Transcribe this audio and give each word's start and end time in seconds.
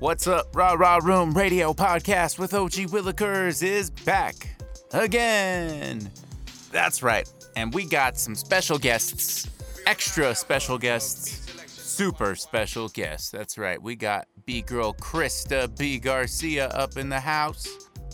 What's 0.00 0.28
up, 0.28 0.54
Raw 0.54 0.74
Raw 0.74 1.00
Room 1.02 1.32
Radio 1.32 1.72
Podcast 1.72 2.38
with 2.38 2.54
OG 2.54 2.70
Willikers 2.92 3.64
is 3.64 3.90
back 3.90 4.48
again. 4.92 6.08
That's 6.70 7.02
right, 7.02 7.28
and 7.56 7.74
we 7.74 7.84
got 7.84 8.16
some 8.16 8.36
special 8.36 8.78
guests, 8.78 9.50
extra 9.86 10.36
special 10.36 10.78
guests, 10.78 11.50
super 11.66 12.36
special 12.36 12.88
guests. 12.90 13.30
That's 13.30 13.58
right, 13.58 13.82
we 13.82 13.96
got 13.96 14.28
B 14.46 14.62
girl 14.62 14.94
Krista 14.94 15.76
B 15.76 15.98
Garcia 15.98 16.68
up 16.68 16.96
in 16.96 17.08
the 17.08 17.18
house, 17.18 17.66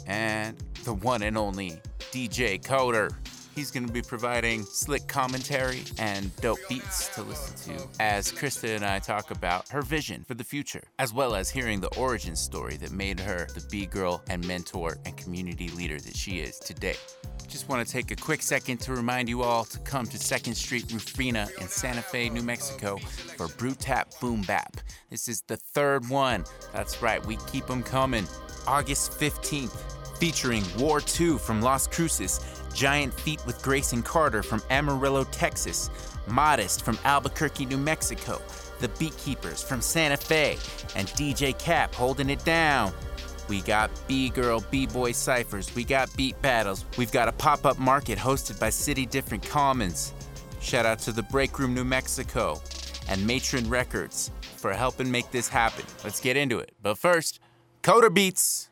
and 0.06 0.56
the 0.84 0.94
one 0.94 1.22
and 1.22 1.36
only 1.36 1.72
DJ 2.12 2.62
Coder. 2.62 3.14
He's 3.55 3.71
going 3.71 3.86
to 3.86 3.93
be 3.93 4.02
providing 4.02 4.64
slick 4.64 5.07
commentary 5.07 5.84
and 5.98 6.34
dope 6.36 6.59
beats 6.68 7.09
to 7.14 7.23
listen 7.23 7.77
to 7.77 7.86
as 8.00 8.32
Krista 8.32 8.75
and 8.75 8.84
I 8.84 8.98
talk 8.98 9.30
about 9.30 9.68
her 9.68 9.80
vision 9.80 10.25
for 10.25 10.34
the 10.34 10.43
future, 10.43 10.82
as 10.98 11.14
well 11.14 11.36
as 11.36 11.50
hearing 11.50 11.80
the 11.80 11.95
origin 11.96 12.35
story 12.35 12.77
that 12.79 12.90
made 12.90 13.21
her 13.21 13.46
the 13.54 13.64
B 13.71 13.86
girl 13.86 14.22
and 14.29 14.45
mentor 14.46 14.98
and 15.04 15.17
community 15.17 15.68
leader 15.68 16.00
that 16.00 16.17
she 16.17 16.40
is 16.40 16.59
today. 16.59 16.96
Just 17.46 17.68
want 17.68 17.86
to 17.86 17.93
take 17.93 18.11
a 18.11 18.17
quick 18.17 18.43
second 18.43 18.79
to 18.79 18.93
remind 18.93 19.29
you 19.29 19.43
all 19.43 19.64
to 19.67 19.79
come 19.81 20.07
to 20.07 20.18
2nd 20.18 20.57
Street 20.57 20.89
Rufina 20.89 21.48
in 21.61 21.68
Santa 21.68 22.03
Fe, 22.03 22.31
New 22.31 22.43
Mexico 22.43 22.96
for 23.36 23.46
Brew 23.46 23.75
Tap 23.75 24.09
Boom 24.21 24.43
Bap. 24.43 24.79
This 25.11 25.29
is 25.29 25.43
the 25.43 25.57
third 25.57 26.09
one. 26.09 26.45
That's 26.73 27.00
right, 27.00 27.25
we 27.25 27.39
keep 27.53 27.67
them 27.67 27.84
coming. 27.84 28.26
August 28.67 29.12
15th, 29.12 30.18
featuring 30.18 30.64
War 30.76 31.00
2 31.00 31.39
from 31.39 31.62
Las 31.62 31.86
Cruces, 31.86 32.41
Giant 32.74 33.14
Feet 33.14 33.41
with 33.46 33.62
Grayson 33.62 34.02
Carter 34.02 34.42
from 34.42 34.62
Amarillo, 34.70 35.24
Texas, 35.24 35.91
Modest 36.27 36.84
from 36.84 36.98
Albuquerque, 37.05 37.66
New 37.66 37.78
Mexico, 37.78 38.42
The 38.80 38.88
Beatkeepers 38.88 39.64
from 39.64 39.80
Santa 39.80 40.16
Fe, 40.16 40.58
and 40.97 41.08
DJ 41.08 41.58
Cap 41.58 41.94
holding 41.94 42.30
it 42.30 42.44
down. 42.44 42.92
We 43.48 43.60
got 43.60 43.91
B 44.08 44.30
Girl, 44.30 44.64
B 44.70 44.86
Boy 44.86 45.12
Cyphers, 45.12 45.75
we 45.75 45.84
got 45.84 46.14
beat 46.16 46.41
battles, 46.42 46.84
we've 46.98 47.12
got 47.12 47.28
a 47.28 47.33
pop 47.33 47.64
up 47.64 47.78
market 47.78 48.19
hosted 48.19 48.58
by 48.58 48.70
City 48.70 49.06
Different 49.06 49.47
Commons. 49.48 50.12
Shout 50.61 50.86
out 50.86 50.98
to 51.00 51.12
the 51.12 51.22
Break 51.22 51.59
Room 51.59 51.75
New 51.75 51.84
Mexico 51.84 52.61
and 53.09 53.25
Matron 53.27 53.69
Records 53.69 54.31
for 54.56 54.72
helping 54.72 55.11
make 55.11 55.31
this 55.31 55.48
happen. 55.48 55.84
Let's 56.03 56.20
get 56.20 56.38
into 56.38 56.59
it. 56.59 56.72
But 56.83 56.97
first, 56.98 57.38
Coder 57.83 58.12
Beats. 58.12 58.70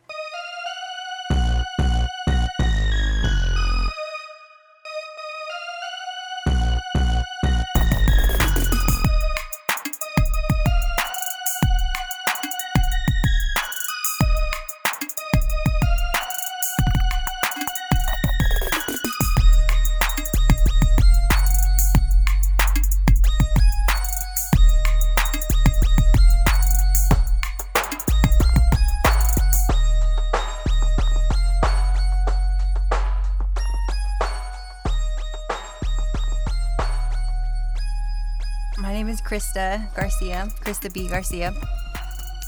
Krista 39.33 39.91
Garcia, 39.95 40.47
Krista 40.61 40.93
B. 40.93 41.09
Garcia. 41.09 41.55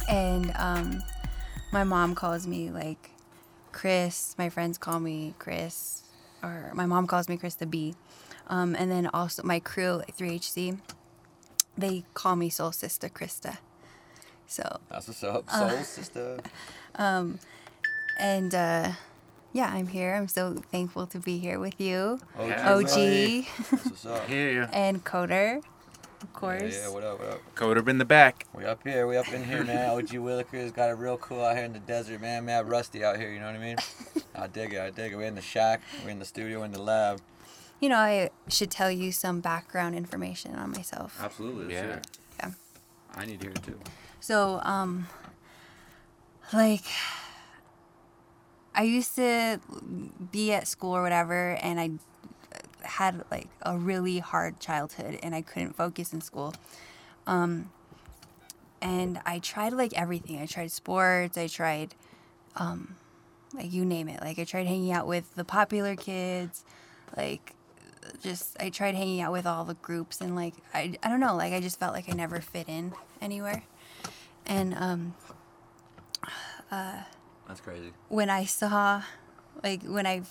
And 0.06 0.52
um, 0.54 1.02
my 1.72 1.82
mom 1.82 2.14
calls 2.14 2.46
me 2.46 2.68
like 2.68 3.08
Chris. 3.72 4.34
My 4.36 4.50
friends 4.50 4.76
call 4.76 5.00
me 5.00 5.32
Chris. 5.38 6.02
Or 6.42 6.72
my 6.74 6.84
mom 6.84 7.06
calls 7.06 7.26
me 7.26 7.38
Krista 7.38 7.70
B. 7.70 7.94
Um, 8.48 8.76
and 8.78 8.90
then 8.90 9.08
also 9.14 9.42
my 9.42 9.60
crew 9.60 10.00
at 10.00 10.14
3HC, 10.14 10.78
they 11.78 12.04
call 12.12 12.36
me 12.36 12.50
Soul 12.50 12.72
Sister 12.72 13.08
Krista. 13.08 13.56
So, 14.46 14.78
That's 14.90 15.08
what's 15.08 15.24
up, 15.24 15.48
soul 15.48 15.70
sister. 15.84 16.38
Um, 16.96 17.38
and 18.20 18.54
uh, 18.54 18.92
yeah, 19.54 19.70
I'm 19.72 19.86
here. 19.86 20.14
I'm 20.14 20.28
so 20.28 20.62
thankful 20.70 21.06
to 21.06 21.18
be 21.18 21.38
here 21.38 21.58
with 21.58 21.80
you, 21.80 22.20
OG. 22.38 22.52
OG. 22.52 23.44
That's 23.70 23.86
what's 23.86 24.06
up. 24.06 24.28
Hear 24.28 24.52
ya. 24.52 24.66
and 24.70 25.02
Coder, 25.02 25.62
of 26.24 26.32
course. 26.32 26.74
yeah, 26.74 26.88
what 26.88 27.04
up, 27.04 27.20
what 27.20 27.28
up? 27.28 27.54
Coder 27.54 27.86
in 27.88 27.98
the 27.98 28.04
back. 28.04 28.46
We 28.54 28.64
up 28.64 28.82
here, 28.82 29.06
we 29.06 29.16
up 29.16 29.32
in 29.32 29.44
here, 29.44 29.62
man. 29.62 29.90
OG 29.96 30.08
Willikers 30.08 30.74
got 30.74 30.90
it 30.90 30.94
real 30.94 31.18
cool 31.18 31.44
out 31.44 31.56
here 31.56 31.64
in 31.64 31.72
the 31.72 31.78
desert, 31.80 32.20
man. 32.20 32.46
Mad 32.46 32.68
rusty 32.68 33.04
out 33.04 33.18
here, 33.18 33.30
you 33.30 33.38
know 33.38 33.46
what 33.46 33.56
I 33.56 33.58
mean? 33.58 33.76
I 34.34 34.46
dig 34.46 34.72
it, 34.74 34.80
I 34.80 34.90
dig 34.90 35.12
it. 35.12 35.16
We're 35.16 35.26
in 35.26 35.34
the 35.34 35.42
shack, 35.42 35.82
we're 36.04 36.10
in 36.10 36.18
the 36.18 36.24
studio, 36.24 36.62
in 36.62 36.72
the 36.72 36.82
lab. 36.82 37.20
You 37.80 37.88
know, 37.90 37.98
I 37.98 38.30
should 38.48 38.70
tell 38.70 38.90
you 38.90 39.12
some 39.12 39.40
background 39.40 39.94
information 39.94 40.54
on 40.54 40.70
myself. 40.70 41.18
Absolutely, 41.22 41.74
Yeah. 41.74 42.00
Yeah. 42.40 42.50
I 43.14 43.26
need 43.26 43.40
to 43.40 43.46
hear 43.46 43.54
it 43.54 43.62
too. 43.62 43.78
So, 44.20 44.60
um, 44.64 45.06
like, 46.52 46.84
I 48.74 48.82
used 48.82 49.14
to 49.16 49.60
be 50.32 50.52
at 50.52 50.66
school 50.66 50.96
or 50.96 51.02
whatever, 51.02 51.52
and 51.62 51.78
I 51.78 51.90
had 52.84 53.24
like 53.30 53.48
a 53.62 53.76
really 53.76 54.18
hard 54.18 54.60
childhood, 54.60 55.18
and 55.22 55.34
I 55.34 55.42
couldn't 55.42 55.74
focus 55.76 56.12
in 56.12 56.20
school. 56.20 56.54
Um, 57.26 57.70
and 58.82 59.20
I 59.24 59.38
tried 59.38 59.72
like 59.72 59.92
everything. 59.94 60.40
I 60.40 60.46
tried 60.46 60.70
sports. 60.70 61.38
I 61.38 61.46
tried, 61.46 61.94
um, 62.56 62.96
like 63.54 63.72
you 63.72 63.84
name 63.84 64.08
it. 64.08 64.20
Like 64.20 64.38
I 64.38 64.44
tried 64.44 64.66
hanging 64.66 64.92
out 64.92 65.06
with 65.06 65.34
the 65.34 65.44
popular 65.44 65.96
kids, 65.96 66.64
like 67.16 67.54
just 68.22 68.56
I 68.60 68.68
tried 68.70 68.94
hanging 68.94 69.20
out 69.22 69.32
with 69.32 69.46
all 69.46 69.64
the 69.64 69.74
groups 69.74 70.20
and 70.20 70.36
like 70.36 70.54
I, 70.74 70.94
I 71.02 71.08
don't 71.08 71.20
know 71.20 71.34
like 71.34 71.54
I 71.54 71.60
just 71.60 71.80
felt 71.80 71.94
like 71.94 72.06
I 72.08 72.12
never 72.12 72.38
fit 72.40 72.68
in 72.68 72.92
anywhere 73.20 73.62
and 74.46 74.74
um 74.74 75.14
Uh, 76.70 77.02
That's 77.48 77.60
crazy. 77.60 77.92
when 78.08 78.28
I 78.30 78.44
saw 78.44 79.02
like 79.62 79.82
when 79.84 80.06
I 80.06 80.22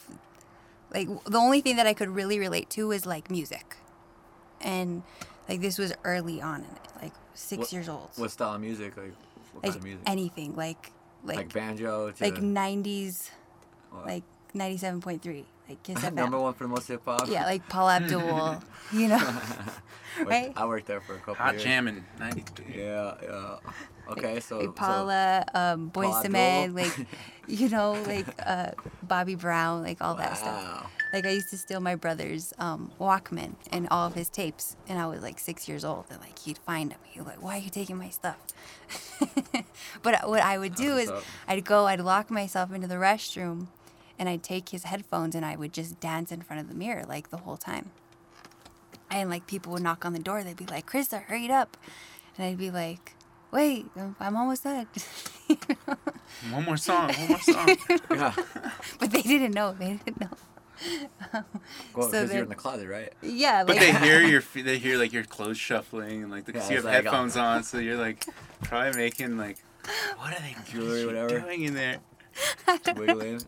like 0.93 1.07
the 1.25 1.37
only 1.37 1.61
thing 1.61 1.75
that 1.77 1.87
I 1.87 1.93
could 1.93 2.09
really 2.09 2.39
relate 2.39 2.69
to 2.71 2.87
was 2.87 3.05
like 3.05 3.29
music 3.31 3.77
and 4.61 5.03
like 5.49 5.61
this 5.61 5.77
was 5.77 5.93
early 6.03 6.41
on 6.41 6.61
in 6.61 6.65
it 6.65 6.87
like 7.01 7.13
six 7.33 7.59
What- 7.59 7.73
years 7.73 7.89
old 7.89 8.09
What 8.15 8.31
style 8.31 8.55
of 8.55 8.61
music? 8.61 8.95
Like, 8.95 9.13
what 9.53 9.63
like 9.63 9.71
kind 9.73 9.75
of 9.75 9.83
music? 9.83 10.03
anything 10.07 10.55
like 10.55 10.91
like 11.23 11.37
like 11.37 11.53
banjo 11.53 12.11
to 12.11 12.23
like 12.23 12.35
90s 12.35 13.29
like 14.05 14.23
97.3 14.55 15.45
like 15.69 15.81
Kiss 15.83 15.99
FM. 15.99 16.13
number 16.13 16.39
one 16.39 16.53
for 16.53 16.63
the 16.65 16.69
most 16.69 16.87
hip 16.87 17.01
hop. 17.05 17.27
yeah 17.29 17.45
like 17.45 17.67
Paula 17.69 17.95
Abdul 17.95 18.61
you 18.93 19.07
know 19.07 19.39
right? 20.25 20.53
I 20.55 20.65
worked 20.65 20.87
there 20.87 21.01
for 21.01 21.15
a 21.15 21.17
couple 21.19 21.35
Hot 21.35 21.53
years. 21.53 21.63
jamming. 21.63 22.03
93. 22.19 22.65
Yeah, 22.75 23.15
yeah. 23.23 23.57
Okay, 24.11 24.39
so 24.39 24.57
like 24.57 24.65
so- 24.67 24.71
Paula, 24.73 25.45
um, 25.53 25.87
Boys 25.87 26.07
Paula 26.07 26.23
to 26.23 26.29
Men, 26.29 26.75
like 26.75 27.07
you 27.47 27.69
know, 27.69 27.93
like 28.05 28.27
uh, 28.45 28.71
Bobby 29.01 29.35
Brown, 29.35 29.81
like 29.81 30.01
all 30.01 30.15
that 30.15 30.37
stuff. 30.37 30.91
Like 31.13 31.25
I 31.25 31.29
used 31.29 31.49
to 31.51 31.57
steal 31.57 31.79
my 31.79 31.95
brother's 31.95 32.53
um, 32.57 32.91
Walkman 32.99 33.55
and 33.71 33.87
all 33.91 34.07
of 34.07 34.13
his 34.13 34.29
tapes, 34.29 34.75
and 34.87 34.99
I 34.99 35.07
was 35.07 35.21
like 35.21 35.39
six 35.39 35.67
years 35.67 35.85
old, 35.85 36.05
and 36.09 36.19
like 36.19 36.37
he'd 36.39 36.57
find 36.59 36.91
them. 36.91 36.99
He'd 37.03 37.21
like, 37.21 37.41
"Why 37.41 37.57
are 37.57 37.61
you 37.61 37.69
taking 37.69 37.97
my 37.97 38.09
stuff?" 38.09 38.37
but 40.03 40.27
what 40.27 40.41
I 40.41 40.57
would 40.57 40.75
do 40.75 40.89
That's 40.95 41.03
is 41.03 41.09
up. 41.11 41.23
I'd 41.47 41.65
go, 41.65 41.85
I'd 41.85 41.99
lock 42.01 42.29
myself 42.29 42.71
into 42.73 42.87
the 42.87 42.95
restroom, 42.95 43.67
and 44.23 44.29
I'd 44.29 44.41
take 44.41 44.69
his 44.69 44.83
headphones 44.85 45.35
and 45.35 45.45
I 45.45 45.57
would 45.57 45.73
just 45.73 45.99
dance 45.99 46.31
in 46.31 46.39
front 46.43 46.61
of 46.61 46.69
the 46.69 46.73
mirror 46.73 47.03
like 47.05 47.29
the 47.29 47.35
whole 47.35 47.57
time. 47.57 47.91
And 49.11 49.29
like 49.29 49.47
people 49.47 49.73
would 49.73 49.83
knock 49.83 50.05
on 50.05 50.13
the 50.13 50.19
door, 50.19 50.43
they'd 50.45 50.55
be 50.55 50.65
like, 50.65 50.89
"Krista, 50.89 51.23
hurry 51.23 51.51
up," 51.51 51.75
and 52.37 52.45
I'd 52.47 52.57
be 52.57 52.71
like, 52.71 53.15
"Wait, 53.51 53.87
I'm 53.97 54.37
almost 54.37 54.63
done." 54.63 54.87
One 56.51 56.63
more 56.63 56.77
song. 56.77 57.09
One 57.11 57.27
more 57.27 57.39
song. 57.39 57.75
Yeah. 58.11 58.33
but 58.99 59.11
they 59.11 59.21
didn't 59.21 59.53
know. 59.53 59.73
They 59.77 59.99
didn't 60.05 60.21
know. 60.21 60.29
Well, 61.33 61.43
So 61.43 61.43
because 61.93 62.11
then- 62.11 62.29
you're 62.31 62.43
in 62.43 62.49
the 62.49 62.55
closet, 62.55 62.87
right? 62.87 63.11
Yeah, 63.21 63.65
But 63.65 63.77
they 63.77 63.91
hear 63.91 64.21
your 64.33 64.41
they 64.55 64.77
hear 64.77 64.97
like 64.97 65.11
your 65.11 65.25
clothes 65.25 65.57
shuffling 65.57 66.23
and 66.23 66.31
like 66.31 66.45
because 66.45 66.63
Yeah, 66.63 66.69
you 66.71 66.75
have 66.77 66.85
like, 66.85 66.93
uh, 66.93 67.01
headphones 67.03 67.35
on, 67.35 67.63
so 67.63 67.77
you're 67.79 67.97
like 67.97 68.25
probably 68.63 68.93
making 68.97 69.37
like 69.37 69.57
what 70.17 70.31
are 70.33 70.39
they 70.41 70.55
Jewelry, 70.71 71.05
what 71.05 71.15
is 71.15 71.19
she 71.19 71.25
whatever. 71.35 71.39
doing 71.41 71.63
in 71.63 71.73
there? 71.73 71.97
Wiggling. 72.95 73.41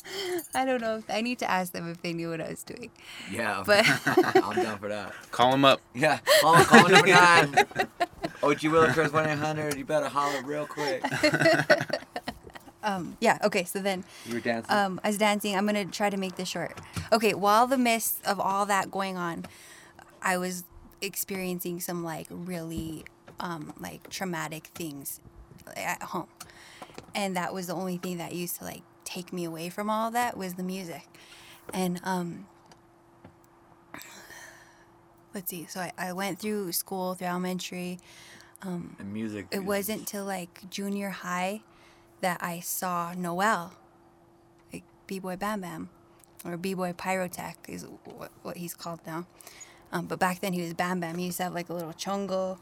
I 0.54 0.64
don't 0.64 0.80
know. 0.80 1.02
I 1.08 1.20
need 1.20 1.38
to 1.40 1.50
ask 1.50 1.72
them 1.72 1.90
if 1.90 2.02
they 2.02 2.12
knew 2.12 2.30
what 2.30 2.40
I 2.40 2.48
was 2.48 2.62
doing. 2.62 2.90
Yeah. 3.30 3.62
But 3.64 3.84
I'm 4.06 4.56
down 4.62 4.78
for 4.78 4.88
that. 4.88 5.12
Call 5.30 5.52
them 5.52 5.64
up. 5.64 5.80
Yeah. 5.94 6.18
Call, 6.40 6.56
call 6.64 6.88
number 6.88 7.06
nine. 7.06 7.54
OG 8.42 8.58
Willikers 8.60 9.12
1 9.12 9.28
800. 9.28 9.76
You 9.76 9.84
better 9.84 10.08
holler 10.08 10.42
real 10.42 10.66
quick. 10.66 11.02
um, 12.82 13.16
yeah, 13.20 13.38
okay. 13.44 13.64
So 13.64 13.78
then, 13.80 14.04
You 14.26 14.34
were 14.34 14.40
dancing. 14.40 14.74
um, 14.74 15.00
I 15.02 15.08
was 15.08 15.18
dancing. 15.18 15.56
I'm 15.56 15.66
gonna 15.66 15.84
try 15.86 16.10
to 16.10 16.16
make 16.16 16.36
this 16.36 16.48
short. 16.48 16.78
Okay, 17.12 17.34
while 17.34 17.66
the 17.66 17.78
midst 17.78 18.24
of 18.26 18.38
all 18.40 18.66
that 18.66 18.90
going 18.90 19.16
on, 19.16 19.46
I 20.22 20.36
was 20.36 20.64
experiencing 21.00 21.80
some 21.80 22.04
like 22.04 22.26
really 22.30 23.04
um, 23.40 23.72
like 23.78 24.08
traumatic 24.10 24.66
things 24.74 25.20
at 25.76 26.02
home, 26.02 26.28
and 27.16 27.36
that 27.36 27.52
was 27.52 27.66
the 27.66 27.74
only 27.74 27.96
thing 27.96 28.18
that 28.18 28.32
used 28.32 28.58
to 28.58 28.64
like 28.64 28.84
take 29.04 29.32
me 29.32 29.44
away 29.44 29.70
from 29.70 29.90
all 29.90 30.12
that 30.12 30.36
was 30.36 30.54
the 30.54 30.62
music, 30.62 31.08
and 31.74 32.00
um. 32.04 32.46
Let's 35.34 35.50
see. 35.50 35.66
So 35.68 35.80
I, 35.80 35.92
I 35.98 36.12
went 36.14 36.38
through 36.38 36.72
school 36.72 37.14
through 37.14 37.26
elementary. 37.26 37.98
um 38.62 38.96
And 38.98 39.12
music. 39.12 39.46
It 39.50 39.64
wasn't 39.64 40.08
till 40.08 40.24
like 40.24 40.70
junior 40.70 41.10
high 41.10 41.60
that 42.22 42.38
I 42.42 42.60
saw 42.60 43.12
Noel, 43.12 43.74
like 44.72 44.84
B 45.06 45.18
Boy 45.18 45.36
Bam 45.36 45.60
Bam, 45.60 45.90
or 46.42 46.56
B 46.56 46.72
Boy 46.72 46.94
Pyrotech 46.94 47.56
is 47.68 47.84
what, 48.04 48.30
what 48.42 48.56
he's 48.56 48.72
called 48.74 49.00
now. 49.06 49.26
Um, 49.92 50.06
but 50.06 50.18
back 50.18 50.40
then 50.40 50.54
he 50.54 50.62
was 50.62 50.72
Bam 50.72 51.00
Bam. 51.00 51.18
He 51.18 51.26
used 51.26 51.36
to 51.36 51.42
have 51.44 51.52
like 51.52 51.68
a 51.68 51.74
little 51.74 51.92
chongo, 51.92 52.58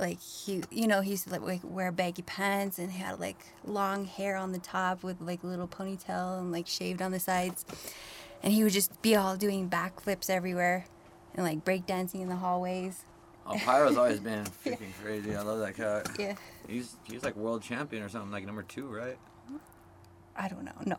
like 0.00 0.20
he, 0.20 0.62
you 0.70 0.86
know, 0.86 1.00
he 1.00 1.12
used 1.12 1.24
to 1.24 1.30
like, 1.30 1.42
like 1.42 1.60
wear 1.62 1.92
baggy 1.92 2.22
pants 2.22 2.78
and 2.78 2.90
had 2.90 3.20
like 3.20 3.38
long 3.64 4.04
hair 4.06 4.36
on 4.36 4.52
the 4.52 4.58
top 4.58 5.02
with 5.02 5.20
like 5.20 5.42
a 5.42 5.46
little 5.46 5.68
ponytail 5.68 6.38
and 6.38 6.50
like 6.50 6.66
shaved 6.66 7.02
on 7.02 7.12
the 7.12 7.20
sides, 7.20 7.64
and 8.42 8.52
he 8.52 8.64
would 8.64 8.72
just 8.72 9.00
be 9.02 9.14
all 9.14 9.36
doing 9.36 9.68
backflips 9.68 10.30
everywhere, 10.30 10.86
and 11.34 11.44
like 11.44 11.64
breakdancing 11.64 12.22
in 12.22 12.28
the 12.28 12.36
hallways. 12.36 13.04
Oh, 13.46 13.56
Pyro's 13.58 13.96
always 13.96 14.20
been 14.20 14.44
freaking 14.64 14.92
crazy. 15.02 15.34
I 15.34 15.42
love 15.42 15.60
that 15.60 15.76
cat. 15.76 16.08
Yeah, 16.18 16.34
He's 16.66 16.96
he's 17.04 17.22
like 17.22 17.36
world 17.36 17.62
champion 17.62 18.02
or 18.02 18.08
something, 18.08 18.30
like 18.30 18.46
number 18.46 18.62
two, 18.62 18.86
right? 18.86 19.18
I 20.36 20.48
don't 20.48 20.64
know. 20.64 20.72
No. 20.86 20.96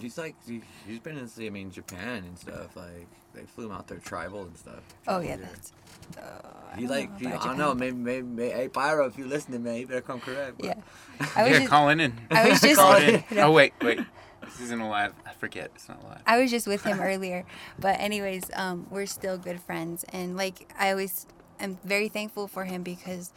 He's 0.00 0.18
like 0.18 0.34
he, 0.46 0.62
he's 0.86 0.98
been 0.98 1.16
in 1.18 1.28
I 1.38 1.50
mean 1.50 1.70
Japan 1.70 2.24
and 2.24 2.38
stuff. 2.38 2.74
Like 2.76 3.06
they 3.34 3.42
flew 3.42 3.66
him 3.66 3.72
out 3.72 3.86
there 3.88 3.98
tribal 3.98 4.42
and 4.42 4.56
stuff. 4.56 4.80
Oh 5.06 5.20
yeah, 5.20 5.36
Tribal 5.36 5.52
that's. 5.54 5.72
Uh, 6.18 6.48
I 6.76 6.80
like 6.80 7.10
know 7.22 7.28
he, 7.28 7.34
I 7.34 7.44
don't 7.44 7.58
know 7.58 7.74
maybe, 7.74 7.96
maybe 7.96 8.26
maybe 8.26 8.52
hey 8.52 8.68
Pyro 8.68 9.06
if 9.06 9.16
you're 9.16 9.28
listening 9.28 9.62
man 9.62 9.76
you 9.76 9.86
better 9.86 10.00
come 10.00 10.20
correct. 10.20 10.56
but- 10.58 10.66
Yeah, 10.66 10.74
I 11.36 11.42
was 11.44 11.52
yeah, 11.52 11.58
just, 11.58 11.70
calling 11.70 12.00
in. 12.00 12.18
I 12.30 12.48
was 12.48 12.60
just, 12.60 12.76
Call 12.76 12.96
in. 12.96 13.24
Oh 13.38 13.52
wait, 13.52 13.72
wait. 13.82 14.00
This 14.42 14.60
isn't 14.62 14.80
alive. 14.80 15.12
I 15.26 15.32
forget. 15.34 15.70
It's 15.74 15.88
not 15.88 16.02
alive. 16.02 16.22
I 16.26 16.40
was 16.40 16.50
just 16.50 16.66
with 16.66 16.82
him 16.82 17.00
earlier, 17.00 17.44
but 17.78 18.00
anyways, 18.00 18.50
um, 18.54 18.86
we're 18.90 19.06
still 19.06 19.38
good 19.38 19.60
friends, 19.60 20.04
and 20.12 20.36
like 20.36 20.72
I 20.78 20.90
always 20.90 21.26
am 21.60 21.78
very 21.84 22.08
thankful 22.08 22.48
for 22.48 22.64
him 22.64 22.82
because 22.82 23.32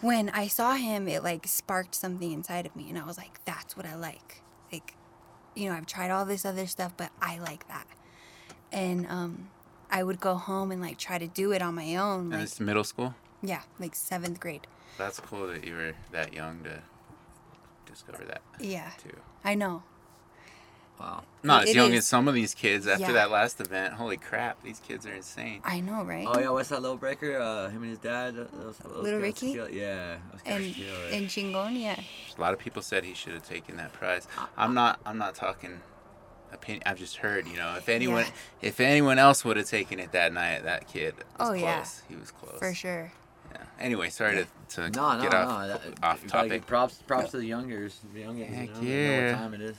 when 0.00 0.28
I 0.30 0.46
saw 0.48 0.74
him, 0.74 1.08
it 1.08 1.24
like 1.24 1.46
sparked 1.46 1.94
something 1.94 2.30
inside 2.30 2.66
of 2.66 2.76
me, 2.76 2.88
and 2.88 2.98
I 2.98 3.04
was 3.04 3.16
like, 3.16 3.44
that's 3.44 3.76
what 3.76 3.86
I 3.86 3.94
like. 3.96 4.42
Like, 4.70 4.94
you 5.56 5.68
know, 5.68 5.76
I've 5.76 5.86
tried 5.86 6.10
all 6.10 6.24
this 6.24 6.44
other 6.44 6.66
stuff, 6.66 6.92
but 6.96 7.10
I 7.20 7.38
like 7.38 7.66
that, 7.68 7.86
and 8.72 9.06
um, 9.08 9.48
I 9.90 10.02
would 10.02 10.20
go 10.20 10.34
home 10.34 10.70
and 10.72 10.80
like 10.80 10.98
try 10.98 11.18
to 11.18 11.26
do 11.26 11.52
it 11.52 11.62
on 11.62 11.74
my 11.74 11.96
own, 11.96 12.20
And 12.22 12.30
like 12.32 12.42
it's 12.42 12.60
middle 12.60 12.84
school. 12.84 13.14
yeah, 13.42 13.62
like 13.78 13.94
seventh 13.94 14.40
grade. 14.40 14.66
That's 14.98 15.20
cool 15.20 15.46
that 15.48 15.64
you 15.64 15.74
were 15.74 15.92
that 16.12 16.32
young 16.32 16.62
to 16.64 16.82
discover 17.90 18.24
that 18.24 18.42
Yeah, 18.60 18.90
too. 19.02 19.16
I 19.44 19.54
know. 19.54 19.82
Wow. 21.00 21.24
Not 21.42 21.64
as 21.64 21.70
It 21.70 21.76
young 21.76 21.92
is. 21.92 21.98
as 22.00 22.06
some 22.06 22.28
of 22.28 22.34
these 22.34 22.54
kids 22.54 22.86
after 22.86 23.06
Yeah. 23.06 23.12
that 23.12 23.30
last 23.30 23.60
event. 23.60 23.94
Holy 23.94 24.16
crap, 24.16 24.62
these 24.62 24.78
kids 24.78 25.04
are 25.04 25.12
insane. 25.12 25.60
I 25.64 25.80
know, 25.80 26.04
right? 26.04 26.26
Oh 26.28 26.38
yeah, 26.38 26.50
what's 26.50 26.68
that 26.68 26.80
little 26.80 26.96
breaker? 26.96 27.38
Uh, 27.40 27.70
him 27.70 27.82
and 27.82 27.90
his 27.90 27.98
dad. 27.98 28.38
uh, 28.38 28.44
Those, 28.56 28.78
those 28.78 29.02
Little 29.02 29.18
Ricky? 29.20 29.54
kill- 29.54 29.68
Yeah. 29.70 30.18
those 30.30 30.40
and 30.44 30.74
kill 30.74 30.94
it. 31.06 31.12
and 31.14 31.26
Chingon, 31.28 31.80
yeah. 31.80 31.98
A 32.36 32.40
lot 32.40 32.52
of 32.52 32.60
people 32.60 32.82
said 32.82 33.02
he 33.04 33.14
should 33.14 33.32
have 33.32 33.42
taken 33.48 33.76
that 33.78 33.92
prize. 33.92 34.28
I'm 34.56 34.74
not. 34.74 35.00
I'm 35.04 35.18
not 35.18 35.34
talking 35.34 35.80
opinion. 36.52 36.82
I've 36.86 36.98
just 36.98 37.16
heard. 37.16 37.46
You 37.46 37.56
know, 37.56 37.74
if 37.76 37.88
anyone, 37.88 38.24
Yeah. 38.24 38.30
if 38.68 38.80
anyone 38.80 39.18
else 39.18 39.44
would 39.44 39.56
have 39.56 39.66
taken 39.68 39.98
it 40.00 40.12
that 40.12 40.32
night, 40.32 40.64
that 40.64 40.88
kid 40.88 41.14
was 41.16 41.24
Oh, 41.40 41.46
close. 41.50 41.60
yeah. 41.60 41.84
He 42.08 42.16
was 42.16 42.30
close. 42.30 42.58
For 42.58 42.74
sure. 42.74 43.12
Yeah. 43.52 43.58
Anyway, 43.80 44.08
sorry 44.10 44.36
to, 44.36 44.46
to 44.76 44.90
No, 44.90 45.16
no, 45.16 45.22
get 45.22 45.32
no. 45.32 45.38
off 45.38 45.66
that- 45.68 46.04
off 46.04 46.16
you 46.18 46.22
give 46.22 46.30
topic. 46.32 46.66
Props, 46.66 46.94
props 47.06 47.30
to 47.32 47.38
the 47.38 47.46
youngers. 47.46 48.00
The 48.14 48.20
youngers. 48.20 48.48
Heck 48.48 48.68
you 48.68 48.74
know, 48.74 48.80
they 48.80 48.86
know 48.86 48.92
yeah. 48.92 49.32
what 49.32 49.38
time 49.38 49.54
it 49.54 49.60
is. 49.60 49.76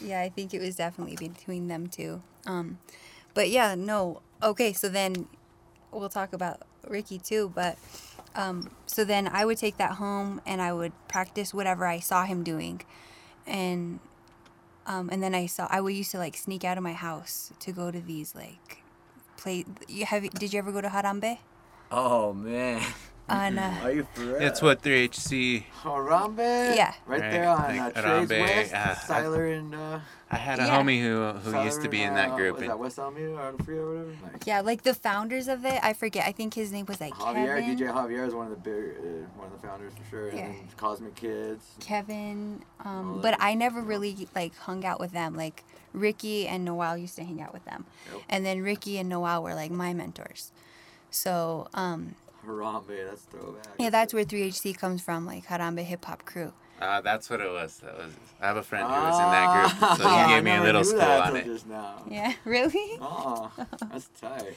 Yeah, 0.00 0.20
I 0.20 0.28
think 0.28 0.52
it 0.54 0.60
was 0.60 0.76
definitely 0.76 1.16
between 1.16 1.68
them 1.68 1.86
two. 1.88 2.22
Um, 2.46 2.78
but 3.34 3.48
yeah, 3.50 3.74
no. 3.74 4.20
Okay, 4.42 4.72
so 4.72 4.88
then 4.88 5.26
we'll 5.90 6.08
talk 6.10 6.32
about 6.32 6.60
Ricky 6.86 7.18
too. 7.18 7.50
But 7.54 7.78
um, 8.34 8.70
so 8.86 9.04
then 9.04 9.26
I 9.26 9.44
would 9.46 9.56
take 9.56 9.78
that 9.78 9.92
home 9.92 10.40
and 10.46 10.60
I 10.60 10.72
would 10.74 10.92
practice 11.08 11.54
whatever 11.54 11.86
I 11.86 11.98
saw 12.00 12.24
him 12.26 12.44
doing, 12.44 12.82
and 13.46 13.98
um, 14.86 15.08
and 15.12 15.22
then 15.22 15.34
I 15.34 15.46
saw 15.46 15.66
I 15.70 15.80
used 15.80 16.10
to 16.12 16.18
like 16.18 16.36
sneak 16.36 16.64
out 16.64 16.78
of 16.78 16.84
my 16.84 16.92
house 16.92 17.52
to 17.60 17.72
go 17.72 17.90
to 17.90 18.00
these 18.00 18.34
like 18.34 18.82
play. 19.36 19.64
You 19.88 20.06
have 20.06 20.28
did 20.30 20.52
you 20.52 20.58
ever 20.58 20.72
go 20.72 20.80
to 20.80 20.88
Harambe? 20.88 21.38
Oh 21.90 22.32
man. 22.32 22.82
On 23.28 23.58
uh, 23.58 23.80
Are 23.82 23.90
you 23.90 24.06
for 24.14 24.20
real? 24.22 24.36
It's 24.36 24.62
what 24.62 24.82
3HC. 24.82 25.64
Harambe. 25.82 26.38
Yeah. 26.76 26.92
Right, 27.06 27.20
Right, 27.20 27.30
there 27.32 27.48
on 27.48 27.76
like 27.76 27.96
uh, 27.96 28.02
Trey's 28.02 28.28
Harambe, 28.30 28.40
West. 28.40 28.74
uh, 28.74 28.94
Siler 28.94 29.58
and. 29.58 29.74
Uh, 29.74 29.98
I 30.28 30.36
had 30.36 30.58
a 30.58 30.62
Yeah. 30.62 30.76
homie 30.82 31.00
who 31.00 31.38
who 31.38 31.64
used 31.64 31.82
to 31.82 31.88
Siler 31.88 31.90
be 31.90 32.02
in 32.02 32.14
that 32.14 32.30
uh, 32.30 32.36
group. 32.36 32.54
Was 32.54 32.62
and 32.62 32.70
that 32.70 32.78
West 32.78 32.98
Alameda 32.98 33.32
or 33.34 33.40
on 33.42 33.56
the 33.56 33.64
freeway 33.64 33.80
or 33.82 33.88
whatever? 34.04 34.10
Like, 34.32 34.46
yeah, 34.46 34.60
like 34.60 34.82
the 34.82 34.94
founders 34.94 35.48
of 35.48 35.64
it. 35.64 35.78
I 35.82 35.92
forget. 35.92 36.24
I 36.26 36.32
think 36.32 36.54
his 36.54 36.70
name 36.72 36.86
was 36.86 37.00
like 37.00 37.14
Javier, 37.14 37.60
Kevin. 37.60 37.76
DJ 37.78 37.92
Javier 37.92 38.26
is 38.28 38.34
one 38.34 38.46
of 38.46 38.50
the 38.50 38.70
big, 38.70 38.96
uh, 38.96 39.26
one 39.36 39.46
of 39.52 39.60
the 39.60 39.66
founders 39.66 39.92
for 39.94 40.08
sure. 40.10 40.32
Yeah. 40.32 40.46
And 40.46 40.76
Cosmic 40.76 41.14
Kids. 41.16 41.64
Kevin, 41.80 42.62
um, 42.84 43.20
but 43.22 43.32
that. 43.32 43.42
I 43.42 43.54
never 43.54 43.80
really 43.82 44.28
like 44.36 44.56
hung 44.56 44.84
out 44.84 45.00
with 45.00 45.12
them. 45.12 45.34
Like 45.36 45.64
Ricky 45.92 46.46
and 46.48 46.64
Noel 46.64 46.96
used 46.96 47.16
to 47.16 47.24
hang 47.24 47.40
out 47.40 47.52
with 47.52 47.64
them, 47.64 47.86
Yep. 48.12 48.22
and 48.28 48.46
then 48.46 48.62
Ricky 48.62 48.98
and 48.98 49.08
Noel 49.08 49.42
were 49.42 49.54
like 49.54 49.70
my 49.72 49.92
mentors. 49.94 50.52
So 51.10 51.68
um, 51.74 52.14
Harambe, 52.46 53.08
that's 53.08 53.22
throwback. 53.22 53.66
yeah, 53.78 53.90
that's 53.90 54.14
where 54.14 54.24
3HC 54.24 54.78
comes 54.78 55.02
from, 55.02 55.26
like 55.26 55.46
Harambe 55.46 55.82
Hip 55.82 56.04
Hop 56.04 56.24
Crew. 56.24 56.52
Uh, 56.80 57.00
that's 57.00 57.30
what 57.30 57.40
it 57.40 57.50
was. 57.50 57.78
That 57.78 57.96
was. 57.96 58.12
I 58.40 58.46
have 58.48 58.56
a 58.58 58.62
friend 58.62 58.86
who 58.86 58.92
was 58.92 59.18
in 59.18 59.30
that 59.30 59.78
group, 59.78 59.98
so 59.98 60.08
he 60.08 60.34
gave 60.34 60.44
me 60.48 60.50
a 60.56 60.62
little 60.62 60.84
school 60.84 61.00
on 61.00 61.36
it. 61.36 61.46
Yeah, 62.10 62.32
really? 62.44 62.98
Oh, 63.00 63.50
that's 63.90 64.10
tight. 64.20 64.54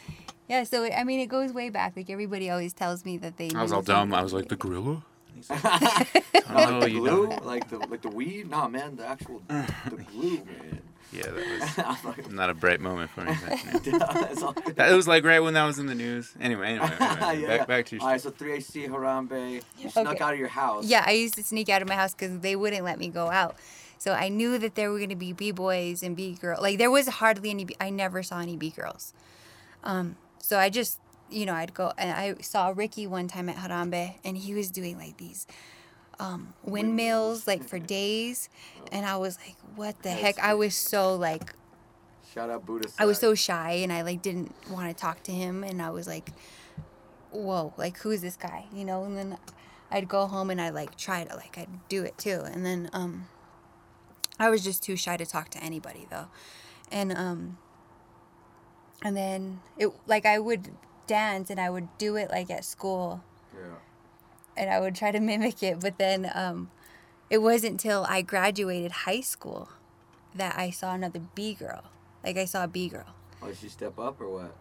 Yeah. 0.49 0.63
So 0.65 0.83
I 0.91 1.03
mean, 1.05 1.19
it 1.21 1.27
goes 1.27 1.53
way 1.53 1.69
back. 1.69 1.95
Like 1.95 2.09
everybody 2.09 2.49
always 2.49 2.73
tells 2.73 3.05
me 3.05 3.17
that 3.19 3.37
they. 3.37 3.51
I 3.55 3.61
was 3.63 3.71
all 3.71 3.81
dumb. 3.81 4.13
I 4.13 4.21
was 4.21 4.33
like 4.33 4.49
the 4.49 4.57
gorilla. 4.57 5.03
no, 5.49 5.55
Oh, 5.55 6.55
like 6.55 6.81
the 6.81 6.91
you 6.91 6.99
glue, 6.99 7.27
like 7.43 7.69
the 7.69 7.77
like 7.77 8.01
the 8.01 8.09
weed. 8.09 8.49
Nah, 8.49 8.67
man, 8.67 8.97
the 8.97 9.05
actual 9.07 9.41
the 9.47 10.03
glue, 10.11 10.43
man. 10.43 10.81
Yeah, 11.11 11.23
that 11.23 12.03
was 12.17 12.29
not 12.29 12.49
a 12.49 12.53
bright 12.53 12.79
moment 12.81 13.09
for 13.11 13.21
me. 13.21 13.33
but, 13.43 13.85
yeah. 13.85 13.97
that's 13.97 14.43
all 14.43 14.53
good. 14.53 14.75
That- 14.75 14.91
It 14.91 14.95
was 14.95 15.07
like 15.07 15.23
right 15.25 15.39
when 15.39 15.53
that 15.55 15.65
was 15.65 15.79
in 15.79 15.87
the 15.87 15.95
news. 15.95 16.31
Anyway, 16.39 16.69
anyway, 16.69 16.85
anyway, 16.85 16.97
Yeah, 16.99 17.31
yeah. 17.31 17.57
back, 17.57 17.67
back 17.67 17.85
to 17.87 17.95
your. 17.95 18.03
All 18.03 18.09
right, 18.11 18.21
so 18.21 18.29
3HC 18.31 18.89
Harambe, 18.89 19.61
you 19.79 19.89
snuck 19.89 20.21
out 20.21 20.33
of 20.33 20.39
your 20.39 20.47
house. 20.49 20.85
Yeah, 20.85 21.03
I 21.05 21.11
used 21.11 21.33
to 21.35 21.43
sneak 21.43 21.69
out 21.69 21.81
of 21.81 21.87
my 21.87 21.95
house 21.95 22.13
because 22.13 22.39
they 22.39 22.55
wouldn't 22.55 22.83
let 22.83 22.99
me 22.99 23.09
go 23.09 23.29
out. 23.31 23.55
So 23.97 24.13
I 24.13 24.29
knew 24.29 24.57
that 24.59 24.75
there 24.75 24.91
were 24.91 24.97
going 24.97 25.09
to 25.09 25.15
be 25.15 25.33
b 25.33 25.51
boys 25.51 26.03
and 26.03 26.15
b 26.15 26.35
girls. 26.39 26.61
Like 26.61 26.77
there 26.77 26.91
was 26.91 27.07
hardly 27.07 27.49
any. 27.49 27.65
B- 27.65 27.75
I 27.81 27.89
never 27.89 28.23
saw 28.23 28.39
any 28.39 28.55
b 28.55 28.69
girls. 28.69 29.13
Um, 29.83 30.15
so 30.39 30.57
I 30.57 30.69
just, 30.69 30.99
you 31.29 31.45
know, 31.45 31.53
I'd 31.53 31.73
go 31.73 31.91
and 31.97 32.11
I 32.11 32.35
saw 32.41 32.71
Ricky 32.75 33.07
one 33.07 33.27
time 33.27 33.49
at 33.49 33.57
Harambe, 33.57 34.15
and 34.23 34.37
he 34.37 34.53
was 34.53 34.71
doing 34.71 34.97
like 34.97 35.17
these 35.17 35.47
um, 36.19 36.53
windmills 36.63 37.47
like 37.47 37.63
for 37.63 37.79
days, 37.79 38.49
and 38.91 39.05
I 39.05 39.17
was 39.17 39.37
like, 39.45 39.55
what 39.75 40.01
the 40.03 40.11
heck? 40.11 40.39
I 40.39 40.53
was 40.53 40.75
so 40.75 41.15
like 41.15 41.53
Shout 42.33 42.49
out 42.49 42.65
Buddha. 42.65 42.89
I 42.99 43.05
was 43.05 43.17
so 43.17 43.33
shy 43.33 43.71
and 43.71 43.91
I 43.91 44.01
like 44.03 44.21
didn't 44.21 44.53
want 44.69 44.95
to 44.95 44.99
talk 44.99 45.23
to 45.23 45.31
him 45.31 45.63
and 45.63 45.81
I 45.81 45.89
was 45.89 46.07
like, 46.07 46.29
whoa, 47.31 47.73
like 47.77 47.97
who's 47.99 48.21
this 48.21 48.35
guy? 48.35 48.65
You 48.73 48.85
know, 48.85 49.03
and 49.03 49.17
then 49.17 49.37
I'd 49.89 50.07
go 50.07 50.27
home 50.27 50.51
and 50.51 50.61
I'd 50.61 50.75
like 50.75 50.95
try 50.95 51.23
to 51.23 51.35
like 51.35 51.57
I'd 51.57 51.87
do 51.89 52.03
it 52.03 52.17
too. 52.17 52.41
And 52.45 52.65
then 52.65 52.89
um 52.93 53.27
I 54.37 54.49
was 54.49 54.63
just 54.63 54.83
too 54.83 54.95
shy 54.95 55.17
to 55.17 55.25
talk 55.25 55.49
to 55.49 55.63
anybody 55.63 56.05
though. 56.11 56.27
And 56.91 57.13
um 57.13 57.57
and 59.01 59.17
then 59.17 59.61
it 59.77 59.91
like 60.05 60.25
I 60.25 60.37
would 60.37 60.69
dance 61.07 61.49
and 61.49 61.59
I 61.59 61.71
would 61.71 61.87
do 61.97 62.15
it 62.15 62.29
like 62.29 62.51
at 62.51 62.63
school. 62.63 63.23
And 64.59 64.69
I 64.69 64.79
would 64.79 64.93
try 64.95 65.11
to 65.11 65.19
mimic 65.19 65.63
it, 65.63 65.79
but 65.79 65.97
then 65.97 66.29
um 66.35 66.69
it 67.29 67.39
wasn't 67.39 67.73
until 67.73 68.05
I 68.09 68.21
graduated 68.21 68.91
high 68.91 69.21
school 69.21 69.69
that 70.35 70.57
I 70.57 70.69
saw 70.71 70.93
another 70.93 71.21
B 71.35 71.53
girl. 71.53 71.83
Like 72.23 72.37
I 72.37 72.45
saw 72.45 72.63
a 72.63 72.67
B 72.67 72.89
girl. 72.89 73.05
Oh, 73.41 73.47
did 73.47 73.57
she 73.57 73.69
step 73.69 73.97
up 73.99 74.19
or 74.21 74.29
what? 74.29 74.55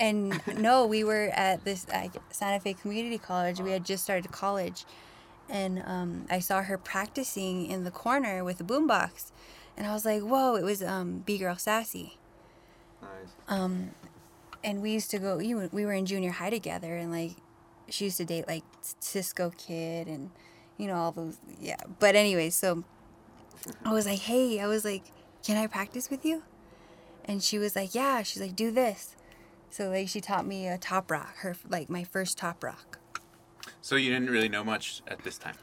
And 0.00 0.40
no, 0.58 0.84
we 0.86 1.02
were 1.02 1.30
at 1.32 1.64
this 1.64 1.86
Santa 2.30 2.60
Fe 2.60 2.74
Community 2.74 3.18
College. 3.18 3.60
We 3.60 3.70
had 3.72 3.84
just 3.84 4.04
started 4.04 4.30
college, 4.30 4.84
and 5.48 5.82
um, 5.86 6.26
I 6.30 6.38
saw 6.40 6.62
her 6.62 6.76
practicing 6.78 7.66
in 7.66 7.84
the 7.84 7.90
corner 7.90 8.44
with 8.44 8.60
a 8.60 8.64
boombox, 8.64 9.32
and 9.76 9.86
I 9.86 9.92
was 9.94 10.04
like, 10.04 10.22
"Whoa!" 10.22 10.54
It 10.56 10.62
was 10.64 10.82
um, 10.82 11.22
B 11.26 11.38
girl 11.38 11.56
Sassy, 11.56 12.18
Nice. 13.02 13.32
um, 13.48 13.90
and 14.62 14.82
we 14.82 14.92
used 14.92 15.10
to 15.12 15.18
go. 15.18 15.38
You 15.38 15.68
we 15.72 15.84
were 15.84 15.92
in 15.94 16.06
junior 16.06 16.30
high 16.32 16.50
together, 16.50 16.94
and 16.96 17.10
like 17.10 17.32
she 17.90 18.04
used 18.06 18.16
to 18.18 18.24
date 18.24 18.46
like 18.48 18.64
Cisco 19.00 19.50
Kid, 19.56 20.06
and 20.08 20.30
you 20.76 20.86
know 20.86 20.94
all 20.96 21.12
those. 21.12 21.38
Yeah, 21.60 21.76
but 21.98 22.14
anyway, 22.14 22.50
so 22.50 22.84
I 23.84 23.92
was 23.92 24.06
like, 24.06 24.20
"Hey," 24.20 24.60
I 24.60 24.66
was 24.66 24.84
like, 24.84 25.04
"Can 25.44 25.56
I 25.56 25.66
practice 25.66 26.10
with 26.10 26.24
you?" 26.24 26.42
And 27.24 27.42
she 27.42 27.58
was 27.58 27.76
like, 27.76 27.94
"Yeah." 27.94 28.22
She's 28.22 28.40
like, 28.42 28.56
"Do 28.56 28.70
this." 28.70 29.14
So 29.70 29.90
like 29.90 30.08
she 30.08 30.20
taught 30.20 30.46
me 30.46 30.66
a 30.66 30.78
top 30.78 31.10
rock, 31.10 31.36
her 31.38 31.56
like 31.68 31.90
my 31.90 32.04
first 32.04 32.38
top 32.38 32.64
rock. 32.64 32.98
So 33.80 33.96
you 33.96 34.10
didn't 34.10 34.30
really 34.30 34.48
know 34.48 34.64
much 34.64 35.02
at 35.06 35.22
this 35.24 35.38
time. 35.38 35.56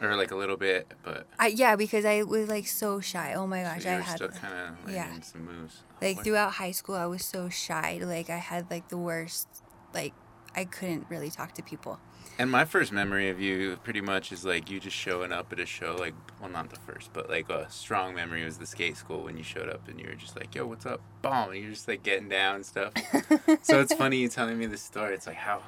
or 0.00 0.14
like 0.14 0.30
a 0.30 0.36
little 0.36 0.56
bit, 0.56 0.94
but 1.02 1.26
I 1.40 1.48
yeah, 1.48 1.74
because 1.74 2.04
I 2.04 2.22
was 2.22 2.48
like 2.48 2.68
so 2.68 3.00
shy. 3.00 3.34
Oh 3.34 3.48
my 3.48 3.62
gosh, 3.62 3.82
so 3.82 3.90
I 3.90 4.00
had 4.00 4.16
still 4.16 4.28
kind 4.28 4.54
of 4.84 4.92
yeah. 4.92 5.06
learning 5.06 5.22
some 5.22 5.44
moves. 5.44 5.82
Oh 5.90 6.06
like 6.06 6.16
What- 6.16 6.24
throughout 6.24 6.52
high 6.52 6.70
school 6.70 6.94
I 6.94 7.06
was 7.06 7.24
so 7.24 7.48
shy. 7.48 7.98
Like 8.00 8.30
I 8.30 8.36
had 8.36 8.70
like 8.70 8.88
the 8.88 8.96
worst 8.96 9.48
like 9.92 10.14
I 10.58 10.64
couldn't 10.64 11.06
really 11.08 11.30
talk 11.30 11.52
to 11.54 11.62
people. 11.62 12.00
And 12.38 12.50
my 12.50 12.64
first 12.64 12.92
memory 12.92 13.30
of 13.30 13.40
you 13.40 13.78
pretty 13.82 14.00
much 14.00 14.32
is 14.32 14.44
like 14.44 14.70
you 14.70 14.80
just 14.80 14.96
showing 14.96 15.32
up 15.32 15.52
at 15.52 15.58
a 15.60 15.66
show, 15.66 15.96
like, 15.98 16.14
well, 16.40 16.50
not 16.50 16.70
the 16.70 16.78
first, 16.80 17.12
but 17.12 17.28
like 17.28 17.48
a 17.48 17.70
strong 17.70 18.14
memory 18.14 18.44
was 18.44 18.58
the 18.58 18.66
skate 18.66 18.96
school 18.96 19.22
when 19.24 19.36
you 19.36 19.42
showed 19.42 19.68
up 19.68 19.88
and 19.88 20.00
you 20.00 20.06
were 20.08 20.14
just 20.14 20.36
like, 20.36 20.54
yo, 20.54 20.66
what's 20.66 20.86
up? 20.86 21.00
Boom. 21.22 21.50
And 21.50 21.56
you're 21.62 21.70
just 21.72 21.88
like 21.88 22.02
getting 22.02 22.28
down 22.28 22.56
and 22.56 22.66
stuff. 22.66 22.92
so 23.62 23.80
it's 23.80 23.94
funny 23.94 24.18
you 24.18 24.28
telling 24.28 24.58
me 24.58 24.66
this 24.66 24.82
story. 24.82 25.14
It's 25.14 25.26
like 25.26 25.36
how, 25.36 25.62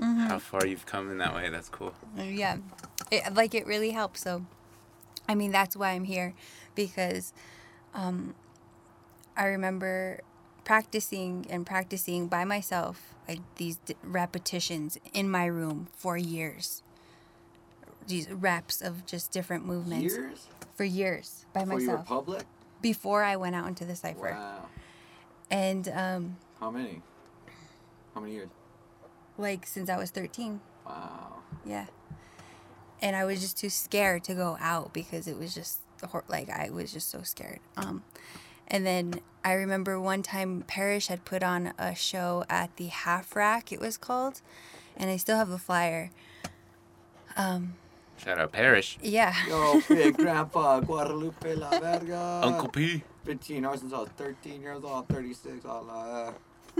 Mm-hmm. 0.00 0.20
how 0.20 0.38
far 0.38 0.66
you've 0.66 0.86
come 0.86 1.10
in 1.10 1.18
that 1.18 1.34
way. 1.34 1.50
That's 1.50 1.68
cool. 1.68 1.92
Uh, 2.18 2.22
yeah 2.22 2.56
it, 3.10 3.34
like 3.34 3.54
it 3.54 3.66
really 3.66 3.90
helps 3.90 4.22
so 4.22 4.44
i 5.28 5.34
mean 5.34 5.52
that's 5.52 5.76
why 5.76 5.90
i'm 5.90 6.04
here 6.04 6.32
because 6.74 7.32
um, 7.94 8.34
i 9.36 9.44
remember 9.44 10.20
practicing 10.64 11.46
and 11.50 11.66
practicing 11.66 12.26
by 12.26 12.44
myself 12.44 13.14
like 13.32 13.40
these 13.56 13.76
d- 13.78 13.94
repetitions 14.02 14.98
in 15.12 15.30
my 15.30 15.46
room 15.46 15.88
for 15.96 16.16
years 16.16 16.82
these 18.06 18.28
reps 18.30 18.80
of 18.82 19.06
just 19.06 19.30
different 19.32 19.64
movements 19.64 20.14
Years 20.14 20.46
for 20.76 20.84
years 20.84 21.46
by 21.52 21.60
before 21.60 21.80
you 21.80 21.86
were 21.88 21.92
myself 21.94 22.08
public. 22.08 22.42
before 22.80 23.22
i 23.24 23.36
went 23.36 23.54
out 23.54 23.66
into 23.68 23.84
the 23.84 23.94
cipher 23.96 24.32
Wow. 24.32 24.66
and 25.50 25.88
um, 25.88 26.36
How 26.60 26.70
many? 26.70 27.00
How 28.14 28.20
many 28.20 28.32
years? 28.34 28.48
like 29.38 29.66
since 29.66 29.88
i 29.88 29.96
was 29.96 30.10
13 30.10 30.60
Wow. 30.86 31.36
Yeah. 31.64 31.86
And 33.00 33.14
I 33.16 33.24
was 33.24 33.40
just 33.40 33.56
too 33.56 33.70
scared 33.70 34.24
to 34.24 34.34
go 34.34 34.56
out 34.60 34.92
because 34.92 35.26
it 35.28 35.38
was 35.38 35.54
just 35.54 35.80
hor- 36.08 36.24
like 36.28 36.50
I 36.50 36.70
was 36.70 36.92
just 36.92 37.08
so 37.10 37.22
scared. 37.22 37.60
Um, 37.76 38.02
and 38.72 38.84
then 38.84 39.20
I 39.44 39.52
remember 39.52 40.00
one 40.00 40.24
time 40.24 40.64
Parrish 40.66 41.06
had 41.06 41.24
put 41.24 41.44
on 41.44 41.72
a 41.78 41.94
show 41.94 42.44
at 42.48 42.76
the 42.76 42.86
Half 42.86 43.36
Rack, 43.36 43.70
it 43.70 43.78
was 43.78 43.96
called, 43.96 44.40
and 44.96 45.10
I 45.10 45.16
still 45.16 45.36
have 45.36 45.48
the 45.48 45.58
flyer. 45.58 46.10
Shout 48.24 48.38
out 48.38 48.52
Parrish. 48.52 48.98
Yeah. 49.02 49.34
Yo, 49.48 49.80
big 49.88 50.16
grandpa 50.18 50.78
Guadalupe 50.80 51.54
La 51.54 51.70
Verga. 51.70 52.40
Uncle 52.44 52.68
P. 52.68 53.02
15 53.24 53.62
years 53.62 53.80
since 53.80 53.92
I 53.92 53.98
was 53.98 54.08
13 54.16 54.62
years 54.62 54.84
old, 54.84 55.08
36. 55.08 55.64
All 55.64 55.88
uh, 55.90 56.32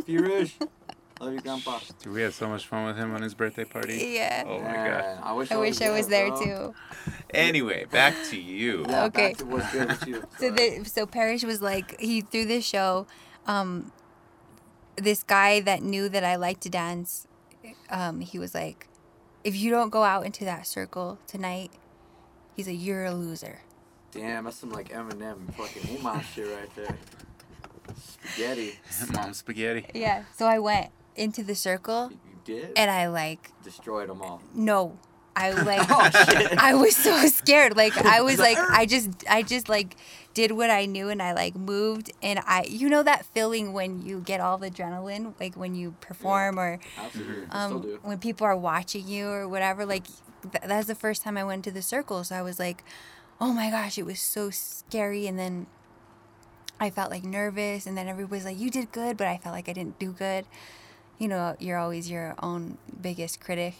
Furish. 0.02 0.54
Love 1.23 1.35
you, 1.35 1.41
grandpa. 1.41 1.79
Dude, 2.02 2.12
we 2.14 2.23
had 2.23 2.35
so 2.35 2.49
much 2.49 2.67
fun 2.67 2.85
with 2.85 2.97
him 2.97 3.14
on 3.14 3.23
his 3.23 3.33
birthday 3.33 3.64
party. 3.64 4.12
Yeah. 4.17 4.43
Oh 4.45 4.59
my 4.59 4.73
god. 4.75 5.19
I 5.23 5.33
wish 5.33 5.52
I 5.52 5.57
wish 5.57 5.81
I 5.81 5.91
was 5.91 6.09
there 6.09 6.31
too. 6.37 6.75
Anyway, 7.33 7.87
back 7.91 8.14
to 8.29 8.37
you. 8.38 8.85
Yeah, 8.88 9.05
Okay. 9.05 9.29
back 9.29 9.37
to 9.38 9.47
what's 9.47 9.73
good 9.73 9.88
with 9.88 10.07
you. 10.07 10.23
So 10.38 10.55
Sorry. 10.55 10.79
the 10.81 10.85
so 10.85 11.07
Parrish 11.07 11.45
was 11.45 11.62
like 11.62 11.99
he 12.00 12.23
threw 12.23 12.45
this 12.45 12.64
show. 12.64 13.07
Um, 13.47 13.93
this 14.97 15.23
guy 15.23 15.61
that 15.61 15.83
knew 15.83 16.09
that 16.09 16.25
I 16.25 16.35
liked 16.37 16.61
to 16.64 16.69
dance, 16.69 17.26
um, 17.88 18.21
he 18.21 18.38
was 18.38 18.52
like, 18.55 18.88
if 19.45 19.57
you 19.57 19.71
don't 19.71 19.91
go 19.91 20.02
out 20.02 20.26
into 20.26 20.45
that 20.45 20.67
circle 20.67 21.19
tonight, 21.29 21.71
he's 22.57 22.67
like, 22.67 22.83
you're 22.85 23.05
a 23.05 23.14
loser. 23.14 23.61
Damn, 24.11 24.45
that's 24.45 24.57
some 24.57 24.71
like 24.73 24.88
Eminem 24.91 25.55
fucking 25.55 25.97
Uman 25.97 26.21
shit 26.35 26.49
right 26.49 26.75
there. 26.75 26.99
Spaghetti. 27.97 28.79
Mom 29.12 29.33
spaghetti. 29.33 29.87
Yeah. 29.95 30.25
So 30.37 30.47
I 30.47 30.59
went 30.59 30.91
into 31.16 31.42
the 31.42 31.54
circle 31.54 32.11
You 32.11 32.19
did? 32.45 32.73
and 32.76 32.90
I 32.90 33.09
like 33.09 33.50
Destroyed 33.64 34.09
them 34.09 34.23
all. 34.23 34.40
no. 34.54 34.97
I 35.35 35.50
like 35.71 35.87
Oh, 35.90 36.11
shit. 36.11 36.59
I 36.59 36.75
was 36.75 36.95
so 36.95 37.26
scared. 37.28 37.75
Like 37.75 37.97
I 37.97 38.21
was 38.21 38.38
like 38.38 38.59
I 38.71 38.85
just 38.85 39.09
I 39.28 39.42
just 39.42 39.66
like 39.71 39.97
did 40.35 40.52
what 40.52 40.69
I 40.71 40.85
knew 40.85 41.09
and 41.09 41.23
I 41.23 41.33
like 41.33 41.57
moved 41.57 42.11
and 42.23 42.38
I 42.47 42.64
you 42.69 42.90
know 42.90 43.02
that 43.02 43.25
feeling 43.25 43.73
when 43.73 44.02
you 44.02 44.21
get 44.21 44.40
all 44.40 44.59
the 44.59 44.71
adrenaline 44.71 45.33
like 45.40 45.54
when 45.54 45.75
you 45.75 45.95
perform 46.02 46.59
or. 46.59 46.78
I 46.99 47.09
still 47.09 47.25
um 47.50 47.83
when 48.02 48.19
people 48.19 48.47
are 48.47 48.57
watching 48.57 49.09
you 49.09 49.28
or 49.28 49.49
whatever 49.49 49.87
like 49.87 50.04
th- 50.42 50.64
that's 50.66 50.87
the 50.87 50.95
first 50.95 51.23
time 51.23 51.38
I 51.38 51.45
went 51.45 51.64
to 51.64 51.71
the 51.71 51.83
circle 51.83 52.25
so 52.25 52.37
I 52.37 52.42
was 52.42 52.59
like 52.59 52.85
oh 53.40 53.54
my 53.54 53.71
gosh 53.71 53.97
it 53.97 54.04
was 54.04 54.21
so 54.21 54.50
scary 54.50 55.26
and 55.26 55.38
then 55.38 55.66
I 56.78 56.90
felt 56.90 57.11
like 57.11 57.25
nervous 57.25 57.87
and 57.87 57.97
then 57.97 58.07
everybody's 58.07 58.45
like 58.45 58.59
you 58.59 58.69
did 58.71 58.92
good 58.92 59.16
but 59.16 59.28
I 59.28 59.38
felt 59.38 59.54
like 59.54 59.69
I 59.71 59.73
didn't 59.73 59.99
do 59.99 60.12
good 60.12 60.45
you 61.23 61.29
know 61.29 61.55
you're 61.61 61.79
always 61.79 62.11
your 62.11 62.35
own 62.43 62.79
biggest 63.00 63.41
critic. 63.41 63.75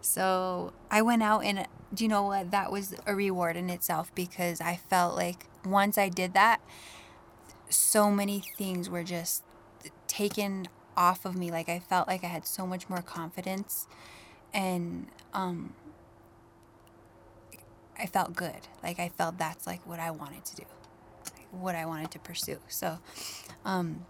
So 0.00 0.72
I 0.90 1.00
went 1.00 1.22
out 1.22 1.44
and 1.44 1.66
do 1.94 2.04
you 2.04 2.08
know 2.08 2.24
what? 2.24 2.50
That 2.50 2.72
was 2.72 2.92
a 3.06 3.14
reward 3.14 3.56
in 3.56 3.70
itself 3.70 4.12
because 4.16 4.60
I 4.60 4.74
felt 4.74 5.14
like 5.14 5.46
once 5.64 5.96
I 5.96 6.08
did 6.08 6.34
that 6.34 6.60
so 7.70 8.10
many 8.10 8.40
things 8.40 8.90
were 8.90 9.04
just 9.04 9.44
taken 10.08 10.66
off 10.96 11.24
of 11.24 11.36
me. 11.36 11.52
Like 11.52 11.68
I 11.68 11.78
felt 11.78 12.08
like 12.08 12.24
I 12.24 12.28
had 12.28 12.44
so 12.44 12.66
much 12.66 12.88
more 12.88 13.02
confidence 13.02 13.86
and 14.52 15.06
um 15.32 15.74
I 17.96 18.06
felt 18.06 18.34
good. 18.34 18.66
Like 18.82 18.98
I 18.98 19.08
felt 19.08 19.38
that's 19.38 19.68
like 19.68 19.86
what 19.86 20.00
I 20.00 20.10
wanted 20.10 20.44
to 20.46 20.56
do 20.56 20.64
what 21.50 21.74
I 21.76 21.86
wanted 21.86 22.10
to 22.10 22.18
pursue. 22.18 22.58
So 22.66 22.98
um 23.64 24.04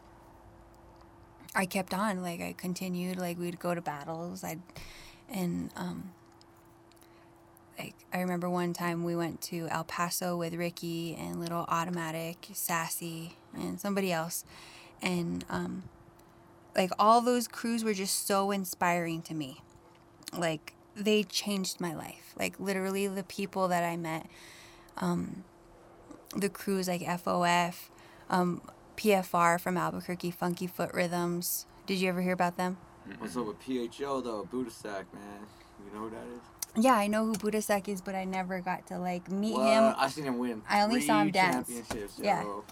I 1.59 1.67
kept 1.67 1.93
on 1.93 2.23
like 2.23 2.41
I 2.41 2.55
continued 2.57 3.19
like 3.19 3.39
we'd 3.39 3.59
go 3.59 3.75
to 3.75 3.83
battles 3.83 4.43
I'd 4.43 4.61
and 5.29 5.71
um 5.77 6.13
like 7.79 7.95
I 8.13 8.21
remember 8.21 8.51
one 8.51 8.73
time 8.73 9.05
we 9.05 9.15
went 9.15 9.41
to 9.43 9.69
El 9.71 9.85
Paso 9.85 10.37
with 10.37 10.55
Ricky 10.55 11.15
and 11.15 11.39
Little 11.39 11.65
Automatic, 11.69 12.49
Sassy, 12.53 13.37
and 13.55 13.81
somebody 13.81 14.11
else, 14.13 14.45
and 15.01 15.45
um, 15.49 15.85
like 16.77 16.91
all 16.99 17.21
those 17.21 17.47
crews 17.47 17.85
were 17.85 17.95
just 17.95 18.27
so 18.27 18.51
inspiring 18.51 19.23
to 19.23 19.35
me. 19.35 19.63
Like 20.37 20.75
they 20.97 21.23
changed 21.23 21.81
my 21.81 21.95
life. 21.95 22.35
Like 22.37 22.59
literally 22.59 23.07
the 23.07 23.23
people 23.23 23.69
that 23.69 23.85
I 23.85 23.97
met, 23.97 24.27
um, 24.97 25.45
the 26.35 26.49
crews 26.49 26.89
like 26.89 27.03
FOF, 27.03 27.91
um, 28.29 28.61
PFR 28.99 29.61
from 29.61 29.77
Albuquerque, 29.77 30.33
Funky 30.33 30.67
Foot 30.67 30.93
Rhythms. 30.93 31.67
Did 31.87 31.99
you 31.99 32.09
ever 32.09 32.21
hear 32.21 32.33
about 32.33 32.57
them? 32.57 32.77
What's 33.19 33.37
up 33.37 33.47
with 33.47 33.61
PHO 33.61 34.21
though? 34.21 34.47
Buddha 34.51 34.71
Sack, 34.71 35.07
man. 35.15 35.23
You 35.87 35.95
know 35.95 36.05
who 36.07 36.11
that 36.11 36.27
is? 36.35 36.85
Yeah, 36.85 36.95
I 36.95 37.07
know 37.07 37.25
who 37.25 37.33
Buddhasak 37.35 37.89
is, 37.89 38.01
but 38.01 38.15
I 38.15 38.25
never 38.25 38.61
got 38.61 38.87
to 38.89 38.99
like 38.99 39.31
meet 39.31 39.55
Well, 39.57 39.91
him. 39.91 39.95
I 39.97 40.09
seen 40.09 40.25
him 40.25 40.39
win. 40.39 40.63
I 40.69 40.83
only 40.83 41.01
saw 41.01 41.23
him 41.23 41.31
dance. 41.31 41.69
Championships, 41.69 42.19
Yeah. 42.21 42.43
yo. 42.43 42.65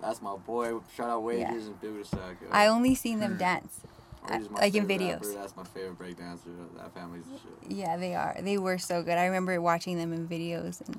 That's 0.00 0.20
my 0.20 0.36
boy. 0.36 0.80
Shout 0.96 1.08
out 1.10 1.22
Wages 1.22 1.40
Yeah. 1.40 1.52
and 1.70 1.80
Buddha 1.80 2.04
Sack. 2.04 2.36
yo. 2.42 2.48
I 2.50 2.66
only 2.66 2.94
seen 2.94 3.20
them 3.20 3.36
dance. 3.38 3.80
My 4.28 4.36
uh, 4.36 4.40
like 4.52 4.74
in 4.74 4.86
videos. 4.88 5.20
rapper. 5.20 5.32
That's 5.34 5.56
my 5.56 5.64
favorite 5.64 5.98
breakdancer. 5.98 6.46
That 6.78 6.92
family's 6.94 7.24
the 7.24 7.38
shit. 7.38 7.76
Yeah, 7.76 7.96
they 7.98 8.14
are. 8.14 8.34
They 8.40 8.56
were 8.58 8.78
so 8.78 9.02
good. 9.02 9.18
I 9.18 9.26
remember 9.26 9.60
watching 9.60 9.98
them 9.98 10.12
in 10.14 10.26
videos. 10.26 10.80
And 10.86 10.96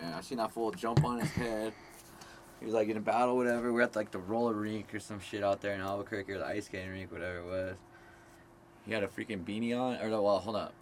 Man, 0.00 0.14
I 0.14 0.20
seen 0.20 0.38
that 0.38 0.52
fool 0.52 0.70
jump 0.70 1.04
on 1.04 1.18
his 1.20 1.30
head. 1.30 1.72
He 2.60 2.64
was 2.64 2.74
like 2.74 2.88
in 2.88 2.96
a 2.96 3.00
battle, 3.00 3.36
whatever. 3.36 3.72
We're 3.72 3.82
at 3.82 3.96
like 3.96 4.10
the 4.10 4.18
roller 4.18 4.54
rink 4.54 4.94
or 4.94 5.00
some 5.00 5.20
shit 5.20 5.42
out 5.42 5.60
there 5.60 5.74
in 5.74 5.80
Albuquerque 5.80 6.32
or 6.32 6.38
the 6.38 6.46
ice 6.46 6.66
skating 6.66 6.90
rink, 6.90 7.12
whatever 7.12 7.38
it 7.38 7.44
was. 7.44 7.76
He 8.86 8.92
had 8.92 9.02
a 9.02 9.08
freaking 9.08 9.44
beanie 9.44 9.78
on, 9.78 9.96
or 9.96 10.08
no, 10.08 10.22
well, 10.22 10.38
hold 10.38 10.56
up. 10.56 10.72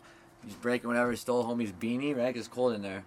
He's 0.45 0.54
breaking 0.54 0.88
whatever. 0.88 1.16
Stole 1.16 1.45
homie's 1.45 1.73
beanie, 1.73 2.16
right? 2.16 2.37
it's 2.37 2.49
cold 2.49 2.75
in 2.75 2.83
there. 2.83 3.04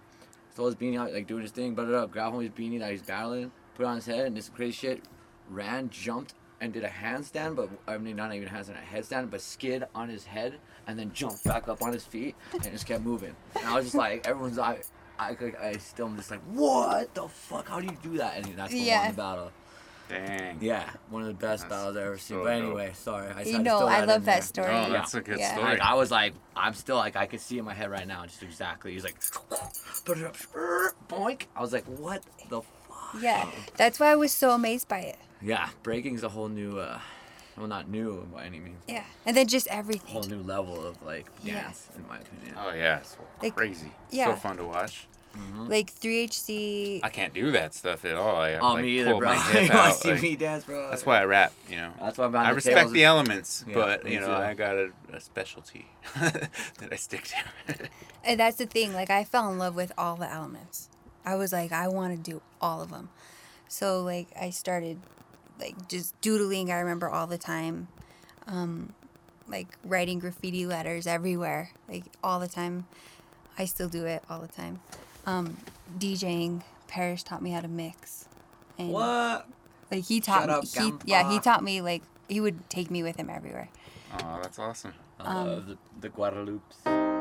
Stole 0.52 0.66
his 0.66 0.74
beanie 0.74 0.98
out, 0.98 1.12
like 1.12 1.26
doing 1.26 1.42
his 1.42 1.52
thing, 1.52 1.74
but 1.74 1.88
it 1.88 1.94
up. 1.94 2.10
Grab 2.10 2.32
homie's 2.32 2.50
beanie 2.50 2.80
that 2.80 2.90
he's 2.90 3.02
battling, 3.02 3.52
put 3.76 3.86
on 3.86 3.96
his 3.96 4.06
head, 4.06 4.26
and 4.26 4.36
this 4.36 4.48
crazy 4.48 4.72
shit. 4.72 5.04
Ran, 5.48 5.88
jumped, 5.88 6.34
and 6.60 6.72
did 6.72 6.84
a 6.84 6.88
handstand, 6.88 7.56
but 7.56 7.70
I 7.86 7.96
mean 7.96 8.16
not 8.16 8.34
even 8.34 8.48
a 8.48 8.50
handstand, 8.50 8.76
a 8.76 8.96
headstand, 8.96 9.30
but 9.30 9.40
skid 9.40 9.84
on 9.94 10.08
his 10.08 10.24
head, 10.24 10.58
and 10.86 10.98
then 10.98 11.12
jumped 11.12 11.44
back 11.44 11.68
up 11.68 11.80
on 11.80 11.92
his 11.92 12.04
feet, 12.04 12.34
and 12.52 12.64
just 12.64 12.86
kept 12.86 13.02
moving. 13.02 13.34
And 13.56 13.66
I 13.66 13.76
was 13.76 13.86
just 13.86 13.94
like, 13.94 14.26
everyone's 14.26 14.58
like. 14.58 14.84
I, 15.18 15.30
I, 15.30 15.68
I 15.68 15.72
still 15.78 16.06
am 16.06 16.16
just 16.16 16.30
like, 16.30 16.40
what 16.52 17.14
the 17.14 17.28
fuck? 17.28 17.68
How 17.68 17.80
do 17.80 17.86
you 17.86 17.96
do 18.02 18.18
that? 18.18 18.36
And 18.36 18.56
that's 18.56 18.72
what 18.72 18.80
Yeah. 18.82 19.00
won 19.02 19.10
the 19.10 19.16
battle. 19.16 19.52
Dang. 20.08 20.56
Yeah, 20.62 20.88
one 21.10 21.20
of 21.20 21.28
the 21.28 21.34
best 21.34 21.64
That's 21.68 21.74
battles 21.74 21.96
I've 21.96 22.02
ever 22.02 22.16
seen. 22.18 22.38
so 22.38 22.44
but 22.44 22.54
dope. 22.54 22.62
anyway, 22.64 22.92
sorry. 22.94 23.26
I 23.28 23.38
you 23.40 23.44
decided 23.44 23.64
know, 23.64 23.78
throw 23.80 23.88
I 23.88 24.02
in 24.02 24.08
love 24.08 24.24
that 24.24 24.42
story. 24.44 24.68
Oh, 24.68 24.86
Yeah. 24.86 24.88
that's 24.88 25.14
a 25.14 25.20
good 25.20 25.38
Yeah. 25.38 25.52
story. 25.52 25.70
Like, 25.72 25.80
I 25.80 25.94
was 25.94 26.10
like, 26.10 26.32
I'm 26.56 26.72
still 26.72 26.96
like, 26.96 27.14
I 27.16 27.26
can 27.26 27.38
see 27.38 27.58
in 27.58 27.64
my 27.66 27.74
head 27.74 27.90
right 27.90 28.06
now, 28.06 28.24
just 28.24 28.42
exactly. 28.42 28.92
He's 28.94 29.04
like, 29.04 29.16
put 30.06 30.16
it 30.18 30.24
up, 30.24 30.36
boink. 31.10 31.42
I 31.54 31.60
was 31.60 31.72
like, 31.74 31.84
what 31.84 32.22
the 32.48 32.62
fuck? 32.62 33.16
Yeah, 33.20 33.50
that's 33.76 34.00
why 34.00 34.10
I 34.12 34.16
was 34.16 34.32
so 34.32 34.52
amazed 34.52 34.88
by 34.88 35.00
it. 35.00 35.18
Yeah, 35.42 35.68
breaking's 35.82 36.22
a 36.22 36.30
whole 36.30 36.48
new, 36.48 36.78
uh, 36.78 37.00
well, 37.58 37.68
not 37.68 37.88
new 37.88 38.26
by 38.34 38.44
any 38.44 38.60
means, 38.60 38.82
Yeah, 38.88 39.04
and 39.26 39.36
then 39.36 39.46
just 39.48 39.66
everything. 39.68 40.08
a 40.10 40.12
whole 40.20 40.22
new 40.28 40.42
level 40.42 40.84
of 40.86 41.00
like 41.02 41.26
Yeah. 41.42 41.62
dance, 41.62 41.88
in 41.96 42.06
my 42.08 42.18
opinion. 42.18 42.54
Oh 42.58 42.72
yeah, 42.74 42.98
it's 42.98 43.16
Like, 43.42 43.54
crazy. 43.56 43.92
yeah. 44.10 44.26
So 44.26 44.36
fun 44.36 44.56
to 44.58 44.64
watch. 44.64 45.06
Mm-hmm. 45.36 45.66
Like 45.68 45.92
3HC. 45.94 47.00
I 47.04 47.10
can't 47.10 47.34
do 47.34 47.50
that 47.52 47.74
stuff 47.74 48.04
at 48.04 48.16
all. 48.16 48.36
I 48.36 48.54
Oh, 48.54 48.72
like, 48.74 48.82
me 48.82 48.98
either, 49.00 49.14
bro. 49.14 49.28
my 49.28 49.36
hip 49.52 49.68
you 49.68 49.74
want 49.76 49.88
out, 49.90 49.94
to 49.96 50.00
see 50.00 50.10
like- 50.12 50.22
me 50.22 50.36
dance, 50.36 50.64
bro? 50.64 50.88
That's 50.90 51.04
why 51.06 51.20
I 51.20 51.24
rap, 51.26 51.52
you 51.68 51.76
know. 51.76 51.92
That's 52.00 52.18
why 52.18 52.24
I'm 52.24 52.34
I 52.34 52.48
the 52.48 52.54
respect 52.56 52.76
tables. 52.78 52.92
the 52.94 53.04
elements, 53.04 53.64
Yeah, 53.68 53.74
but 53.74 54.08
you 54.08 54.20
know, 54.20 54.26
too. 54.26 54.32
I 54.32 54.54
got 54.54 54.76
a, 54.76 54.90
a 55.12 55.20
specialty 55.20 55.86
that 56.18 56.88
I 56.90 56.96
stick 56.96 57.24
to. 57.24 57.88
And 58.24 58.40
that's 58.40 58.56
the 58.56 58.66
thing. 58.66 58.92
Like 58.92 59.10
I 59.10 59.24
fell 59.24 59.50
in 59.50 59.58
love 59.58 59.74
with 59.76 59.92
all 59.96 60.16
the 60.16 60.30
elements. 60.30 60.88
I 61.24 61.34
was 61.36 61.52
like, 61.52 61.72
I 61.72 61.88
want 61.88 62.12
to 62.24 62.30
do 62.30 62.42
all 62.60 62.82
of 62.82 62.90
them. 62.90 63.08
So 63.68 64.02
like 64.02 64.28
I 64.38 64.50
started 64.50 64.98
like 65.58 65.88
just 65.88 66.18
doodling. 66.20 66.70
I 66.70 66.78
remember 66.80 67.08
all 67.08 67.26
the 67.26 67.38
time, 67.38 67.88
um, 68.46 68.92
like 69.48 69.68
writing 69.84 70.18
graffiti 70.18 70.66
letters 70.66 71.06
everywhere, 71.06 71.70
like 71.88 72.04
all 72.22 72.40
the 72.40 72.48
time. 72.48 72.86
I 73.58 73.64
still 73.64 73.88
do 73.88 74.06
it 74.06 74.22
all 74.30 74.40
the 74.40 74.48
time. 74.48 74.80
Um, 75.26 75.56
DJing. 75.98 76.62
Parrish 76.86 77.22
taught 77.22 77.42
me 77.42 77.50
how 77.50 77.60
to 77.60 77.68
mix. 77.68 78.26
And 78.78 78.90
What? 78.90 79.46
Like 79.90 80.04
he 80.04 80.20
taught 80.20 80.48
Shut 80.48 80.82
me. 80.82 80.88
up, 80.90 81.02
he, 81.04 81.10
yeah, 81.10 81.30
he 81.30 81.38
taught 81.38 81.62
me 81.62 81.80
like 81.82 82.02
he 82.28 82.40
would 82.40 82.68
take 82.70 82.90
me 82.90 83.02
with 83.02 83.16
him 83.16 83.28
everywhere. 83.28 83.68
oh, 84.22 84.38
that's 84.42 84.58
awesome. 84.58 84.94
I 85.20 85.42
love 85.44 85.66
the, 85.66 85.76
the 86.00 86.08
Guadalupes. 86.08 87.17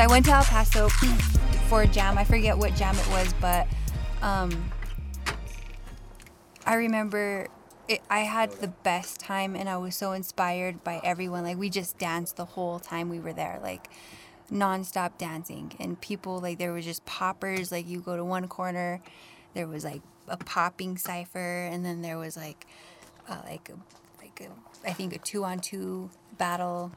I 0.00 0.06
went 0.06 0.24
to 0.26 0.32
El 0.32 0.44
Paso 0.44 0.88
for 1.68 1.82
a 1.82 1.86
jam. 1.86 2.16
I 2.16 2.24
forget 2.24 2.56
what 2.56 2.74
jam 2.74 2.96
it 2.96 3.06
was, 3.08 3.34
but 3.38 3.68
um, 4.22 4.72
I 6.64 6.74
remember 6.74 7.48
it, 7.86 8.00
I 8.08 8.20
had 8.20 8.50
the 8.52 8.68
best 8.68 9.20
time 9.20 9.54
and 9.54 9.68
I 9.68 9.76
was 9.76 9.94
so 9.94 10.12
inspired 10.12 10.82
by 10.82 11.02
everyone. 11.04 11.44
Like, 11.44 11.58
we 11.58 11.68
just 11.68 11.98
danced 11.98 12.36
the 12.36 12.46
whole 12.46 12.78
time 12.78 13.10
we 13.10 13.18
were 13.18 13.34
there, 13.34 13.60
like, 13.62 13.90
nonstop 14.50 15.18
dancing. 15.18 15.72
And 15.78 16.00
people, 16.00 16.40
like, 16.40 16.56
there 16.56 16.72
was 16.72 16.86
just 16.86 17.04
poppers. 17.04 17.70
Like, 17.70 17.86
you 17.86 18.00
go 18.00 18.16
to 18.16 18.24
one 18.24 18.48
corner, 18.48 19.02
there 19.52 19.66
was 19.66 19.84
like 19.84 20.00
a 20.28 20.38
popping 20.38 20.96
cipher, 20.96 21.66
and 21.66 21.84
then 21.84 22.00
there 22.00 22.16
was 22.16 22.38
like, 22.38 22.66
uh, 23.28 23.42
like, 23.44 23.68
a, 23.68 24.22
like 24.22 24.40
a, 24.40 24.88
I 24.88 24.94
think 24.94 25.14
a 25.14 25.18
two 25.18 25.44
on 25.44 25.58
two 25.58 26.08
battle. 26.38 26.90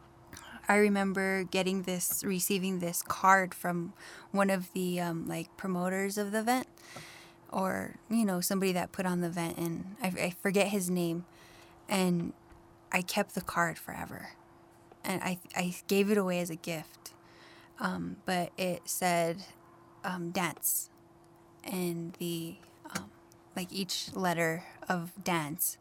I 0.67 0.75
remember 0.75 1.43
getting 1.43 1.83
this, 1.83 2.23
receiving 2.25 2.79
this 2.79 3.01
card 3.01 3.53
from 3.53 3.93
one 4.31 4.49
of 4.49 4.71
the 4.73 4.99
um, 5.01 5.27
like 5.27 5.55
promoters 5.57 6.17
of 6.17 6.31
the 6.31 6.39
event, 6.39 6.67
or 7.51 7.95
you 8.09 8.25
know 8.25 8.39
somebody 8.41 8.71
that 8.71 8.91
put 8.91 9.05
on 9.05 9.21
the 9.21 9.27
event, 9.27 9.57
and 9.57 9.95
I, 10.01 10.07
I 10.07 10.33
forget 10.41 10.67
his 10.67 10.89
name, 10.89 11.25
and 11.89 12.33
I 12.91 13.01
kept 13.01 13.35
the 13.35 13.41
card 13.41 13.77
forever, 13.77 14.29
and 15.03 15.21
I 15.21 15.39
I 15.55 15.75
gave 15.87 16.09
it 16.09 16.17
away 16.17 16.39
as 16.39 16.49
a 16.49 16.55
gift, 16.55 17.13
um, 17.79 18.17
but 18.25 18.51
it 18.57 18.83
said 18.85 19.43
um, 20.05 20.31
dance, 20.31 20.89
and 21.63 22.13
the 22.19 22.55
um, 22.95 23.11
like 23.55 23.67
each 23.71 24.13
letter 24.13 24.63
of 24.87 25.11
dance, 25.21 25.77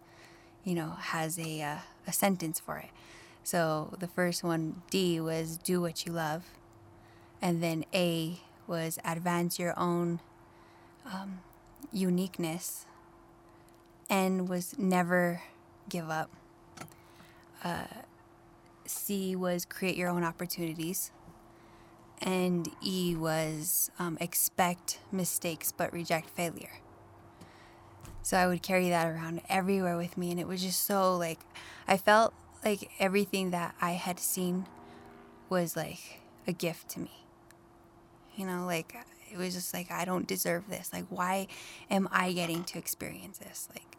you 0.65 0.75
know, 0.75 0.91
has 0.99 1.39
a 1.39 1.63
uh, 1.63 1.78
a 2.06 2.13
sentence 2.13 2.59
for 2.59 2.78
it. 2.78 2.91
So 3.45 3.95
the 3.99 4.09
first 4.09 4.45
one, 4.45 4.83
D, 4.91 5.21
was 5.21 5.59
do 5.59 5.81
what 5.81 6.07
you 6.07 6.13
love. 6.13 6.45
And 7.41 7.63
then 7.63 7.85
A 7.93 8.39
was 8.67 8.99
advance 9.05 9.59
your 9.59 9.78
own 9.78 10.21
um, 11.05 11.41
uniqueness. 11.93 12.87
N 14.09 14.47
was 14.47 14.78
never 14.78 15.43
give 15.89 16.09
up. 16.09 16.31
Uh, 17.65 17.85
C 18.87 19.35
was 19.35 19.65
create 19.65 19.97
your 19.97 20.09
own 20.09 20.23
opportunities. 20.23 21.11
And 22.21 22.69
E 22.81 23.17
was 23.17 23.91
um, 23.99 24.17
expect 24.21 25.00
mistakes 25.11 25.73
but 25.73 25.93
reject 25.93 26.31
failure. 26.31 26.78
So 28.23 28.37
I 28.37 28.47
would 28.47 28.63
carry 28.63 28.89
that 28.91 29.09
around 29.09 29.41
everywhere 29.49 29.97
with 29.97 30.17
me. 30.17 30.31
And 30.31 30.39
it 30.39 30.47
was 30.47 30.63
just 30.63 30.85
so 30.85 31.17
like, 31.17 31.41
I 31.89 31.97
felt 31.97 32.33
like 32.65 32.91
everything 32.99 33.51
that 33.51 33.75
I 33.81 33.93
had 33.93 34.19
seen 34.21 34.67
was 35.49 35.77
like 35.77 36.21
a 36.47 36.53
gift 36.53 36.89
to 36.91 37.01
me. 37.01 37.11
You 38.37 38.47
know, 38.47 38.65
like 38.67 38.95
it 39.33 39.39
was 39.39 39.55
just 39.55 39.73
like, 39.73 39.91
I 39.91 40.05
don't 40.05 40.27
deserve 40.27 40.69
this. 40.69 40.93
Like, 40.93 41.07
why 41.09 41.47
am 41.91 42.09
I 42.13 42.33
getting 42.33 42.65
to 42.65 42.79
experience 42.79 43.39
this? 43.39 43.69
Like, 43.75 43.97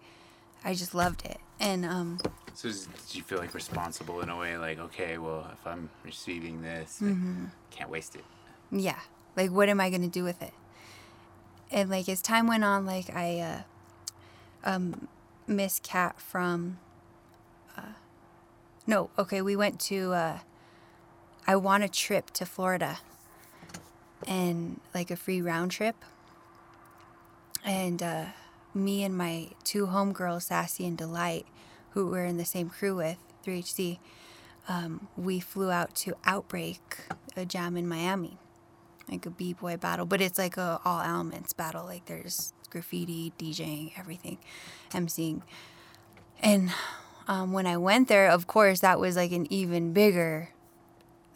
I 0.64 0.74
just 0.74 0.94
loved 0.94 1.26
it. 1.26 1.40
And, 1.60 1.86
um, 1.86 2.20
So 2.54 2.70
did 2.70 3.16
you 3.16 3.24
feel 3.24 3.40
like 3.40 3.54
responsible 3.54 4.22
in 4.22 4.30
a 4.30 4.38
way? 4.38 4.58
Like, 4.58 4.80
okay, 4.80 5.18
well, 5.18 5.50
if 5.52 5.66
I'm 5.66 5.90
receiving 6.04 6.62
this, 6.62 7.02
like, 7.02 7.16
can't 7.72 7.90
waste 7.90 8.16
it. 8.16 8.24
yeah, 8.72 9.00
like, 9.36 9.50
what 9.52 9.70
am 9.70 9.82
I 9.82 9.90
going 9.90 10.04
to 10.04 10.08
do 10.08 10.24
with 10.24 10.42
it? 10.42 10.54
And, 11.72 11.90
like, 11.90 12.08
as 12.08 12.22
time 12.22 12.46
went 12.48 12.64
on, 12.64 12.86
like, 12.86 13.14
I, 13.16 13.40
uh, 13.40 13.62
um, 14.64 15.08
Miss 15.48 15.80
Cat 15.80 16.20
from, 16.22 16.78
no, 18.86 19.10
okay, 19.18 19.42
we 19.42 19.56
went 19.56 19.80
to, 19.82 20.14
uh, 20.14 20.40
I 21.48 21.56
want 21.56 21.84
a 21.84 21.90
trip 21.90 22.32
to 22.32 22.46
Florida 22.46 23.00
and 24.28 24.80
like 24.94 25.12
a 25.12 25.16
free 25.16 25.42
round 25.42 25.72
trip. 25.72 25.96
And 27.66 28.04
uh, 28.04 28.26
me 28.74 29.04
and 29.04 29.18
my 29.18 29.50
two 29.64 29.88
homegirls, 29.88 30.44
Sassy 30.44 30.86
and 30.86 30.98
Delight, 30.98 31.46
who 31.92 32.08
we're 32.08 32.26
in 32.26 32.38
the 32.38 32.46
same 32.46 32.70
crew 32.70 32.96
with, 32.96 33.18
3HC, 33.46 34.00
um, 34.68 35.08
we 35.18 35.40
flew 35.40 35.72
out 35.72 35.96
to 35.96 36.16
Outbreak, 36.26 36.80
a 37.36 37.46
jam 37.46 37.78
in 37.78 37.88
Miami, 37.88 38.38
like 39.10 39.26
a 39.26 39.30
b-boy 39.30 39.78
battle, 39.78 40.06
but 40.06 40.22
it's 40.22 40.38
like 40.38 40.58
a 40.58 40.80
all 40.86 41.02
elements 41.02 41.54
battle. 41.54 41.86
Like 41.86 42.06
there's 42.06 42.54
graffiti, 42.70 43.34
DJing, 43.38 43.92
everything, 43.98 44.38
emceeing. 44.92 45.42
And 46.42 46.72
um, 47.28 47.54
when 47.54 47.66
I 47.68 47.78
went 47.78 48.08
there, 48.08 48.30
of 48.30 48.48
course, 48.48 48.80
that 48.82 49.00
was 49.00 49.16
like 49.16 49.32
an 49.32 49.52
even 49.52 49.94
bigger 49.94 50.50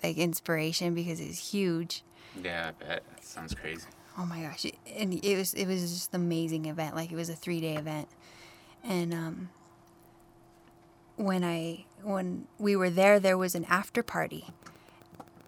like 0.04 0.17
inspiration 0.17 0.93
because 0.93 1.19
it's 1.19 1.52
huge. 1.52 2.04
Yeah, 2.43 2.69
I 2.69 2.84
bet. 2.84 3.04
That 3.10 3.23
sounds 3.26 3.54
crazy. 3.56 3.88
Oh 4.17 4.26
my 4.26 4.41
gosh! 4.41 4.65
It- 4.65 4.76
And 4.95 5.13
it 5.23 5.38
was 5.38 5.54
it 5.54 5.65
was 5.67 5.82
just 5.93 6.13
an 6.13 6.21
amazing 6.21 6.65
event. 6.65 6.95
Like 6.95 7.12
it 7.12 7.15
was 7.15 7.30
a 7.30 7.36
three 7.36 7.62
day 7.62 7.76
event, 7.76 8.08
and 8.84 9.13
um, 9.13 9.50
when 11.15 11.43
I 11.43 11.86
when 12.04 12.47
we 12.60 12.76
were 12.76 12.89
there, 12.89 13.19
there 13.19 13.38
was 13.38 13.56
an 13.56 13.65
after 13.65 14.04
party, 14.04 14.45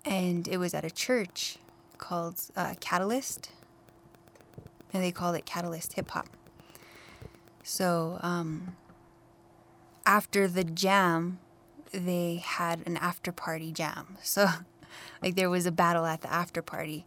and 0.06 0.48
it 0.48 0.58
was 0.58 0.74
at 0.74 0.84
a 0.86 0.92
church 0.92 1.58
called 1.98 2.40
uh, 2.56 2.74
Catalyst, 2.80 3.52
and 4.94 5.04
they 5.04 5.12
called 5.12 5.36
it 5.36 5.46
Catalyst 5.46 5.94
Hip 5.94 6.10
Hop. 6.12 6.28
So 7.64 8.20
um, 8.22 8.76
after 10.10 10.48
the 10.48 10.64
jam, 10.64 11.38
they 11.92 12.42
had 12.44 12.82
an 12.88 12.98
after 12.98 13.32
party 13.32 13.72
jam. 13.72 14.18
So 14.24 14.48
like 15.22 15.36
there 15.36 15.52
was 15.52 15.68
a 15.68 15.72
battle 15.72 16.06
at 16.06 16.22
the 16.22 16.34
after 16.34 16.64
party. 16.64 17.06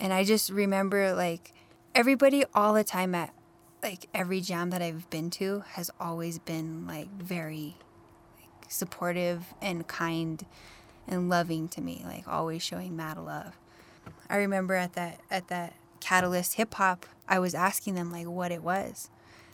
And 0.00 0.12
I 0.12 0.24
just 0.24 0.50
remember 0.50 1.14
like 1.14 1.52
everybody 1.94 2.44
all 2.52 2.74
the 2.74 2.82
time 2.82 3.14
at 3.14 3.32
like 3.80 4.08
every 4.12 4.40
jam 4.40 4.70
that 4.70 4.82
I've 4.82 5.08
been 5.08 5.30
to 5.30 5.62
has 5.74 5.88
always 6.00 6.40
been 6.40 6.84
like 6.84 7.08
very 7.10 7.76
like, 8.40 8.70
supportive 8.70 9.54
and 9.62 9.86
kind 9.86 10.44
and 11.06 11.28
loving 11.28 11.68
to 11.68 11.80
me, 11.80 12.02
like 12.04 12.26
always 12.26 12.62
showing 12.62 12.96
mad 12.96 13.18
love. 13.18 13.56
I 14.28 14.36
remember 14.36 14.74
at 14.74 14.94
that 14.94 15.20
at 15.30 15.46
that 15.46 15.74
Catalyst 16.00 16.54
Hip 16.54 16.74
Hop, 16.74 17.06
I 17.28 17.38
was 17.38 17.54
asking 17.54 17.94
them 17.94 18.10
like 18.10 18.26
what 18.26 18.50
it 18.50 18.64
was. 18.64 19.10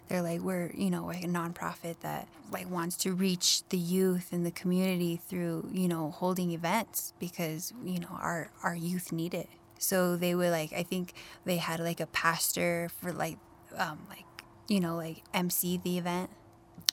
They're 0.08 0.22
like 0.22 0.40
we're 0.40 0.70
you 0.74 0.90
know 0.90 1.04
like 1.06 1.22
a 1.22 1.28
nonprofit 1.28 2.00
that 2.00 2.28
like 2.50 2.70
wants 2.70 2.96
to 2.98 3.12
reach 3.12 3.62
the 3.68 3.76
youth 3.78 4.32
and 4.32 4.44
the 4.46 4.50
community 4.50 5.20
through 5.28 5.68
you 5.72 5.86
know 5.88 6.10
holding 6.10 6.50
events 6.52 7.12
because 7.18 7.72
you 7.84 8.00
know 8.00 8.08
our 8.12 8.50
our 8.62 8.74
youth 8.74 9.12
need 9.12 9.34
it 9.34 9.48
So 9.78 10.16
they 10.16 10.34
would 10.34 10.50
like 10.50 10.72
I 10.72 10.82
think 10.82 11.12
they 11.44 11.56
had 11.58 11.80
like 11.80 12.00
a 12.00 12.06
pastor 12.06 12.90
for 13.00 13.12
like 13.12 13.38
um 13.76 13.98
like 14.08 14.24
you 14.68 14.80
know 14.80 14.96
like 14.96 15.22
MC 15.34 15.76
the 15.78 15.98
event. 15.98 16.30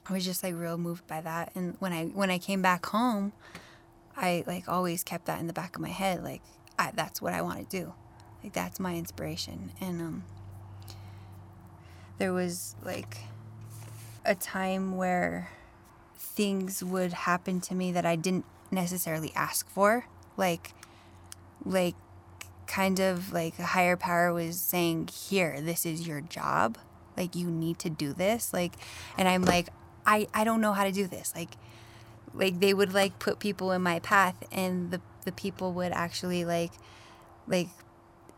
I 0.08 0.14
was 0.14 0.24
just 0.26 0.44
like 0.44 0.54
real 0.56 0.78
moved 0.78 1.08
by 1.08 1.22
that. 1.22 1.52
And 1.56 1.76
when 1.80 1.92
I 1.94 2.06
when 2.08 2.30
I 2.30 2.38
came 2.38 2.62
back 2.62 2.86
home, 2.88 3.34
I 4.16 4.44
like 4.46 4.68
always 4.70 5.04
kept 5.04 5.26
that 5.26 5.40
in 5.40 5.48
the 5.48 5.54
back 5.54 5.76
of 5.76 5.82
my 5.82 5.90
head 5.90 6.24
like 6.24 6.42
I, 6.78 6.92
that's 6.94 7.22
what 7.22 7.34
I 7.34 7.42
want 7.42 7.70
to 7.70 7.78
do. 7.80 7.94
Like 8.44 8.54
that's 8.54 8.80
my 8.80 8.96
inspiration. 8.96 9.72
And 9.82 10.02
um 10.02 10.24
there 12.18 12.34
was 12.34 12.76
like 12.84 13.18
a 14.26 14.36
time 14.36 14.96
where 14.96 15.52
things 16.18 16.84
would 16.84 17.14
happen 17.14 17.62
to 17.62 17.76
me 17.76 17.92
that 17.92 18.06
I 18.06 18.16
didn't 18.16 18.46
necessarily 18.72 19.32
ask 19.36 19.70
for. 19.70 20.08
Like 20.38 20.74
like 21.64 21.96
kind 22.68 23.00
of 23.00 23.32
like 23.32 23.58
a 23.60 23.64
higher 23.64 23.96
power 23.98 24.34
was 24.34 24.60
saying, 24.60 25.10
"Here, 25.14 25.62
this 25.62 25.86
is 25.86 26.08
your 26.08 26.22
job. 26.22 26.78
Like 27.16 27.36
you 27.36 27.50
need 27.50 27.80
to 27.80 27.90
do 27.90 28.14
this." 28.14 28.54
Like 28.54 28.74
and 29.18 29.28
I'm 29.28 29.44
like, 29.44 29.70
"I 30.06 30.28
I 30.34 30.44
don't 30.44 30.62
know 30.62 30.74
how 30.74 30.84
to 30.84 30.92
do 30.92 31.08
this." 31.08 31.34
Like 31.36 31.52
like 32.34 32.60
they 32.60 32.74
would 32.74 32.94
like 32.94 33.18
put 33.20 33.40
people 33.40 33.72
in 33.72 33.82
my 33.82 34.00
path 34.00 34.36
and 34.52 34.92
the 34.92 35.02
the 35.24 35.32
people 35.32 35.74
would 35.74 35.92
actually 35.92 36.46
like 36.46 36.72
like 37.48 37.70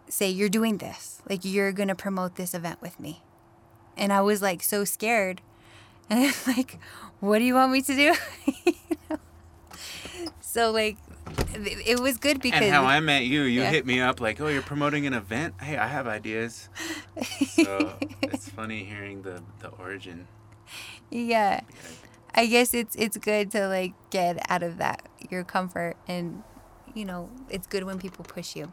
say 0.10 0.30
you're 0.30 0.50
doing 0.50 0.78
this. 0.78 1.22
Like 1.30 1.42
you're 1.44 1.72
going 1.72 1.90
to 1.90 1.96
promote 1.96 2.36
this 2.36 2.54
event 2.54 2.82
with 2.82 3.00
me. 3.00 3.22
And 3.97 4.13
I 4.13 4.21
was 4.21 4.41
like 4.41 4.63
so 4.63 4.83
scared. 4.86 5.41
And 6.10 6.23
I'm 6.23 6.55
like, 6.55 6.79
"What 7.19 7.39
do 7.39 7.43
you 7.43 7.53
want 7.55 7.71
me 7.73 7.81
to 7.81 7.93
do?" 7.95 8.15
You 8.65 8.73
know? 9.10 9.17
So 10.39 10.71
like 10.71 10.95
it 11.53 11.99
was 11.99 12.17
good 12.17 12.41
because 12.41 12.62
And 12.62 12.73
how 12.73 12.86
I 12.86 12.99
met 13.01 13.23
you, 13.25 13.41
you 13.43 13.62
Yeah. 13.62 13.69
hit 13.69 13.86
me 13.86 13.99
up 13.99 14.21
like, 14.21 14.39
"Oh, 14.39 14.47
you're 14.47 14.62
promoting 14.62 15.05
an 15.05 15.13
event? 15.13 15.55
Hey, 15.62 15.75
I 15.77 15.88
have 15.88 16.07
ideas." 16.07 16.69
So 17.41 17.93
it's 18.21 18.47
funny 18.49 18.86
hearing 18.86 19.23
the 19.23 19.43
the 19.60 19.67
origin. 19.69 20.27
yeah. 21.12 21.62
I 22.33 22.45
guess 22.45 22.73
it's 22.73 22.95
it's 22.95 23.17
good 23.17 23.51
to 23.51 23.67
like 23.67 23.93
get 24.10 24.39
out 24.49 24.63
of 24.63 24.77
that 24.77 25.01
your 25.29 25.43
comfort 25.43 25.97
and 26.07 26.43
you 26.93 27.03
know, 27.03 27.29
it's 27.49 27.67
good 27.67 27.83
when 27.83 27.99
people 27.99 28.23
push 28.23 28.55
you. 28.55 28.71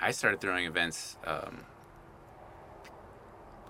I 0.00 0.12
started 0.12 0.40
throwing 0.40 0.66
events. 0.66 1.16
Um, 1.26 1.66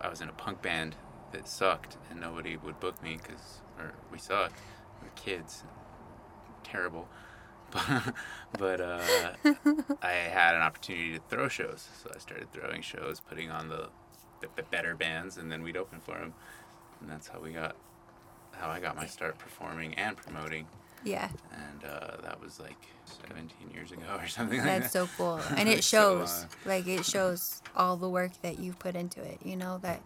I 0.01 0.09
was 0.09 0.21
in 0.21 0.29
a 0.29 0.33
punk 0.33 0.63
band 0.63 0.97
that 1.33 1.49
sucked, 1.49 1.97
and 2.11 2.21
nobody 2.21 2.57
would 2.57 2.81
book 2.81 3.03
me 3.03 3.19
because 3.23 3.61
we 4.11 4.19
sucked. 4.19 4.61
We 5.01 5.09
were 5.09 5.13
kids, 5.15 5.65
terrible. 6.65 7.09
But, 7.71 8.15
but 8.59 8.81
uh, 8.81 9.01
I 10.03 10.11
had 10.11 10.55
an 10.55 10.63
opportunity 10.63 11.15
to 11.15 11.21
throw 11.29 11.49
shows, 11.49 11.89
so 12.03 12.11
I 12.15 12.19
started 12.19 12.53
throwing 12.53 12.83
shows, 12.83 13.21
putting 13.21 13.51
on 13.51 13.69
the, 13.69 13.91
the, 14.41 14.49
the 14.57 14.63
better 14.63 14.95
bands, 14.95 15.37
and 15.37 15.53
then 15.53 15.63
we'd 15.63 15.77
open 15.77 16.01
for 16.01 16.19
them, 16.19 16.35
and 17.01 17.11
that's 17.11 17.29
how 17.29 17.41
we 17.41 17.53
got 17.53 17.77
how 18.53 18.71
I 18.71 18.81
got 18.81 18.97
my 18.97 19.07
start 19.07 19.39
performing 19.39 19.95
and 19.95 20.17
promoting, 20.17 20.67
Yeah. 21.05 21.29
and 21.53 21.85
uh, 21.91 22.17
that 22.23 22.41
was 22.43 22.59
like 22.61 22.77
17 23.29 23.71
years 23.73 23.93
ago 23.93 24.03
or 24.19 24.27
something 24.39 24.59
like 24.59 24.67
that. 24.67 24.81
That's 24.83 24.93
so 24.93 25.09
cool. 25.17 25.41
And 25.57 25.69
it 25.69 25.85
So, 25.85 26.19
shows. 26.21 26.45
uh, 26.45 26.47
like 26.69 26.87
it 26.87 27.05
shows 27.05 27.63
all 27.77 27.97
the 27.97 28.09
work 28.09 28.33
that 28.43 28.59
you've 28.59 28.79
put 28.79 28.95
into 28.97 29.21
it, 29.23 29.39
you 29.45 29.57
know, 29.57 29.79
that 29.83 30.01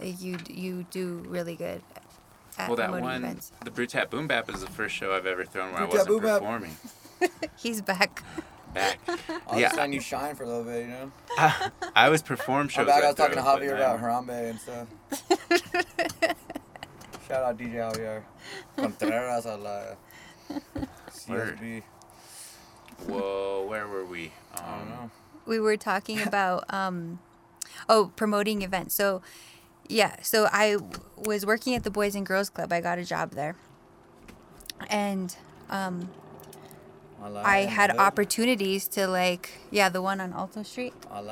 like 0.00 0.20
you 0.20 0.38
you 0.48 0.84
do 0.90 1.24
really 1.28 1.56
good 1.56 1.80
at 2.58 2.68
Well, 2.68 2.76
that 2.76 2.90
one, 2.90 3.04
events. 3.16 3.52
the 3.64 3.70
Brew 3.70 3.86
Tap 3.86 4.10
Boom 4.10 4.26
Bap 4.26 4.50
is 4.50 4.60
the 4.60 4.66
first 4.70 4.94
show 4.94 5.14
I've 5.14 5.26
ever 5.26 5.44
thrown 5.44 5.72
where 5.72 5.86
Brew 5.86 5.86
I 5.86 5.90
wasn't 5.90 6.08
Boom 6.08 6.22
Bap. 6.22 6.38
performing. 6.40 6.76
He's 7.56 7.80
back. 7.80 8.22
Back. 8.74 8.98
I'll 9.48 9.58
yeah, 9.58 9.68
just 9.68 9.76
letting 9.78 9.94
you 9.94 10.00
shine 10.02 10.34
for 10.34 10.42
a 10.44 10.46
little 10.46 10.64
bit, 10.64 10.82
you 10.82 10.88
know? 10.88 11.10
I 11.96 12.10
was 12.10 12.20
perform 12.20 12.62
I'm 12.62 12.68
shows. 12.68 12.86
back, 12.86 13.02
I 13.02 13.06
I 13.06 13.08
was 13.08 13.14
talking 13.16 13.36
to 13.36 13.42
throw, 13.42 13.54
but 13.54 13.62
Javier 13.62 13.78
now- 13.78 13.94
about 13.94 14.00
Harambe 14.00 14.50
and 14.50 14.60
stuff. 14.60 14.86
Shout 17.26 17.42
out 17.42 17.56
DJ 17.58 17.74
Javier. 17.74 18.22
Contreras 18.76 19.46
a 19.46 19.56
la 19.56 19.82
CSB. 21.10 21.82
Whoa, 23.06 23.66
where 23.68 23.86
were 23.86 24.04
we? 24.04 24.26
Um, 24.56 24.62
I 24.64 24.78
don't 24.78 24.88
know. 24.88 25.10
we 25.46 25.60
were 25.60 25.76
talking 25.76 26.20
about 26.22 26.64
um 26.72 27.18
oh 27.88 28.10
promoting 28.16 28.62
events 28.62 28.94
so 28.94 29.20
yeah 29.88 30.16
so 30.22 30.48
i 30.52 30.72
w- 30.72 30.90
was 31.16 31.44
working 31.44 31.74
at 31.74 31.84
the 31.84 31.90
boys 31.90 32.14
and 32.14 32.24
girls 32.26 32.48
club 32.48 32.72
i 32.72 32.80
got 32.80 32.98
a 32.98 33.04
job 33.04 33.30
there 33.32 33.54
and 34.88 35.36
um 35.70 36.08
A 37.22 37.28
la 37.30 37.42
had 37.44 37.90
hood. 37.90 38.00
opportunities 38.00 38.88
to 38.88 39.06
like 39.06 39.50
yeah 39.70 39.88
the 39.90 40.00
one 40.02 40.20
on 40.20 40.32
alto 40.32 40.62
street 40.62 40.94
A. 41.10 41.22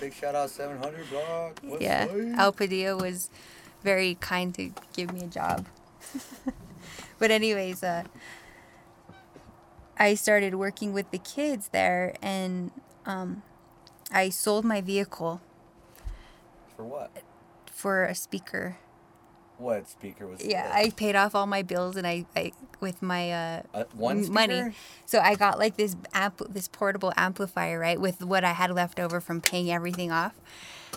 Big 0.00 0.14
shout 0.14 0.34
out 0.34 0.50
700 0.50 1.10
block. 1.10 1.60
West 1.62 1.82
yeah 1.82 2.06
side. 2.06 2.34
al 2.38 2.52
padilla 2.52 2.96
was 2.96 3.28
very 3.84 4.14
kind 4.16 4.54
to 4.54 4.72
give 4.94 5.12
me 5.12 5.20
a 5.22 5.26
job 5.28 5.66
but 7.20 7.30
anyways 7.30 7.84
uh 7.84 8.02
i 9.98 10.14
started 10.14 10.54
working 10.56 10.92
with 10.92 11.08
the 11.12 11.18
kids 11.18 11.68
there 11.68 12.14
and 12.20 12.72
um 13.06 13.42
i 14.12 14.28
sold 14.28 14.64
my 14.64 14.80
vehicle 14.80 15.40
For 16.76 16.84
what? 16.84 17.10
for 17.70 18.04
a 18.04 18.14
speaker 18.14 18.76
What 19.58 19.88
speaker 19.88 20.26
was 20.26 20.40
it? 20.40 20.50
Yeah, 20.50 20.68
that? 20.68 20.74
I 20.74 20.90
paid 20.90 21.14
off 21.16 21.34
all 21.34 21.46
my 21.46 21.60
bills 21.62 21.96
and 21.96 22.06
I, 22.06 22.24
I 22.34 22.52
with 22.80 23.02
my 23.02 23.30
uh, 23.30 23.62
Uh, 23.74 23.84
one 23.92 24.32
money. 24.32 24.72
So 25.04 25.18
I 25.20 25.34
got 25.34 25.58
like 25.58 25.76
this 25.76 25.96
amp, 26.14 26.40
this 26.48 26.66
portable 26.66 27.12
amplifier, 27.16 27.78
right, 27.78 28.00
with 28.00 28.22
what 28.24 28.42
I 28.42 28.52
had 28.52 28.70
left 28.70 28.98
over 28.98 29.20
from 29.20 29.42
paying 29.42 29.70
everything 29.70 30.10
off, 30.10 30.32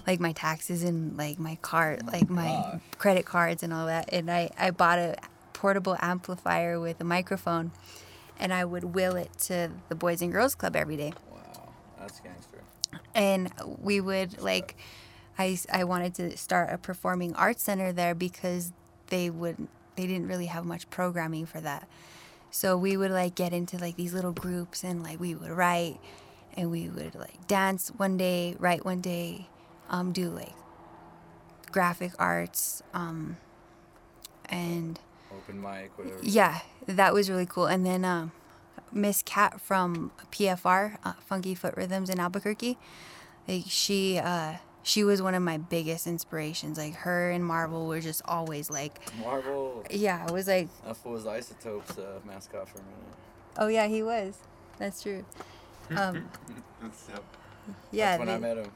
like 0.08 0.22
my 0.22 0.32
taxes 0.32 0.82
and 0.82 1.18
like 1.18 1.40
my 1.40 1.58
card, 1.62 2.08
like 2.08 2.30
my 2.30 2.48
gosh. 2.48 2.82
credit 2.98 3.26
cards 3.26 3.64
and 3.64 3.74
all 3.74 3.86
that. 3.88 4.08
And 4.14 4.32
I 4.32 4.50
I 4.58 4.72
bought 4.72 4.98
a 5.00 5.16
portable 5.64 5.96
amplifier 6.02 6.78
with 6.78 7.00
a 7.00 7.06
microphone, 7.06 7.72
and 8.38 8.54
I 8.54 8.66
would 8.66 8.84
will 8.84 9.16
it 9.16 9.32
to 9.48 9.72
the 9.88 9.96
Boys 9.96 10.22
and 10.22 10.30
Girls 10.30 10.56
Club 10.56 10.76
every 10.76 10.98
day 10.98 11.14
Wow, 11.32 11.70
that's 12.00 12.20
gangster. 12.20 12.60
and 13.16 13.50
we 13.82 14.02
would 14.02 14.42
like 14.42 14.76
I, 15.40 15.58
I 15.72 15.86
wanted 15.86 16.14
to 16.16 16.38
start 16.38 16.70
a 16.74 16.78
performing 16.78 17.34
arts 17.36 17.64
center 17.64 17.94
there 17.94 18.14
because 18.14 18.74
they 19.08 19.30
would 19.30 19.56
they 19.96 20.06
didn't 20.06 20.28
really 20.28 20.48
have 20.48 20.66
much 20.66 20.90
programming 20.90 21.46
for 21.46 21.62
that 21.62 21.88
so 22.52 22.78
we 22.78 22.98
would 22.98 23.12
like 23.12 23.34
get 23.34 23.54
into 23.54 23.78
like 23.78 23.96
these 23.96 24.14
little 24.14 24.34
groups 24.34 24.84
and 24.84 25.02
like 25.02 25.18
we 25.20 25.34
would 25.34 25.50
write 25.52 25.98
and 26.58 26.70
we 26.70 26.90
would 26.90 27.16
like 27.16 27.48
dance 27.48 27.90
one 27.96 28.18
day 28.18 28.56
write 28.60 28.84
one 28.84 29.00
day 29.00 29.48
um, 29.90 30.12
do 30.12 30.30
like 30.30 30.54
graphic 31.72 32.12
arts 32.20 32.84
um, 32.94 33.38
and 34.50 35.00
Open 35.44 35.62
mic, 35.62 35.98
whatever. 35.98 36.20
yeah, 36.22 36.60
that 36.88 37.14
was 37.14 37.30
really 37.30 37.46
cool. 37.46 37.66
And 37.66 37.86
then 37.86 38.06
um, 38.06 38.32
Miss 38.92 39.22
Cat 39.22 39.60
from 39.62 40.12
PFR, 40.32 40.98
uh, 41.04 41.14
Funky 41.26 41.56
Foot 41.56 41.76
Rhythms 41.78 42.10
in 42.10 42.20
Albuquerque, 42.20 42.78
like 43.48 43.64
she 43.68 44.18
uh, 44.20 44.54
she 44.84 45.04
was 45.04 45.22
one 45.22 45.34
of 45.36 45.42
my 45.44 45.58
biggest 45.58 46.08
inspirations. 46.08 46.78
Like 46.78 46.96
her 46.96 47.32
and 47.32 47.46
Marvel 47.46 47.88
were 47.88 48.02
just 48.02 48.22
always 48.26 48.70
like, 48.70 49.00
Marvel. 49.20 49.84
yeah, 49.90 50.26
I 50.28 50.32
was 50.32 50.48
like, 50.48 50.68
That 50.86 50.98
was 51.06 51.26
Isotopes 51.26 51.98
uh, 51.98 52.20
mascot 52.26 52.68
for 52.70 52.80
a 52.80 52.84
minute. 52.84 53.16
oh 53.58 53.68
yeah, 53.68 53.88
he 53.88 54.04
was. 54.04 54.38
That's 54.78 55.02
true. 55.02 55.26
Um, 55.98 56.30
That's 56.82 57.06
dope. 57.08 57.26
yeah. 57.92 58.18
That's 58.18 58.20
when 58.20 58.30
I 58.30 58.38
met 58.40 58.58
him. 58.58 58.72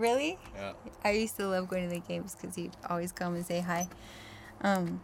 Really? 0.00 0.38
Yeah. 0.56 0.72
I 1.04 1.12
used 1.12 1.36
to 1.36 1.46
love 1.46 1.68
going 1.68 1.88
to 1.88 1.94
the 1.94 2.00
games 2.00 2.34
because 2.34 2.56
he'd 2.56 2.72
always 2.90 3.12
come 3.12 3.36
and 3.36 3.46
say 3.46 3.60
hi. 3.60 3.88
Um, 4.60 5.00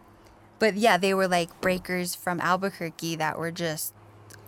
but 0.62 0.77
yeah, 0.77 0.96
they 0.96 1.12
were 1.12 1.27
like 1.27 1.61
breakers 1.61 2.14
from 2.14 2.40
Albuquerque 2.40 3.16
that 3.16 3.37
were 3.37 3.51
just, 3.51 3.92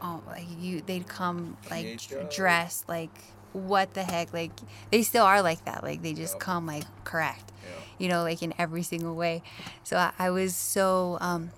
oh, 0.01 0.23
like 0.29 0.45
you, 0.61 0.81
they'd 0.81 1.09
come 1.09 1.57
like 1.69 1.99
dressed 2.31 2.89
like 2.89 3.11
what 3.53 3.95
the 3.95 4.05
heck, 4.05 4.33
like 4.33 4.53
they 4.93 5.03
still 5.03 5.25
are 5.25 5.43
like 5.43 5.65
that. 5.65 5.83
Like 5.83 6.03
they 6.03 6.13
just 6.13 6.35
Yep. 6.35 6.41
come 6.41 6.67
like 6.67 6.85
correct, 7.03 7.51
Yeah. 7.65 7.71
you 7.99 8.09
know, 8.09 8.23
like 8.23 8.45
in 8.45 8.55
every 8.59 8.85
single 8.85 9.17
way. 9.17 9.43
So 9.83 9.97
I, 9.97 10.13
I 10.17 10.31
was 10.31 10.55
so 10.55 11.19
um, 11.21 11.51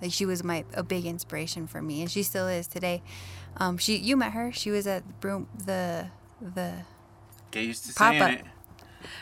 like 0.00 0.12
she 0.12 0.24
was 0.26 0.44
my 0.44 0.64
a 0.72 0.84
big 0.84 1.04
inspiration 1.04 1.66
for 1.66 1.82
me, 1.82 2.02
and 2.02 2.08
she 2.08 2.22
still 2.22 2.46
is 2.46 2.68
today. 2.68 3.02
Um, 3.56 3.78
she 3.78 3.96
you 3.96 4.16
met 4.16 4.30
her. 4.30 4.52
She 4.52 4.70
was 4.70 4.86
at 4.86 5.02
Broom 5.20 5.48
the 5.58 6.06
the 6.40 6.72
Get 7.50 7.64
used 7.64 7.86
to 7.88 7.94
Papa. 7.94 8.18
saying 8.18 8.34
it. 8.34 8.44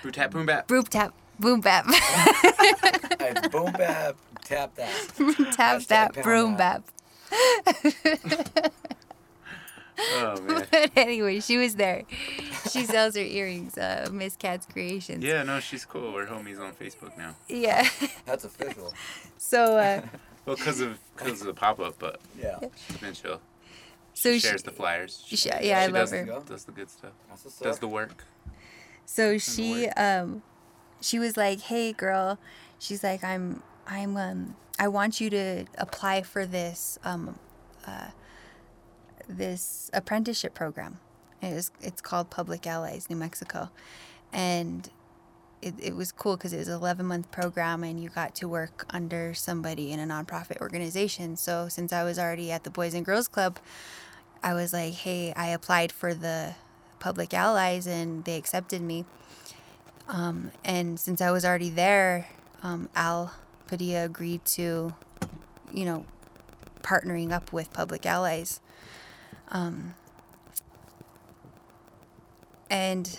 Brew 0.03 0.11
Tap 0.11 0.31
Boom 0.33 0.45
Bap. 0.45 0.69
Boop 0.69 0.89
tap 0.91 1.15
boom 1.39 1.61
bap. 1.63 1.87
Boom 3.51 3.73
bap, 3.73 4.17
tap 4.45 4.75
that. 4.77 4.91
tap 5.57 5.81
Hashtag 5.81 5.87
that 5.89 6.13
pound 6.15 6.25
broom 6.25 6.57
that. 6.57 6.83
bap. 6.85 8.73
Oh 9.99 10.41
man. 10.47 10.67
But 10.71 10.91
anyway, 10.97 11.41
she 11.41 11.57
was 11.57 11.77
there. 11.77 12.03
She 12.71 12.85
sells 12.85 13.15
her 13.15 13.23
earrings, 13.23 13.79
uh, 13.79 14.09
Miss 14.13 14.35
Cat's 14.37 14.67
Creations. 14.67 15.23
Yeah, 15.23 15.43
no, 15.45 15.61
she's 15.61 15.85
cool. 15.85 16.13
We're 16.13 16.27
homies 16.27 16.59
on 16.61 16.73
Facebook 16.73 17.17
now. 17.17 17.35
Yeah. 17.49 17.89
That's 18.27 18.45
official. 18.45 18.93
So 19.37 19.77
uh, 19.77 20.01
Well, 20.47 20.57
because 20.57 20.81
of 20.81 20.99
because 21.17 21.41
of 21.43 21.47
the 21.49 21.55
pop 21.55 21.79
up, 21.79 21.97
but 21.99 22.19
Yeah. 22.41 22.59
she's 22.87 22.97
been 22.97 23.13
chill. 23.13 23.41
So 24.15 24.33
she 24.33 24.39
she- 24.41 24.49
shares 24.49 24.63
the 24.63 24.71
flyers. 24.71 25.23
she- 25.27 25.49
yeah, 25.61 25.81
I 25.81 25.87
love 25.87 26.11
does, 26.11 26.13
her. 26.13 26.43
Does 26.47 26.65
the 26.65 26.73
good 26.73 26.89
stuff. 26.91 27.13
That's 27.29 27.45
what's 27.45 27.59
Does 27.59 27.77
up. 27.77 27.81
the 27.81 27.89
work. 27.89 28.25
So 29.07 29.37
she 29.39 29.85
work. 29.87 29.93
um 30.01 30.43
she 31.03 31.19
was 31.19 31.37
like, 31.37 31.61
"Hey 31.61 31.93
girl." 31.93 32.39
She's 32.79 33.05
like, 33.05 33.23
"I'm 33.23 33.63
I'm 33.87 34.17
um 34.17 34.57
I 34.79 34.89
want 34.89 35.21
you 35.21 35.31
to 35.31 35.67
apply 35.79 36.23
for 36.23 36.47
this 36.47 36.99
um 37.05 37.39
uh 37.87 38.09
this 39.29 39.91
apprenticeship 39.93 40.55
program. 40.55 40.99
It 41.43 41.53
is 41.53 41.71
it's 41.81 42.01
called 42.01 42.31
Public 42.31 42.67
Allies 42.67 43.09
New 43.09 43.17
Mexico." 43.17 43.71
And 44.33 44.91
it, 45.65 45.75
it 45.81 45.97
was 45.97 46.13
cool 46.13 46.37
because 46.37 46.53
it 46.53 46.59
was 46.59 46.69
an 46.69 46.75
11 46.75 47.07
month 47.07 47.31
program 47.31 47.83
and 47.83 47.99
you 47.99 48.11
got 48.11 48.35
to 48.35 48.49
work 48.49 48.85
under 48.91 49.33
somebody 49.33 49.93
in 49.93 49.99
a 49.99 50.05
nonprofit 50.05 50.61
organization. 50.61 51.37
So 51.37 51.69
since 51.69 51.93
I 51.93 52.05
was 52.05 52.19
already 52.19 52.53
at 52.53 52.65
the 52.65 52.71
Boys 52.71 52.93
and 52.93 53.05
Girls 53.05 53.29
Club, 53.29 53.59
I 54.43 54.53
was 54.53 54.75
like, 54.75 54.93
hey, 54.93 55.33
I 55.35 55.47
applied 55.49 55.91
for 55.91 56.13
the 56.13 56.55
Public 56.99 57.33
Allies 57.33 57.87
and 57.87 58.25
they 58.25 58.37
accepted 58.37 58.83
me. 58.83 59.07
Um, 60.07 60.51
and 60.63 61.01
since 61.01 61.23
I 61.23 61.31
was 61.31 61.47
already 61.47 61.71
there, 61.71 62.29
um, 62.63 62.91
Al 62.95 63.33
Padilla 63.67 64.05
agreed 64.05 64.45
to, 64.47 64.95
you 65.73 65.85
know, 65.85 66.05
partnering 66.83 67.33
up 67.33 67.53
with 67.53 67.73
Public 67.73 68.07
Allies. 68.07 68.61
Um, 69.49 69.95
and 72.71 73.19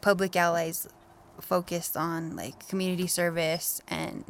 Public 0.00 0.36
Allies 0.36 0.88
focused 1.40 1.96
on 1.96 2.36
like 2.36 2.68
community 2.68 3.06
service 3.06 3.80
and, 3.88 4.24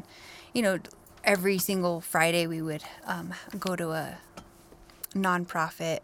you 0.54 0.62
know, 0.62 0.78
every 1.24 1.58
single 1.58 2.00
Friday 2.00 2.46
we 2.46 2.62
would 2.62 2.82
um, 3.06 3.34
go 3.58 3.76
to 3.76 3.90
a 3.90 4.18
nonprofit 5.14 6.00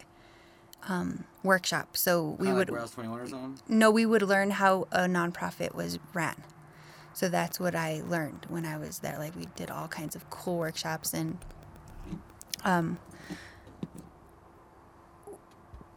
um, 0.87 1.23
workshop. 1.43 1.97
So 1.97 2.35
we 2.39 2.47
Kinda 2.47 2.53
would 2.59 2.69
like 2.69 2.91
21 2.91 3.19
or 3.19 3.27
something. 3.27 3.59
no, 3.67 3.89
we 3.91 4.05
would 4.05 4.21
learn 4.21 4.51
how 4.51 4.87
a 4.91 5.01
nonprofit 5.01 5.73
was 5.73 5.99
ran. 6.13 6.35
So 7.17 7.29
that's 7.29 7.59
what 7.59 7.73
I 7.73 8.03
learned 8.07 8.45
when 8.47 8.63
I 8.63 8.77
was 8.77 8.99
there. 8.99 9.17
Like 9.17 9.35
we 9.35 9.47
did 9.55 9.71
all 9.71 9.87
kinds 9.87 10.15
of 10.15 10.29
cool 10.29 10.57
workshops 10.59 11.15
and 11.15 11.39
um 12.63 12.99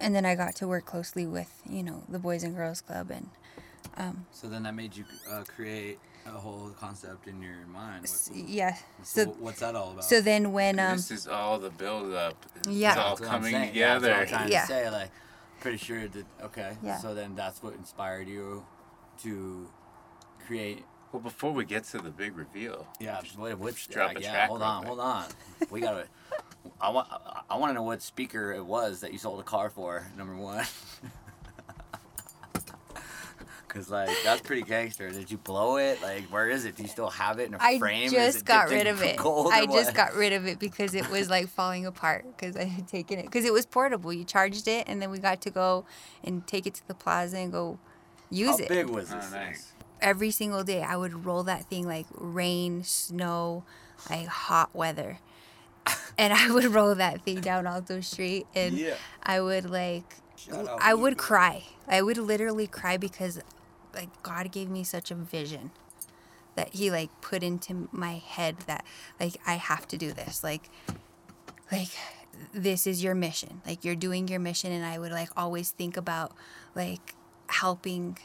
and 0.00 0.14
then 0.14 0.24
I 0.24 0.34
got 0.34 0.56
to 0.56 0.66
work 0.66 0.86
closely 0.86 1.26
with, 1.26 1.60
you 1.68 1.82
know, 1.82 2.04
the 2.08 2.18
Boys 2.18 2.42
and 2.42 2.56
Girls 2.56 2.80
Club 2.80 3.10
and 3.10 3.28
So 4.32 4.48
then 4.48 4.62
that 4.62 4.74
made 4.74 4.96
you 4.96 5.04
uh, 5.30 5.42
create 5.44 5.98
a 6.24 6.30
whole 6.30 6.70
concept 6.80 7.26
in 7.28 7.42
your 7.42 7.66
mind. 7.70 8.06
What, 8.08 8.30
yeah. 8.48 8.76
so 9.02 9.24
So 9.24 9.30
what's 9.40 9.60
that 9.60 9.76
all 9.76 9.90
about? 9.90 10.04
so 10.04 10.22
then 10.22 10.52
when 10.52 10.78
um 10.80 10.96
this 10.96 11.10
is 11.10 11.28
all 11.28 11.58
the 11.58 11.68
build 11.68 12.14
up. 12.14 12.46
Yeah. 12.66 12.92
It's 12.92 12.98
all 12.98 13.16
That's 13.16 13.20
I'm 13.20 13.26
coming 13.42 13.52
saying. 13.52 13.74
Yeah, 13.74 13.94
together. 13.98 14.06
that's 14.06 14.30
what 14.32 14.40
I'm 14.40 14.48
trying 14.48 14.52
Yeah. 14.52 14.60
to 14.62 14.66
say. 14.68 14.88
Like, 14.90 15.10
pretty 15.60 15.76
sure 15.76 16.08
that. 16.08 16.24
Okay. 16.44 16.78
Yeah. 16.82 16.96
So 16.96 17.14
then 17.14 17.34
that's 17.34 17.62
what 17.62 17.74
inspired 17.74 18.26
you 18.26 18.64
to 19.24 19.68
create. 20.46 20.82
Well, 21.12 21.20
before 21.22 21.52
we 21.52 21.64
get 21.64 21.84
to 21.84 21.98
the 21.98 22.10
big 22.10 22.36
reveal, 22.36 22.86
Yeah. 23.00 23.20
What, 23.36 23.58
which? 23.58 23.88
drop 23.88 24.10
uh, 24.14 24.18
a 24.18 24.22
yeah. 24.22 24.30
track 24.32 24.48
hold 24.48 24.60
real 24.60 24.68
on. 24.68 24.78
quick. 24.82 24.88
Hold 24.88 25.00
on. 25.00 25.24
We 25.70 25.80
gotta. 25.80 26.06
I 26.80 26.90
want. 26.90 27.08
I, 27.10 27.40
I 27.50 27.56
want 27.56 27.70
to 27.70 27.74
know 27.74 27.82
what 27.82 28.00
speaker 28.02 28.52
it 28.52 28.64
was 28.64 29.00
that 29.00 29.12
you 29.12 29.18
sold 29.18 29.40
a 29.40 29.42
car 29.42 29.70
for. 29.70 30.06
Number 30.16 30.36
one. 30.36 30.64
Cause 33.68 33.88
like 33.88 34.10
that's 34.24 34.40
pretty 34.40 34.62
gangster. 34.62 35.08
Did 35.12 35.30
you 35.30 35.36
blow 35.38 35.76
it? 35.76 36.02
Like 36.02 36.24
where 36.24 36.50
is 36.50 36.64
it? 36.64 36.74
Do 36.74 36.82
you 36.82 36.88
still 36.88 37.08
have 37.08 37.38
it 37.38 37.46
in 37.46 37.54
a 37.54 37.58
I 37.60 37.78
frame? 37.78 38.06
Is 38.06 38.12
just 38.12 38.38
it 38.38 38.44
got 38.44 38.68
rid 38.68 38.88
of 38.88 39.00
it. 39.00 39.16
gold 39.16 39.46
or 39.46 39.52
I 39.52 39.64
just 39.66 39.94
got 39.94 40.12
rid 40.16 40.32
of 40.32 40.44
it 40.44 40.58
because 40.58 40.92
it 40.92 41.08
was 41.08 41.30
like 41.30 41.46
falling 41.48 41.86
apart 41.86 42.24
because 42.36 42.56
I 42.56 42.64
had 42.64 42.88
taken 42.88 43.20
it 43.20 43.26
because 43.26 43.44
it 43.44 43.52
was 43.52 43.66
portable. 43.66 44.12
You 44.12 44.24
charged 44.24 44.66
it 44.66 44.88
and 44.88 45.00
then 45.00 45.08
we 45.12 45.18
got 45.20 45.40
to 45.42 45.50
go 45.50 45.84
and 46.24 46.44
take 46.48 46.66
it 46.66 46.74
to 46.74 46.88
the 46.88 46.94
plaza 46.94 47.36
and 47.38 47.52
go 47.52 47.78
use 48.28 48.58
How 48.58 48.64
it. 48.64 48.68
big 48.70 48.86
was 48.88 49.12
Oh, 49.12 49.16
this? 49.16 49.26
thing? 49.26 49.40
nice. 49.40 49.72
Every 50.02 50.30
single 50.30 50.64
day 50.64 50.82
I 50.82 50.96
would 50.96 51.24
roll 51.24 51.42
that 51.44 51.66
thing 51.66 51.86
like 51.86 52.06
rain, 52.14 52.84
snow, 52.84 53.64
like 54.08 54.26
hot 54.26 54.74
weather. 54.74 55.18
and 56.18 56.32
I 56.32 56.50
would 56.50 56.66
roll 56.66 56.94
that 56.94 57.24
thing 57.24 57.40
down 57.40 57.66
Alto 57.66 58.00
Street 58.00 58.46
and 58.54 58.76
Yeah. 58.76 58.94
I 59.22 59.40
would 59.40 59.68
like 59.68 60.16
I 60.80 60.94
would 60.94 61.18
cry. 61.18 61.64
I 61.86 62.02
would 62.02 62.16
literally 62.16 62.66
cry 62.66 62.96
because 62.96 63.40
like 63.94 64.08
God 64.22 64.50
gave 64.52 64.70
me 64.70 64.84
such 64.84 65.10
a 65.10 65.14
vision 65.14 65.70
that 66.54 66.74
he 66.74 66.90
like 66.90 67.10
put 67.20 67.42
into 67.42 67.88
my 67.92 68.14
head 68.14 68.58
that 68.66 68.84
like 69.18 69.36
I 69.46 69.54
have 69.54 69.86
to 69.88 69.96
do 69.96 70.12
this. 70.12 70.42
Like 70.42 70.70
like 71.70 71.88
this 72.52 72.86
is 72.86 73.02
your 73.02 73.14
mission. 73.14 73.60
Like 73.66 73.84
you're 73.84 73.94
doing 73.96 74.28
your 74.28 74.40
mission 74.40 74.72
and 74.72 74.84
I 74.84 74.98
would 74.98 75.12
like 75.12 75.30
always 75.36 75.70
think 75.70 75.96
about 75.96 76.32
like 76.74 77.14
helping 77.48 78.18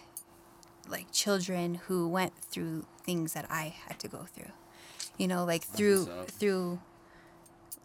like 0.88 1.12
children 1.12 1.76
who 1.88 2.08
went 2.08 2.34
through 2.38 2.86
things 3.04 3.34
that 3.34 3.45
I 3.50 3.74
had 3.88 4.00
to 4.00 4.08
go 4.08 4.26
through. 4.34 4.52
You 5.17 5.28
know, 5.28 5.45
like 5.45 5.63
through 5.63 6.06
through 6.28 6.80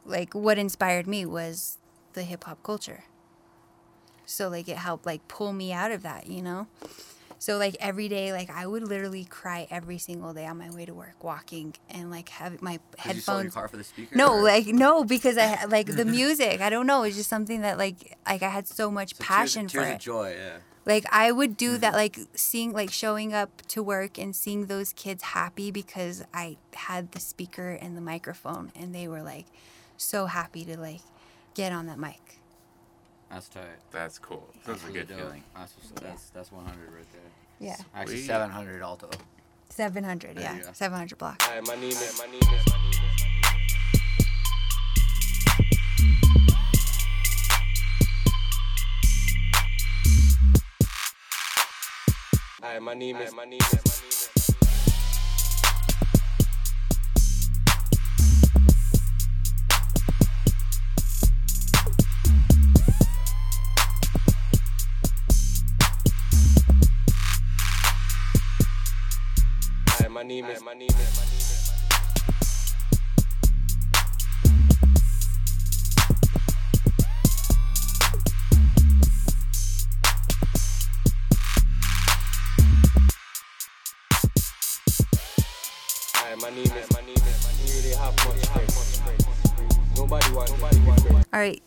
like 0.04 0.34
what 0.34 0.58
inspired 0.58 1.06
me 1.06 1.24
was 1.26 1.78
the 2.14 2.22
hip 2.22 2.44
hop 2.44 2.62
culture. 2.62 3.04
So 4.26 4.48
like 4.48 4.68
it 4.68 4.76
helped 4.78 5.06
like 5.06 5.26
pull 5.28 5.52
me 5.52 5.72
out 5.72 5.90
of 5.92 6.02
that, 6.02 6.26
you 6.26 6.42
know? 6.42 6.66
So 7.38 7.56
like 7.56 7.74
every 7.80 8.08
day 8.08 8.32
like 8.32 8.50
I 8.50 8.66
would 8.66 8.82
literally 8.82 9.24
cry 9.24 9.66
every 9.70 9.96
single 9.98 10.34
day 10.34 10.46
on 10.46 10.58
my 10.58 10.70
way 10.70 10.84
to 10.84 10.92
work 10.92 11.22
walking 11.24 11.74
and 11.88 12.10
like 12.10 12.28
have 12.30 12.60
my 12.60 12.78
'Cause 12.98 13.14
you 13.16 13.20
sold 13.20 13.36
your 13.36 13.42
headphones 13.44 13.54
car 13.54 13.68
for 13.68 13.76
the 13.76 13.84
speaker? 13.84 14.14
no, 14.16 14.34
or- 14.38 14.42
like 14.42 14.66
no, 14.66 15.04
because 15.04 15.38
I 15.38 15.64
like 15.68 15.86
the 15.86 16.04
music. 16.04 16.60
I 16.60 16.68
don't 16.70 16.86
know. 16.86 17.02
It's 17.04 17.16
just 17.16 17.30
something 17.30 17.62
that 17.62 17.78
like 17.78 18.18
like 18.26 18.42
I 18.42 18.48
had 18.50 18.66
so 18.68 18.90
much 18.90 19.14
So 19.16 19.24
passion 19.24 19.66
tears, 19.68 19.72
for 19.84 19.88
of 19.88 19.94
it. 19.96 20.00
joy. 20.00 20.34
Yeah. 20.38 20.58
Like 20.90 21.06
I 21.12 21.30
would 21.30 21.56
do 21.56 21.70
Mm-hmm. 21.72 21.80
that, 21.82 21.94
like 21.94 22.18
seeing, 22.34 22.72
like 22.72 22.90
showing 22.90 23.32
up 23.32 23.62
to 23.68 23.80
work 23.82 24.18
and 24.18 24.34
seeing 24.34 24.66
those 24.66 24.92
kids 24.92 25.22
happy 25.22 25.70
because 25.70 26.24
I 26.34 26.56
had 26.74 27.12
the 27.12 27.20
speaker 27.20 27.70
and 27.70 27.96
the 27.96 28.00
microphone, 28.00 28.72
and 28.74 28.92
they 28.92 29.06
were 29.06 29.22
like 29.22 29.46
so 29.96 30.26
happy 30.26 30.64
to 30.64 30.76
like 30.78 31.00
get 31.54 31.70
on 31.72 31.86
that 31.86 31.98
mic. 31.98 32.20
That's 33.30 33.48
tight. 33.48 33.64
That's 33.92 34.18
cool. 34.18 34.48
That's 34.66 34.82
a 34.82 34.86
really 34.88 34.98
good 34.98 35.08
dope. 35.10 35.18
feeling. 35.20 35.44
That's, 35.54 35.74
what's- 35.76 36.02
that's 36.02 36.30
that's 36.30 36.50
100 36.50 36.74
right 36.92 37.06
there. 37.12 37.30
Yeah, 37.60 37.76
Actually, 37.94 38.16
We- 38.16 38.22
700 38.22 38.82
alto. 38.82 39.10
seven 39.68 40.02
hundred. 40.02 40.36
Yeah, 40.40 40.58
seven 40.72 40.98
hundred 40.98 41.18
block. 41.18 41.40
Hi, 41.42 41.60
my 41.60 41.74
name 41.76 41.90
is 41.90 42.18
my 42.18 42.26
name 42.26 42.40
is 42.40 42.48
my 42.48 42.52
name 42.52 42.58
is 42.58 42.68
my 42.72 42.78
name 42.82 43.44
is 43.44 43.49
Hi, 52.70 52.78
my 52.78 52.94
name 52.94 53.16
is 53.16 53.34
my 53.34 53.44
name 53.44 53.58
is 53.58 53.74
my 53.74 53.82
name 53.82 54.04
is 54.04 54.54
Hi, 69.88 70.08
my 70.08 70.22
name 70.22 70.44
is 70.44 70.62
my 70.62 70.74
name 70.74 70.88
is 70.90 71.29
All 91.32 91.40
right. 91.40 91.62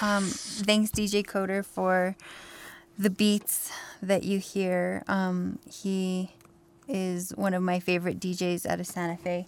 Um, 0.00 0.24
thanks, 0.24 0.90
DJ 0.90 1.24
Coder, 1.24 1.64
for 1.64 2.16
the 2.98 3.10
beats 3.10 3.72
that 4.02 4.24
you 4.24 4.38
hear. 4.38 5.02
Um, 5.08 5.58
he 5.70 6.32
is 6.88 7.30
one 7.30 7.54
of 7.54 7.62
my 7.62 7.80
favorite 7.80 8.20
DJs 8.20 8.66
out 8.66 8.80
of 8.80 8.86
Santa 8.86 9.16
Fe. 9.16 9.46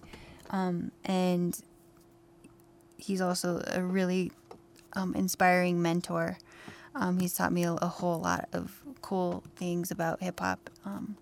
Um, 0.50 0.90
and 1.04 1.58
he's 2.96 3.20
also 3.20 3.62
a 3.66 3.82
really 3.82 4.32
um, 4.94 5.14
inspiring 5.14 5.80
mentor. 5.82 6.38
Um, 6.94 7.20
he's 7.20 7.34
taught 7.34 7.52
me 7.52 7.64
a, 7.64 7.74
a 7.74 7.86
whole 7.86 8.18
lot 8.18 8.48
of 8.52 8.82
cool 9.02 9.44
things 9.56 9.90
about 9.90 10.22
hip 10.22 10.40
hop. 10.40 10.70
Um, 10.84 11.16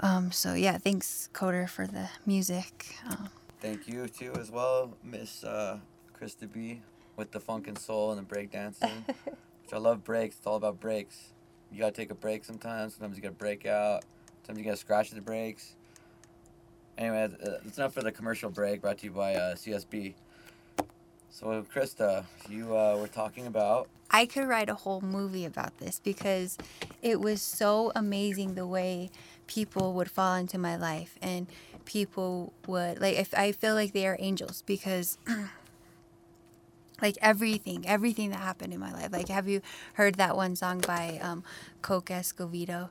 um, 0.00 0.32
so, 0.32 0.54
yeah, 0.54 0.78
thanks, 0.78 1.28
Coder, 1.32 1.68
for 1.68 1.86
the 1.86 2.08
music. 2.26 2.96
Um, 3.08 3.28
Thank 3.60 3.86
you 3.86 4.08
too 4.08 4.32
as 4.40 4.50
well, 4.50 4.96
Miss 5.04 5.44
uh, 5.44 5.78
Krista 6.18 6.50
B, 6.50 6.80
with 7.16 7.30
the 7.30 7.40
funk 7.40 7.68
and 7.68 7.78
soul 7.78 8.10
and 8.10 8.18
the 8.18 8.24
break 8.24 8.50
dancing. 8.50 9.04
which 9.72 9.72
I 9.72 9.78
love 9.78 10.04
breaks. 10.04 10.36
It's 10.36 10.46
all 10.46 10.56
about 10.56 10.80
breaks. 10.80 11.32
You 11.70 11.78
gotta 11.78 11.92
take 11.92 12.10
a 12.10 12.14
break 12.14 12.44
sometimes. 12.44 12.94
Sometimes 12.94 13.16
you 13.16 13.22
gotta 13.22 13.34
break 13.34 13.66
out. 13.66 14.04
Sometimes 14.42 14.58
you 14.58 14.64
gotta 14.64 14.76
scratch 14.76 15.10
the 15.10 15.20
breaks. 15.20 15.74
Anyway, 16.98 17.28
it's 17.40 17.64
that's 17.64 17.78
enough 17.78 17.94
for 17.94 18.02
the 18.02 18.12
commercial 18.12 18.50
break. 18.50 18.82
Brought 18.82 18.98
to 18.98 19.06
you 19.06 19.12
by 19.12 19.34
uh, 19.34 19.54
CSB. 19.54 20.14
So, 21.30 21.64
Krista, 21.74 22.26
you 22.50 22.76
uh, 22.76 22.98
were 22.98 23.08
talking 23.08 23.46
about. 23.46 23.88
I 24.10 24.26
could 24.26 24.46
write 24.46 24.68
a 24.68 24.74
whole 24.74 25.00
movie 25.00 25.46
about 25.46 25.78
this 25.78 25.98
because 25.98 26.58
it 27.00 27.18
was 27.18 27.40
so 27.40 27.90
amazing 27.96 28.54
the 28.54 28.66
way 28.66 29.10
people 29.46 29.94
would 29.94 30.10
fall 30.10 30.34
into 30.34 30.58
my 30.58 30.76
life 30.76 31.16
and 31.22 31.46
people 31.86 32.52
would 32.66 33.00
like 33.00 33.16
if 33.16 33.32
I 33.32 33.52
feel 33.52 33.74
like 33.74 33.92
they 33.92 34.06
are 34.06 34.16
angels 34.20 34.62
because 34.66 35.16
like 37.02 37.18
everything 37.20 37.84
everything 37.86 38.30
that 38.30 38.40
happened 38.40 38.72
in 38.72 38.80
my 38.80 38.92
life 38.92 39.10
like 39.12 39.28
have 39.28 39.48
you 39.48 39.60
heard 39.94 40.14
that 40.14 40.36
one 40.36 40.56
song 40.56 40.78
by 40.80 41.18
um 41.22 41.42
Coke 41.82 42.06
Escovedo 42.06 42.88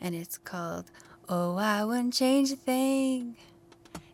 and 0.00 0.14
it's 0.14 0.38
called 0.38 0.90
Oh 1.28 1.56
I 1.56 1.84
wouldn't 1.84 2.14
change 2.14 2.52
a 2.52 2.56
thing 2.56 3.36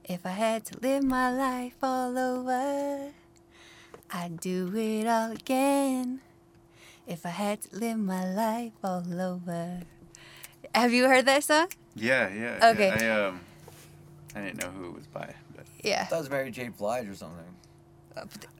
if 0.04 0.24
I 0.24 0.30
had 0.30 0.64
to 0.66 0.78
live 0.80 1.02
my 1.02 1.32
life 1.32 1.74
all 1.82 2.16
over 2.16 3.12
I'd 4.12 4.40
do 4.40 4.72
it 4.74 5.06
all 5.06 5.32
again 5.32 6.20
if 7.06 7.26
I 7.26 7.30
had 7.30 7.62
to 7.62 7.76
live 7.76 7.98
my 7.98 8.32
life 8.32 8.72
all 8.84 9.20
over. 9.20 9.80
Have 10.74 10.92
you 10.92 11.08
heard 11.08 11.26
that 11.26 11.42
song? 11.42 11.68
Yeah, 11.96 12.32
yeah. 12.32 12.70
Okay. 12.70 12.88
Yeah, 12.88 13.16
I 13.16 13.26
um, 13.28 13.40
I 14.34 14.40
didn't 14.42 14.62
know 14.62 14.70
who 14.70 14.90
it 14.90 14.94
was 14.94 15.06
by, 15.06 15.34
but 15.56 15.66
Yeah. 15.82 16.02
I 16.02 16.04
thought 16.04 16.16
it 16.16 16.20
was 16.20 16.30
Mary 16.30 16.50
J. 16.50 16.68
Blige 16.68 17.08
or 17.08 17.16
something. 17.16 17.44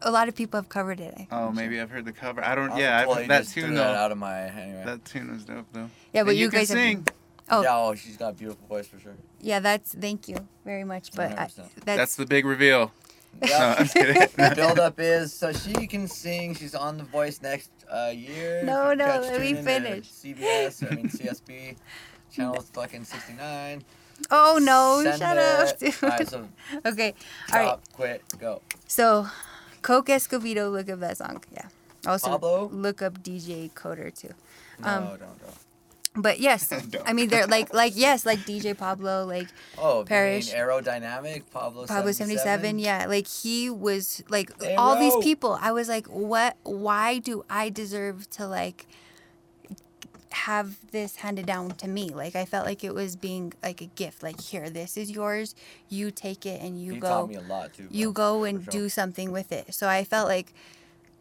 A 0.03 0.11
lot 0.11 0.29
of 0.29 0.35
people 0.35 0.59
have 0.59 0.69
covered 0.69 1.01
it. 1.01 1.15
oh, 1.31 1.51
maybe 1.51 1.81
I've 1.81 1.91
heard 1.91 2.05
the 2.05 2.13
cover. 2.13 2.45
I 2.45 2.55
don't. 2.55 2.71
I 2.73 2.79
Yeah, 2.79 3.07
well, 3.07 3.19
I, 3.19 3.27
that 3.27 3.43
just 3.43 3.55
threw 3.55 3.65
tune 3.65 3.75
that 3.75 3.95
out 3.97 4.13
of 4.13 4.19
my 4.19 4.43
anyway. 4.43 4.83
That 4.85 5.05
tune 5.05 5.31
was 5.33 5.45
dope 5.45 5.67
though. 5.73 5.91
Yeah, 6.13 6.23
but 6.23 6.31
And 6.31 6.39
you, 6.39 6.45
you 6.45 6.51
can 6.51 6.61
guys 6.61 6.69
have- 6.69 6.79
sing. 6.79 7.07
Oh, 7.53 7.63
Yeah, 7.63 7.77
oh, 7.77 7.95
she's 7.97 8.17
got 8.17 8.29
a 8.31 8.33
beautiful 8.33 8.65
voice 8.69 8.87
for 8.87 9.01
sure. 9.01 9.15
yeah. 9.41 9.59
That's 9.59 9.93
thank 9.95 10.29
you 10.29 10.37
very 10.65 10.85
much. 10.85 11.11
But 11.13 11.33
I, 11.33 11.35
that's, 11.35 11.59
That's 11.85 12.15
the 12.17 12.27
big 12.27 12.45
reveal. 12.45 12.93
No, 13.43 13.49
Yeah. 13.49 13.75
I'm 13.79 13.89
kidding. 13.89 14.15
the 14.37 14.53
build-up 14.57 14.99
is 15.01 15.33
so 15.33 15.53
she 15.53 15.87
can 15.89 16.07
sing. 16.07 16.55
She's 16.55 16.75
on 16.77 16.97
The 16.97 17.05
Voice 17.05 17.41
next 17.43 17.71
uh, 17.93 18.13
year. 18.15 18.63
No, 18.65 18.95
no, 18.95 19.05
Catch- 19.05 19.23
let 19.23 19.41
me 19.41 19.55
finish. 19.55 20.09
CBS, 20.11 20.91
I 20.91 20.95
mean 20.95 21.09
CSB, 21.09 21.77
channel 22.33 22.61
fucking 22.73 23.05
69. 23.05 23.83
Oh 24.30 24.59
no! 24.61 25.00
Send 25.02 25.18
shut 25.18 25.38
up, 25.38 25.78
dude. 25.78 25.94
All 26.02 26.09
right, 26.11 26.28
so 26.28 26.48
okay, 26.87 27.14
all 27.52 27.59
right. 27.59 27.78
quit, 27.92 28.22
go. 28.38 28.61
So, 28.87 29.26
Coke 29.83 30.09
Escovedo, 30.09 30.70
look 30.70 30.88
up 30.88 31.00
that 31.00 31.18
song. 31.18 31.42
Yeah. 31.52 31.66
Also, 32.06 32.30
Pablo? 32.30 32.68
look 32.72 33.02
up 33.02 33.22
DJ 33.22 33.70
Coder 33.72 34.14
too. 34.14 34.33
No, 34.80 34.88
Um, 34.88 35.04
don't, 35.04 35.18
don't. 35.20 35.37
But 36.16 36.40
yes. 36.40 36.72
I 37.06 37.12
mean 37.12 37.28
they're 37.28 37.46
like 37.46 37.72
like 37.72 37.92
yes, 37.94 38.26
like 38.26 38.40
DJ 38.40 38.76
Pablo, 38.76 39.24
like 39.26 39.46
Oh. 39.78 40.04
Parish. 40.04 40.52
Aerodynamic, 40.52 41.44
Pablo. 41.52 41.87
Pablo 41.87 42.11
77 42.11 42.78
yeah 42.80 43.06
like 43.06 43.28
he 43.28 43.70
was 43.70 44.22
like 44.28 44.50
all 44.76 44.98
these 44.98 45.14
people 45.22 45.56
i 45.61 45.70
was 45.70 45.88
like 45.88 46.06
what 46.09 46.56
why 46.64 47.18
do 47.18 47.44
i 47.48 47.68
deserve 47.68 48.28
to 48.30 48.46
like 48.48 48.87
have 50.33 50.90
this 50.93 51.16
handed 51.16 51.47
down 51.47 51.71
to 51.73 51.88
me. 51.88 52.11
Like 52.11 52.37
i 52.37 52.45
felt 52.45 52.64
like 52.66 52.85
it 52.85 52.95
was 52.95 53.16
being 53.16 53.53
like 53.62 53.81
a 53.81 53.87
gift. 53.87 54.23
Like 54.23 54.40
here 54.40 54.71
this 54.71 54.97
is 54.97 55.11
yours. 55.11 55.55
You 55.88 56.11
take 56.11 56.47
it 56.47 56.61
and 56.62 56.81
you 56.83 56.95
He 56.95 57.01
go 57.01 57.09
taught 57.09 57.29
me 57.29 57.35
a 57.37 57.40
lot 57.40 57.75
too. 57.75 57.88
you 57.90 58.12
go 58.12 58.45
and 58.45 58.62
sure. 58.64 58.71
do 58.71 58.88
something 58.88 59.33
with 59.33 59.53
it. 59.53 59.75
So 59.75 59.88
i 59.88 60.05
felt 60.05 60.29
like 60.29 60.53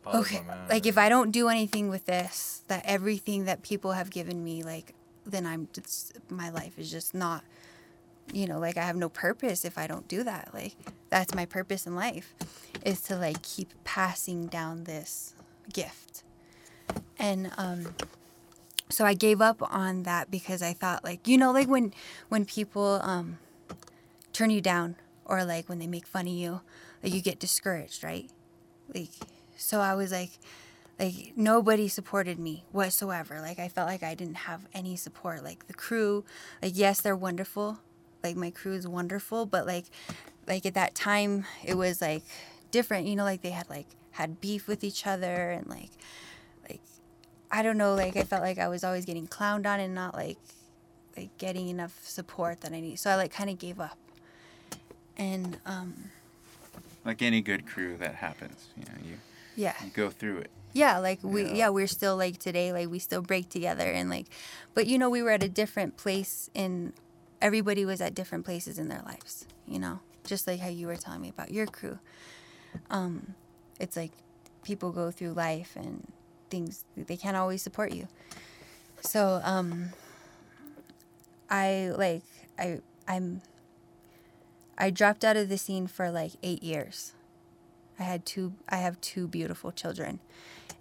okay 0.08 0.42
like 0.70 0.86
if 0.88 0.98
i 0.98 1.08
don't 1.10 1.30
do 1.32 1.50
anything 1.50 1.90
with 1.90 2.06
this 2.06 2.64
that 2.68 2.82
everything 2.86 3.46
that 3.46 3.62
people 3.62 3.92
have 3.92 4.10
given 4.10 4.44
me 4.44 4.64
like 4.64 4.94
then 5.26 5.46
i'm 5.46 5.68
just 5.74 6.18
my 6.30 6.50
life 6.50 6.80
is 6.80 6.90
just 6.90 7.14
not 7.14 7.44
you 8.34 8.48
know 8.48 8.58
like 8.58 8.78
i 8.78 8.82
have 8.82 8.96
no 8.96 9.10
purpose 9.10 9.66
if 9.66 9.78
i 9.78 9.86
don't 9.86 10.08
do 10.08 10.24
that. 10.24 10.50
Like 10.54 10.76
that's 11.10 11.36
my 11.36 11.46
purpose 11.46 11.86
in 11.86 11.96
life 11.96 12.34
is 12.86 13.02
to 13.04 13.18
like 13.18 13.42
keep 13.42 13.74
passing 13.84 14.48
down 14.48 14.86
this 14.86 15.36
gift. 15.74 16.24
And 17.20 17.52
um 17.58 17.94
so 18.90 19.06
i 19.06 19.14
gave 19.14 19.42
up 19.42 19.62
on 19.74 20.04
that 20.04 20.30
because 20.32 20.62
i 20.62 20.74
thought 20.74 21.04
like 21.04 21.28
you 21.28 21.38
know 21.38 21.52
like 21.52 21.68
when 21.68 21.94
when 22.30 22.46
people 22.46 23.00
um 23.04 23.38
turn 24.34 24.50
you 24.50 24.62
down 24.62 24.96
or 25.26 25.44
like 25.44 25.68
when 25.70 25.80
they 25.80 25.88
make 25.88 26.08
fun 26.08 26.28
of 26.28 26.34
you 26.34 26.62
like 27.04 27.14
you 27.14 27.22
get 27.22 27.40
discouraged 27.40 28.04
right? 28.04 28.30
Like 28.94 29.10
so 29.56 29.80
i 29.80 29.96
was 29.96 30.12
like 30.12 30.32
like 31.00 31.34
nobody 31.36 31.88
supported 31.88 32.40
me 32.40 32.66
whatsoever. 32.72 33.40
Like 33.42 33.60
i 33.60 33.68
felt 33.68 33.88
like 33.88 34.04
i 34.04 34.16
didn't 34.16 34.36
have 34.50 34.68
any 34.74 34.96
support. 34.96 35.44
Like 35.44 35.68
the 35.68 35.74
crew 35.74 36.26
like 36.62 36.74
yes 36.76 37.02
they're 37.02 37.16
wonderful. 37.16 37.80
Like 38.24 38.36
my 38.36 38.52
crew 38.52 38.74
is 38.74 38.88
wonderful 38.88 39.46
but 39.46 39.66
like 39.66 39.86
like 40.48 40.66
at 40.66 40.74
that 40.74 40.96
time 40.96 41.46
it 41.64 41.76
was 41.76 42.02
like 42.02 42.24
different. 42.72 43.08
You 43.08 43.16
know 43.16 43.24
like 43.24 43.42
they 43.42 43.52
had 43.52 43.70
like 43.70 43.88
had 44.12 44.42
beef 44.42 44.68
with 44.68 44.84
each 44.84 45.08
other 45.08 45.52
and 45.52 45.68
like 45.68 45.92
like 46.70 46.82
i 47.52 47.62
don't 47.62 47.78
know 47.78 47.96
like 47.96 48.16
i 48.16 48.24
felt 48.24 48.42
like 48.42 48.58
i 48.58 48.68
was 48.68 48.84
always 48.84 49.06
getting 49.06 49.28
clowned 49.28 49.66
on 49.66 49.80
and 49.80 49.94
not 49.96 50.14
like 50.16 50.38
like 51.18 51.36
getting 51.38 51.68
enough 51.70 52.00
support 52.04 52.62
that 52.62 52.72
i 52.72 52.80
need 52.80 52.98
so 52.98 53.10
i 53.10 53.16
like 53.16 53.32
kind 53.32 53.50
of 53.50 53.58
gave 53.58 53.80
up 53.80 53.98
and 55.18 55.58
um 55.66 55.94
like 57.06 57.22
any 57.22 57.42
good 57.42 57.66
crew, 57.66 57.98
that 57.98 58.16
happens. 58.16 58.68
You 58.78 58.84
know, 58.84 59.10
you 59.10 59.18
yeah 59.56 59.74
you 59.84 59.90
go 59.90 60.10
through 60.10 60.40
it. 60.40 60.52
Yeah, 60.74 61.00
like 61.00 61.20
we 61.24 61.44
Yeah. 61.44 61.54
yeah. 61.54 61.70
we're 61.70 61.88
still 61.88 62.16
like 62.16 62.38
today 62.38 62.72
like 62.72 62.90
we 62.90 63.00
still 63.00 63.22
break 63.22 63.50
together 63.50 63.86
and 63.86 64.10
like 64.10 64.28
but 64.74 64.86
you 64.86 64.98
know 64.98 65.10
we 65.10 65.22
were 65.24 65.32
at 65.32 65.44
a 65.44 65.50
different 65.50 65.98
place 65.98 66.50
in 66.54 66.94
everybody 67.42 67.86
was 67.86 68.02
at 68.02 68.14
different 68.14 68.46
places 68.46 68.78
in 68.78 68.88
their 68.90 69.02
lives, 69.06 69.46
you 69.68 69.80
know. 69.80 70.00
Just 70.26 70.46
like 70.46 70.60
how 70.60 70.68
you 70.70 70.88
were 70.88 70.98
telling 70.98 71.22
me 71.22 71.30
about 71.30 71.52
your 71.52 71.66
crew. 71.66 72.00
Um 72.90 73.34
it's 73.80 73.96
like 73.98 74.12
people 74.64 74.92
go 74.92 75.10
through 75.10 75.32
life 75.34 75.76
and 75.76 76.12
things 76.50 76.86
they 76.98 77.18
can't 77.18 77.38
always 77.38 77.62
support 77.62 77.92
you. 77.92 78.08
So 79.02 79.42
um 79.44 79.90
I 81.50 81.92
like 81.96 82.24
I 82.58 82.80
I'm 83.08 83.42
I 84.78 84.90
dropped 84.92 85.26
out 85.26 85.36
of 85.36 85.50
the 85.50 85.58
scene 85.58 85.88
for 85.88 86.10
like 86.10 86.32
8 86.42 86.64
years. 86.64 87.14
I 88.00 88.04
had 88.04 88.26
two 88.26 88.54
I 88.70 88.78
have 88.78 89.00
two 89.02 89.28
beautiful 89.28 89.72
children 89.72 90.20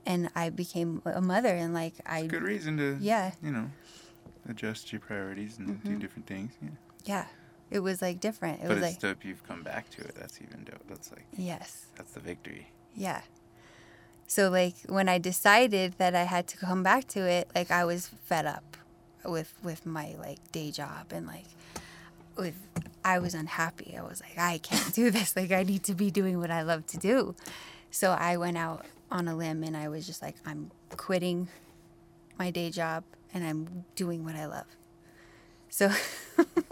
and 0.07 0.31
I 0.35 0.51
became 0.51 1.03
a 1.05 1.21
mother 1.21 1.49
and 1.55 1.75
like 1.75 1.95
I 2.07 2.27
Good 2.27 2.43
reason 2.43 2.77
to 2.79 2.97
Yeah. 3.01 3.33
you 3.43 3.51
know 3.51 3.71
adjust 4.49 4.93
your 4.93 5.01
priorities 5.01 5.59
and 5.59 5.83
do 5.85 5.97
different 5.97 6.27
things. 6.27 6.53
Yeah. 6.63 6.71
yeah. 7.05 7.25
It 7.71 7.81
was 7.81 8.01
like 8.01 8.19
different. 8.21 8.61
It 8.61 8.69
but 8.69 8.77
was 8.77 8.85
it's 8.85 8.95
like 8.95 9.01
dope 9.01 9.25
you've 9.25 9.47
come 9.47 9.63
back 9.63 9.91
to 9.91 10.01
it. 10.01 10.15
That's 10.15 10.41
even 10.41 10.65
dope. 10.65 10.87
That's 10.89 11.11
like 11.13 11.27
yes. 11.37 11.87
that's 11.97 12.13
the 12.13 12.21
victory. 12.21 12.71
Yeah. 12.95 13.21
So 14.31 14.51
like 14.51 14.75
when 14.87 15.09
I 15.09 15.19
decided 15.19 15.95
that 15.97 16.15
I 16.15 16.25
had 16.25 16.47
to 16.49 16.57
come 16.59 16.83
back 16.83 17.09
to 17.09 17.21
it, 17.21 17.51
like 17.55 17.71
I 17.71 17.85
was 17.85 18.11
fed 18.25 18.45
up 18.47 18.77
with 19.25 19.53
with 19.65 19.85
my 19.87 20.15
like 20.19 20.39
day 20.53 20.71
job 20.71 21.07
and 21.13 21.27
like 21.27 21.47
with 22.37 22.55
I 23.05 23.19
was 23.19 23.35
unhappy. 23.35 23.97
I 23.99 24.03
was 24.03 24.21
like 24.21 24.39
I 24.39 24.59
can't 24.59 24.95
do 24.95 25.11
this. 25.11 25.35
Like 25.35 25.51
I 25.51 25.63
need 25.63 25.83
to 25.85 25.95
be 25.95 26.11
doing 26.11 26.39
what 26.39 26.51
I 26.51 26.61
love 26.63 26.87
to 26.89 26.99
do. 26.99 27.35
So 27.91 28.11
I 28.13 28.37
went 28.37 28.59
out 28.59 28.85
on 29.11 29.27
a 29.29 29.35
limb 29.35 29.65
and 29.65 29.75
I 29.75 29.89
was 29.89 30.07
just 30.07 30.21
like 30.21 30.37
I'm 30.45 30.71
quitting 30.97 31.49
my 32.39 32.51
day 32.51 32.71
job 32.71 33.05
and 33.33 33.43
I'm 33.45 33.85
doing 33.97 34.25
what 34.27 34.37
I 34.37 34.45
love. 34.45 34.67
So 35.71 35.91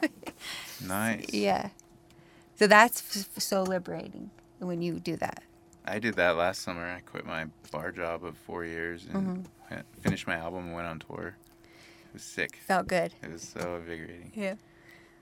Nice. 0.86 1.32
yeah. 1.32 1.70
So 2.58 2.66
that's 2.66 3.00
f- 3.16 3.42
so 3.42 3.62
liberating 3.62 4.30
when 4.58 4.82
you 4.82 5.00
do 5.00 5.16
that. 5.16 5.42
I 5.86 5.98
did 5.98 6.14
that 6.14 6.36
last 6.36 6.62
summer. 6.62 6.84
I 6.86 7.00
quit 7.00 7.24
my 7.26 7.46
bar 7.70 7.92
job 7.92 8.24
of 8.24 8.36
four 8.38 8.64
years 8.64 9.04
and 9.04 9.14
Mm-hmm. 9.14 9.42
went- 9.74 9.86
finished 10.00 10.26
my 10.26 10.34
album 10.36 10.66
and 10.66 10.74
went 10.74 10.86
on 10.86 10.98
tour. 10.98 11.36
It 12.06 12.12
was 12.14 12.22
sick. 12.22 12.58
Felt 12.66 12.86
good. 12.88 13.12
It 13.22 13.30
was 13.32 13.42
so 13.42 13.76
invigorating. 13.76 14.32
Yeah. 14.34 14.54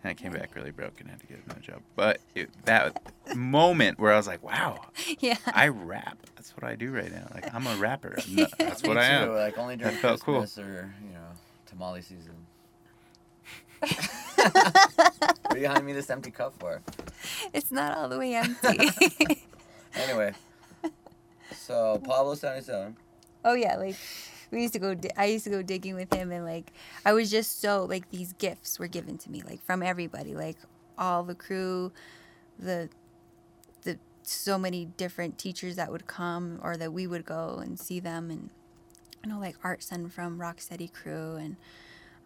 And 0.02 0.10
I 0.10 0.14
came 0.14 0.32
back 0.32 0.54
really 0.54 0.70
broken. 0.70 1.02
And 1.08 1.10
had 1.10 1.20
to 1.20 1.26
get 1.26 1.40
another 1.44 1.60
job. 1.60 1.80
But 1.96 2.20
it, 2.34 2.50
that 2.66 3.00
moment 3.34 3.98
where 3.98 4.12
I 4.12 4.16
was 4.16 4.26
like, 4.26 4.42
"Wow, 4.42 4.86
Yeah. 5.18 5.36
I 5.46 5.68
rap. 5.68 6.18
That's 6.36 6.50
what 6.56 6.64
I 6.64 6.74
do 6.76 6.90
right 6.92 7.10
now. 7.10 7.26
Like 7.34 7.52
I'm 7.54 7.66
a 7.66 7.76
rapper. 7.76 8.16
I'm 8.26 8.34
not- 8.36 8.58
that's 8.58 8.82
what 8.82 8.98
I 8.98 9.08
too, 9.08 9.30
am." 9.30 9.34
Like 9.34 9.56
only 9.58 9.76
during 9.76 9.96
felt 9.98 10.20
cool. 10.20 10.40
Christmas 10.40 10.64
or 10.66 10.94
you 11.06 11.12
know 11.14 11.26
tamale 11.66 12.02
season. 12.02 12.34
what 13.80 15.50
are 15.50 15.58
you 15.58 15.66
handing 15.66 15.84
me 15.86 15.92
this 15.92 16.10
empty 16.10 16.30
cup 16.30 16.54
for? 16.58 16.80
It's 17.52 17.70
not 17.70 17.96
all 17.96 18.08
the 18.08 18.18
way 18.18 18.34
empty. 18.34 18.90
Anyway, 19.94 20.32
so 21.52 22.00
Pablo 22.04 22.34
seventy 22.34 22.62
seven. 22.64 22.96
oh 23.44 23.54
yeah, 23.54 23.76
like 23.76 23.96
we 24.50 24.62
used 24.62 24.72
to 24.74 24.78
go. 24.78 24.94
Di- 24.94 25.10
I 25.16 25.26
used 25.26 25.44
to 25.44 25.50
go 25.50 25.62
digging 25.62 25.94
with 25.94 26.12
him, 26.12 26.30
and 26.32 26.44
like 26.44 26.72
I 27.04 27.12
was 27.12 27.30
just 27.30 27.60
so 27.60 27.84
like 27.84 28.10
these 28.10 28.32
gifts 28.34 28.78
were 28.78 28.86
given 28.88 29.18
to 29.18 29.30
me, 29.30 29.42
like 29.42 29.62
from 29.62 29.82
everybody, 29.82 30.34
like 30.34 30.56
all 30.96 31.22
the 31.24 31.34
crew, 31.34 31.92
the 32.58 32.88
the 33.82 33.98
so 34.22 34.58
many 34.58 34.86
different 34.96 35.38
teachers 35.38 35.76
that 35.76 35.90
would 35.90 36.06
come 36.06 36.60
or 36.62 36.76
that 36.76 36.92
we 36.92 37.06
would 37.06 37.24
go 37.24 37.60
and 37.62 37.78
see 37.78 38.00
them, 38.00 38.30
and 38.30 38.50
you 39.24 39.30
know 39.30 39.38
like 39.38 39.56
Art 39.64 39.82
Son 39.82 40.08
from 40.08 40.38
Rocksteady 40.38 40.92
Crew, 40.92 41.36
and 41.36 41.56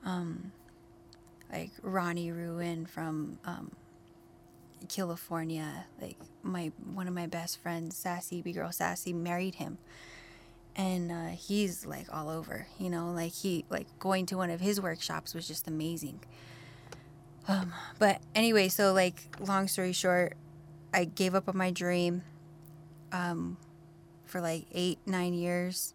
um 0.04 0.52
like 1.50 1.70
Ronnie 1.82 2.30
Ruin 2.30 2.84
from 2.86 3.38
um 3.44 3.72
California. 4.88 5.86
Like 6.00 6.16
my 6.42 6.72
one 6.94 7.08
of 7.08 7.14
my 7.14 7.26
best 7.26 7.60
friends, 7.60 7.96
Sassy, 7.96 8.42
B 8.42 8.52
girl 8.52 8.72
Sassy, 8.72 9.12
married 9.12 9.56
him, 9.56 9.78
and 10.76 11.10
uh, 11.10 11.28
he's 11.28 11.86
like 11.86 12.06
all 12.12 12.28
over. 12.28 12.66
You 12.78 12.90
know, 12.90 13.10
like 13.12 13.32
he 13.32 13.64
like 13.70 13.86
going 13.98 14.26
to 14.26 14.36
one 14.36 14.50
of 14.50 14.60
his 14.60 14.80
workshops 14.80 15.34
was 15.34 15.46
just 15.46 15.66
amazing. 15.68 16.20
Um, 17.46 17.72
but 17.98 18.20
anyway, 18.34 18.68
so 18.68 18.92
like 18.92 19.36
long 19.40 19.68
story 19.68 19.92
short, 19.92 20.34
I 20.92 21.04
gave 21.04 21.34
up 21.34 21.48
on 21.48 21.56
my 21.56 21.70
dream. 21.70 22.22
Um, 23.10 23.56
for 24.28 24.40
like 24.40 24.66
eight 24.72 24.98
nine 25.06 25.34
years 25.34 25.94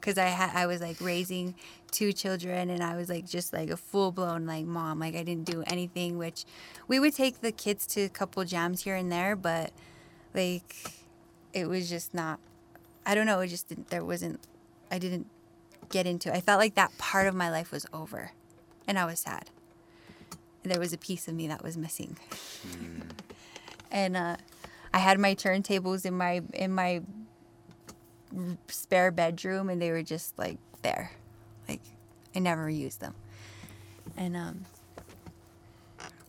because 0.00 0.18
I 0.18 0.26
had 0.26 0.50
I 0.54 0.66
was 0.66 0.80
like 0.80 1.00
raising 1.00 1.54
two 1.94 2.12
children 2.12 2.70
and 2.70 2.82
I 2.82 2.96
was 2.96 3.08
like 3.08 3.24
just 3.24 3.52
like 3.52 3.70
a 3.70 3.76
full 3.76 4.10
blown 4.10 4.46
like 4.46 4.66
mom 4.66 4.98
like 4.98 5.14
I 5.14 5.22
didn't 5.22 5.44
do 5.44 5.62
anything 5.68 6.18
which 6.18 6.44
we 6.88 6.98
would 6.98 7.14
take 7.14 7.40
the 7.40 7.52
kids 7.52 7.86
to 7.88 8.02
a 8.02 8.08
couple 8.08 8.44
jams 8.44 8.82
here 8.82 8.96
and 8.96 9.12
there 9.12 9.36
but 9.36 9.70
like 10.34 10.74
it 11.52 11.68
was 11.68 11.88
just 11.88 12.12
not 12.12 12.40
I 13.06 13.14
don't 13.14 13.26
know 13.26 13.38
it 13.40 13.46
just 13.46 13.68
didn't, 13.68 13.90
there 13.90 14.04
wasn't 14.04 14.40
I 14.90 14.98
didn't 14.98 15.28
get 15.88 16.06
into 16.06 16.28
it. 16.30 16.34
I 16.34 16.40
felt 16.40 16.58
like 16.58 16.74
that 16.74 16.96
part 16.98 17.28
of 17.28 17.34
my 17.34 17.48
life 17.48 17.70
was 17.70 17.86
over 17.92 18.32
and 18.88 18.98
I 18.98 19.04
was 19.04 19.20
sad 19.20 19.50
there 20.64 20.80
was 20.80 20.92
a 20.92 20.98
piece 20.98 21.28
of 21.28 21.34
me 21.34 21.46
that 21.46 21.62
was 21.62 21.76
missing 21.76 22.16
and 23.92 24.16
uh 24.16 24.36
I 24.92 24.98
had 24.98 25.18
my 25.18 25.34
turntables 25.34 26.04
in 26.04 26.14
my 26.14 26.42
in 26.52 26.72
my 26.72 27.02
spare 28.68 29.10
bedroom 29.10 29.68
and 29.68 29.80
they 29.80 29.90
were 29.90 30.02
just 30.02 30.36
like 30.38 30.58
there. 30.82 31.12
I 32.34 32.38
never 32.38 32.68
used 32.68 33.00
them. 33.00 33.14
And 34.16 34.36
um 34.36 34.64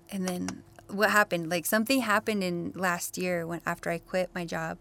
and 0.10 0.28
then 0.28 0.64
what 0.88 1.10
happened? 1.10 1.50
Like 1.50 1.66
something 1.66 2.02
happened 2.02 2.44
in 2.44 2.72
last 2.76 3.18
year 3.18 3.46
when 3.46 3.62
after 3.66 3.90
I 3.90 3.98
quit 3.98 4.30
my 4.34 4.46
job 4.46 4.78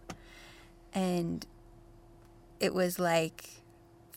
and 0.93 1.45
it 2.59 2.73
was 2.73 2.99
like 2.99 3.61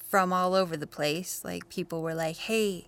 from 0.06 0.32
all 0.32 0.54
over 0.54 0.76
the 0.76 0.86
place. 0.86 1.42
Like 1.44 1.68
people 1.68 2.02
were 2.02 2.14
like, 2.14 2.36
"Hey, 2.36 2.86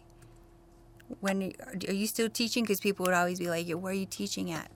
when 1.21 1.53
are 1.89 1.93
you 1.93 2.07
still 2.07 2.31
teaching?" 2.31 2.64
Because 2.64 2.81
people 2.81 3.05
would 3.05 3.14
always 3.14 3.39
be 3.39 3.49
like, 3.49 3.68
"Where 3.68 3.93
are 3.93 3.95
you 3.95 4.07
teaching 4.07 4.51
at?" 4.51 4.71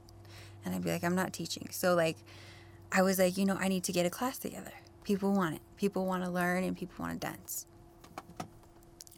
And 0.64 0.74
I'd 0.74 0.82
be 0.82 0.90
like, 0.90 1.04
"I'm 1.04 1.14
not 1.14 1.32
teaching." 1.32 1.68
So 1.70 1.94
like, 1.94 2.16
I 2.92 3.02
was 3.02 3.18
like, 3.18 3.36
you 3.36 3.44
know, 3.44 3.56
I 3.58 3.68
need 3.68 3.84
to 3.84 3.92
get 3.92 4.06
a 4.06 4.10
class 4.10 4.38
together. 4.38 4.72
People 5.04 5.32
want 5.32 5.56
it. 5.56 5.60
People 5.76 6.06
want 6.06 6.24
to 6.24 6.30
learn, 6.30 6.64
and 6.64 6.76
people 6.76 7.04
want 7.04 7.20
to 7.20 7.26
dance. 7.26 7.66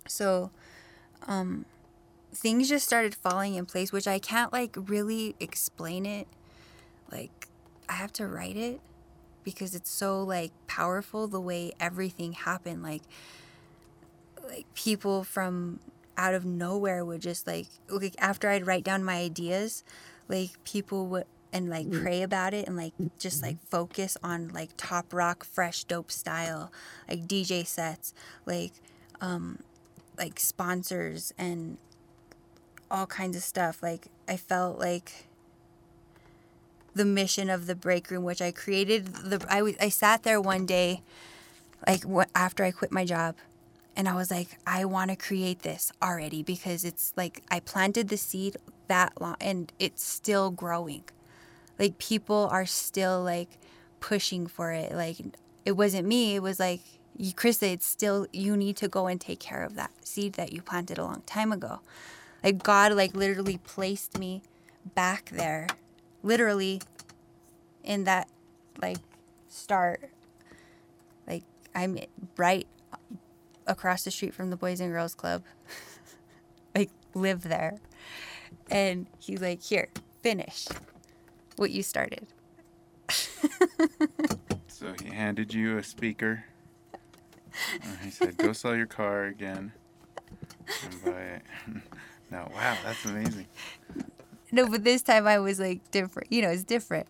So, 0.09 0.51
um, 1.27 1.65
things 2.33 2.69
just 2.69 2.87
started 2.87 3.15
falling 3.15 3.55
in 3.55 3.67
place, 3.67 3.93
which 3.93 4.07
I 4.07 4.19
can't 4.19 4.53
like 4.53 4.77
really 4.77 5.35
explain 5.41 6.07
it. 6.07 6.27
Like, 7.11 7.49
I 7.89 7.95
have 7.95 8.13
to 8.15 8.27
write 8.27 8.57
it 8.57 8.81
because 9.45 9.75
it's 9.75 9.91
so 9.91 10.23
like 10.23 10.53
powerful 10.67 11.29
the 11.29 11.41
way 11.41 11.73
everything 11.79 12.33
happened. 12.33 12.83
Like, 12.83 13.03
like 14.49 14.67
people 14.75 15.25
from 15.25 15.81
out 16.17 16.35
of 16.35 16.45
nowhere 16.45 17.05
would 17.05 17.21
just 17.21 17.47
like 17.47 17.67
like 17.89 18.15
after 18.19 18.49
I'd 18.49 18.67
write 18.67 18.85
down 18.85 19.05
my 19.05 19.17
ideas, 19.17 19.85
like 20.29 20.51
people 20.65 21.07
would 21.09 21.25
and 21.53 21.71
like 21.71 21.91
pray 21.91 22.23
about 22.23 22.53
it 22.53 22.67
and 22.67 22.77
like 22.77 22.93
just 23.19 23.43
like 23.43 23.57
focus 23.69 24.17
on 24.23 24.49
like 24.49 24.71
top 24.77 25.15
rock 25.15 25.45
fresh 25.45 25.85
dope 25.85 26.11
style 26.11 26.71
like 27.09 27.27
DJ 27.27 27.67
sets 27.67 28.13
like 28.45 28.73
um 29.21 29.61
like 30.19 30.41
sponsors 30.41 31.33
and 31.39 31.79
all 32.91 33.07
kinds 33.07 33.37
of 33.37 33.43
stuff 33.43 33.83
like 33.83 34.07
I 34.29 34.37
felt 34.37 34.79
like 34.79 35.27
the 36.95 37.05
mission 37.05 37.51
of 37.51 37.67
the 37.67 37.75
break 37.75 38.11
room 38.11 38.25
which 38.25 38.41
I 38.41 38.53
created 38.53 39.07
the 39.07 39.45
I 39.49 39.75
I 39.81 39.89
sat 39.89 40.23
there 40.23 40.41
one 40.41 40.67
day 40.67 41.03
like 41.87 42.05
after 42.35 42.65
I 42.65 42.71
quit 42.71 42.93
my 42.93 43.05
job 43.05 43.37
and 43.97 44.09
I 44.09 44.15
was 44.15 44.31
like, 44.31 44.59
I 44.67 44.85
want 44.85 45.11
to 45.11 45.17
create 45.17 45.63
this 45.63 45.91
already 46.03 46.43
because 46.43 46.85
it's 46.85 47.15
like 47.17 47.43
I 47.51 47.61
planted 47.61 48.09
the 48.09 48.19
seed 48.19 48.59
that 48.89 49.19
long 49.21 49.37
and 49.41 49.73
it's 49.79 50.05
still 50.05 50.51
growing. 50.51 51.05
Like 51.79 51.97
people 51.97 52.49
are 52.53 52.67
still 52.67 53.23
like 53.23 53.59
pushing 54.01 54.47
for 54.47 54.71
it. 54.73 54.93
Like 54.93 55.17
it 55.65 55.73
wasn't 55.73 56.07
me. 56.07 56.35
It 56.35 56.43
was 56.43 56.61
like 56.61 56.83
Krista. 57.19 57.73
It's 57.73 57.87
still 57.87 58.27
you 58.33 58.57
need 58.57 58.77
to 58.79 58.89
go 58.89 59.07
and 59.07 59.21
take 59.21 59.41
care 59.41 59.63
of 59.63 59.75
that 59.77 59.91
seed 60.03 60.35
that 60.35 60.53
you 60.53 60.63
planted 60.63 60.99
a 60.99 61.05
long 61.05 61.23
time 61.27 61.53
ago. 61.53 61.81
Like 62.43 62.63
God, 62.63 62.93
like 62.93 63.15
literally 63.15 63.59
placed 63.59 64.19
me 64.19 64.43
back 64.95 65.31
there, 65.31 65.67
literally 66.23 66.83
in 67.83 68.05
that 68.05 68.29
like 68.81 68.99
start. 69.49 70.11
Like 71.27 71.45
I'm 71.75 71.99
right 72.37 72.67
across 73.67 74.05
the 74.05 74.11
street 74.11 74.35
from 74.35 74.51
the 74.51 74.57
Boys 74.57 74.81
and 74.81 74.93
Girls 74.93 75.15
Club. 75.15 75.43
like 76.75 76.91
live 77.15 77.43
there. 77.43 77.79
And 78.71 79.07
he's 79.19 79.41
like, 79.41 79.63
"Here, 79.63 79.89
finish 80.23 80.67
what 81.57 81.71
you 81.71 81.83
started." 81.83 82.27
So 84.79 84.93
he 85.03 85.09
handed 85.09 85.55
you 85.55 85.79
a 85.79 85.83
speaker. 85.83 86.45
And 87.83 87.99
he 88.03 88.11
said, 88.11 88.37
"Go 88.37 88.53
sell 88.53 88.75
your 88.77 88.87
car 88.87 89.25
again 89.25 89.73
and 90.85 91.05
buy 91.05 91.21
it." 91.21 91.43
No, 92.29 92.51
wow, 92.53 92.77
that's 92.85 93.05
amazing. 93.05 93.47
No, 94.51 94.67
but 94.69 94.83
this 94.83 95.01
time 95.01 95.29
I 95.29 95.39
was 95.39 95.61
like 95.61 95.89
different. 95.93 96.33
You 96.33 96.43
know, 96.43 96.49
it's 96.51 96.65
different. 96.65 97.07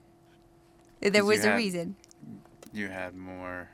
There 1.00 1.24
was 1.24 1.42
a 1.42 1.48
had- 1.52 1.56
reason. 1.56 1.96
You 2.74 2.88
had 2.88 3.16
more. 3.16 3.70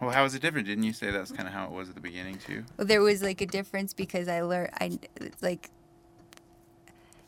Well, 0.00 0.10
how 0.10 0.24
was 0.24 0.34
it 0.34 0.42
different? 0.42 0.66
Didn't 0.66 0.82
you 0.82 0.92
say 0.92 1.12
that's 1.12 1.30
kind 1.30 1.46
of 1.46 1.54
how 1.54 1.66
it 1.66 1.70
was 1.70 1.88
at 1.88 1.94
the 1.94 2.00
beginning 2.00 2.38
too? 2.38 2.64
Well, 2.76 2.86
there 2.88 3.00
was 3.00 3.22
like 3.22 3.40
a 3.40 3.46
difference 3.46 3.92
because 3.94 4.26
I 4.26 4.40
learned 4.40 4.70
I 4.80 4.98
like 5.40 5.70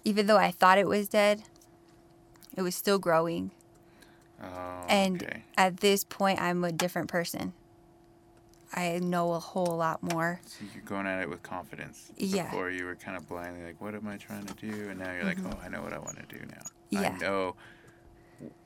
even 0.04 0.26
though 0.26 0.38
I 0.38 0.50
thought 0.50 0.78
it 0.78 0.88
was 0.88 1.08
dead, 1.08 1.44
it 2.56 2.62
was 2.62 2.74
still 2.74 2.98
growing. 2.98 3.52
Oh, 4.42 4.84
And 4.88 5.22
okay. 5.22 5.42
at 5.56 5.76
this 5.76 6.02
point 6.02 6.40
I'm 6.42 6.64
a 6.64 6.72
different 6.72 7.06
person. 7.08 7.52
I 8.74 8.98
know 9.00 9.32
a 9.32 9.38
whole 9.38 9.76
lot 9.76 10.02
more. 10.02 10.40
So 10.46 10.64
you're 10.74 10.82
going 10.84 11.06
at 11.06 11.20
it 11.20 11.28
with 11.28 11.42
confidence. 11.42 12.10
Yeah. 12.16 12.44
Before 12.44 12.70
you 12.70 12.84
were 12.84 12.94
kind 12.94 13.16
of 13.16 13.28
blindly 13.28 13.64
like, 13.64 13.80
"What 13.80 13.94
am 13.94 14.08
I 14.08 14.16
trying 14.16 14.46
to 14.46 14.54
do?" 14.54 14.88
And 14.88 14.98
now 14.98 15.12
you're 15.12 15.24
like, 15.24 15.38
"Oh, 15.44 15.58
I 15.62 15.68
know 15.68 15.82
what 15.82 15.92
I 15.92 15.98
want 15.98 16.16
to 16.16 16.38
do 16.38 16.44
now. 16.46 16.54
Mm-hmm. 16.54 17.02
Yeah. 17.02 17.14
I 17.14 17.18
know." 17.18 17.54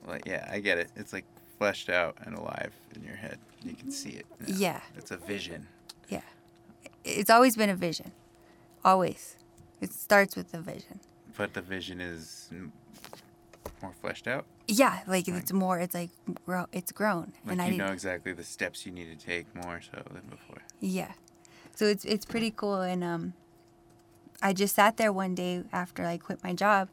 Like, 0.05 0.25
yeah, 0.25 0.47
I 0.51 0.59
get 0.59 0.77
it. 0.77 0.89
It's 0.95 1.13
like 1.13 1.25
fleshed 1.57 1.89
out 1.89 2.17
and 2.25 2.35
alive 2.35 2.73
in 2.95 3.03
your 3.03 3.15
head. 3.15 3.37
You 3.63 3.73
can 3.73 3.91
see 3.91 4.11
it. 4.11 4.25
now. 4.39 4.47
Yeah. 4.49 4.81
It's 4.95 5.11
a 5.11 5.17
vision. 5.17 5.67
Yeah. 6.09 6.21
It's 7.03 7.29
always 7.29 7.55
been 7.55 7.69
a 7.69 7.75
vision. 7.75 8.11
Always. 8.83 9.35
It 9.81 9.93
starts 9.93 10.35
with 10.35 10.53
a 10.53 10.61
vision. 10.61 10.99
But 11.37 11.53
the 11.53 11.61
vision 11.61 12.01
is 12.01 12.49
more 13.81 13.93
fleshed 14.01 14.27
out. 14.27 14.45
Yeah, 14.69 14.99
like 15.07 15.29
it's 15.29 15.53
more 15.53 15.79
it's 15.79 15.93
like 15.95 16.09
grow 16.45 16.65
it's 16.73 16.91
grown. 16.91 17.31
Like 17.45 17.53
and 17.53 17.61
I 17.61 17.65
you 17.65 17.71
didn't 17.71 17.87
know 17.87 17.93
exactly 17.93 18.33
the 18.33 18.43
steps 18.43 18.85
you 18.85 18.91
need 18.91 19.17
to 19.17 19.25
take 19.25 19.53
more 19.55 19.81
so 19.81 20.03
than 20.11 20.23
before. 20.29 20.61
Yeah. 20.81 21.13
So 21.73 21.85
it's 21.85 22.03
it's 22.03 22.25
pretty 22.25 22.51
cool 22.51 22.81
and 22.81 23.01
um 23.01 23.33
I 24.41 24.51
just 24.51 24.75
sat 24.75 24.97
there 24.97 25.13
one 25.13 25.35
day 25.35 25.63
after 25.71 26.05
I 26.05 26.17
quit 26.17 26.43
my 26.43 26.53
job 26.53 26.89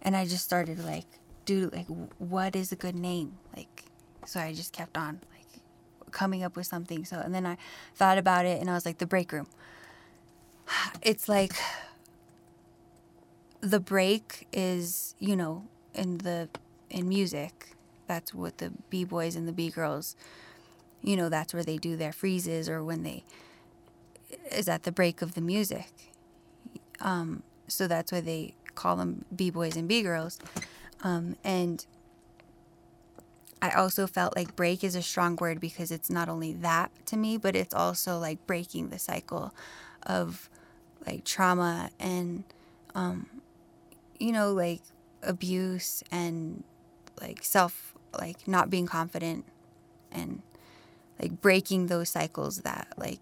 and 0.00 0.16
I 0.16 0.26
just 0.26 0.44
started 0.44 0.78
like 0.84 1.06
dude 1.44 1.72
like 1.72 1.86
what 2.18 2.54
is 2.54 2.70
a 2.70 2.76
good 2.76 2.94
name? 2.94 3.38
Like 3.56 3.86
so 4.24 4.38
I 4.38 4.52
just 4.54 4.72
kept 4.72 4.96
on 4.96 5.20
like 5.34 5.60
coming 6.12 6.44
up 6.44 6.56
with 6.56 6.66
something. 6.66 7.04
So 7.04 7.18
and 7.18 7.34
then 7.34 7.46
I 7.46 7.56
thought 7.96 8.18
about 8.18 8.46
it 8.46 8.60
and 8.60 8.70
I 8.70 8.74
was 8.74 8.86
like 8.86 8.98
the 8.98 9.06
break 9.06 9.32
room. 9.32 9.48
It's 11.02 11.28
like 11.28 11.54
the 13.60 13.80
break 13.80 14.46
is, 14.52 15.16
you 15.18 15.34
know, 15.34 15.64
in 15.94 16.18
the 16.18 16.48
in 16.90 17.08
music. 17.08 17.76
That's 18.06 18.32
what 18.32 18.58
the 18.58 18.72
B 18.90 19.04
boys 19.04 19.36
and 19.36 19.46
the 19.46 19.52
B 19.52 19.70
girls 19.70 20.16
you 21.02 21.16
know, 21.16 21.28
that's 21.28 21.54
where 21.54 21.62
they 21.62 21.76
do 21.76 21.96
their 21.96 22.12
freezes 22.12 22.68
or 22.68 22.82
when 22.82 23.02
they 23.02 23.24
is 24.50 24.68
at 24.68 24.82
the 24.82 24.92
break 24.92 25.22
of 25.22 25.34
the 25.34 25.40
music. 25.40 25.90
Um, 27.00 27.42
so 27.66 27.86
that's 27.86 28.12
why 28.12 28.20
they 28.20 28.54
call 28.74 28.96
them 28.96 29.24
B 29.34 29.50
boys 29.50 29.76
and 29.76 29.88
B 29.88 30.02
girls. 30.02 30.38
Um, 31.02 31.36
and 31.44 31.84
I 33.62 33.70
also 33.70 34.06
felt 34.06 34.36
like 34.36 34.56
break 34.56 34.82
is 34.82 34.94
a 34.94 35.02
strong 35.02 35.36
word 35.36 35.60
because 35.60 35.90
it's 35.90 36.10
not 36.10 36.28
only 36.28 36.52
that 36.54 36.90
to 37.06 37.16
me, 37.16 37.36
but 37.36 37.54
it's 37.54 37.74
also 37.74 38.18
like 38.18 38.44
breaking 38.46 38.88
the 38.88 38.98
cycle 38.98 39.54
of 40.04 40.48
like 41.06 41.24
trauma 41.24 41.90
and, 41.98 42.44
um, 42.94 43.26
you 44.18 44.32
know, 44.32 44.52
like 44.52 44.82
abuse 45.22 46.02
and 46.10 46.64
like 47.20 47.42
self, 47.42 47.94
like 48.18 48.46
not 48.48 48.70
being 48.70 48.86
confident 48.86 49.44
and 50.10 50.42
like 51.20 51.40
breaking 51.40 51.86
those 51.86 52.08
cycles 52.08 52.58
that 52.58 52.88
like 52.96 53.20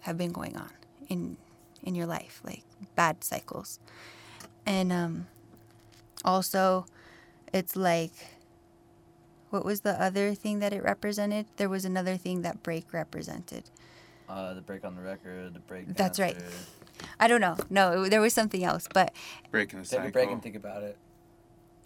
have 0.00 0.18
been 0.18 0.32
going 0.32 0.56
on 0.56 0.70
in 1.08 1.36
in 1.82 1.94
your 1.94 2.06
life 2.06 2.40
like 2.44 2.62
bad 2.94 3.22
cycles 3.22 3.78
and 4.66 4.92
um 4.92 5.26
also 6.24 6.84
it's 7.52 7.76
like 7.76 8.12
what 9.50 9.64
was 9.64 9.80
the 9.80 10.00
other 10.02 10.34
thing 10.34 10.58
that 10.58 10.72
it 10.72 10.82
represented? 10.82 11.46
There 11.56 11.68
was 11.68 11.84
another 11.84 12.16
thing 12.16 12.42
that 12.42 12.62
break 12.62 12.92
represented. 12.92 13.64
Uh, 14.28 14.54
the 14.54 14.60
break 14.60 14.84
on 14.84 14.96
the 14.96 15.02
record, 15.02 15.54
the 15.54 15.60
break. 15.60 15.94
That's 15.94 16.18
right. 16.18 16.36
I 17.20 17.28
don't 17.28 17.40
know. 17.40 17.56
No, 17.70 18.02
it, 18.02 18.10
there 18.10 18.20
was 18.20 18.34
something 18.34 18.64
else, 18.64 18.88
but 18.92 19.12
Breaking 19.50 19.78
the 19.78 19.84
Take 19.84 19.90
cycle. 19.90 20.08
a 20.08 20.10
break 20.10 20.30
and 20.30 20.42
think 20.42 20.56
about 20.56 20.82
it. 20.82 20.96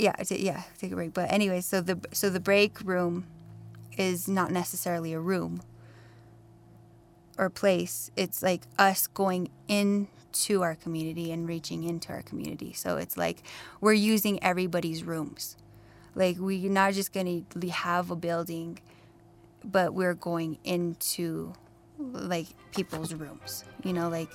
Yeah, 0.01 0.13
ta- 0.13 0.35
yeah, 0.39 0.63
take 0.79 0.93
a 0.93 0.95
break. 0.95 1.15
But 1.15 1.31
anyway, 1.31 1.61
so 1.61 1.81
the 1.81 1.99
so 2.13 2.31
the 2.31 2.41
break 2.41 2.81
room 2.81 3.27
is 3.97 4.29
not 4.29 4.51
necessarily 4.51 5.13
a 5.13 5.21
room 5.21 5.63
or 7.39 7.51
place. 7.51 8.11
It's 8.17 8.43
like 8.43 8.63
us 8.79 9.07
going 9.07 9.51
into 9.69 10.63
our 10.63 10.75
community 10.75 11.33
and 11.33 11.47
reaching 11.47 11.85
into 11.85 12.13
our 12.13 12.23
community. 12.23 12.73
So 12.73 12.97
it's 12.97 13.17
like 13.17 13.43
we're 13.81 13.93
using 13.93 14.43
everybody's 14.43 15.05
rooms. 15.05 15.57
Like 16.15 16.37
we're 16.39 16.71
not 16.71 16.95
just 16.95 17.13
gonna 17.13 17.43
have 17.71 18.11
a 18.11 18.17
building, 18.17 18.79
but 19.65 19.95
we're 19.95 20.15
going 20.15 20.59
into 20.65 21.53
like 21.99 22.47
people's 22.73 23.13
rooms. 23.15 23.65
You 23.85 23.93
know, 23.93 24.09
like 24.09 24.31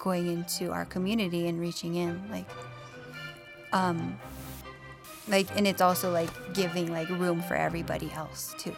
going 0.00 0.26
into 0.26 0.72
our 0.72 0.84
community 0.84 1.46
and 1.46 1.60
reaching 1.60 1.94
in. 1.94 2.20
Like, 2.30 2.48
um, 3.72 4.18
like 5.28 5.48
and 5.56 5.66
it's 5.66 5.80
also 5.80 6.10
like 6.10 6.30
giving 6.54 6.90
like 6.92 7.08
room 7.08 7.42
for 7.42 7.54
everybody 7.54 8.10
else 8.12 8.54
too 8.58 8.74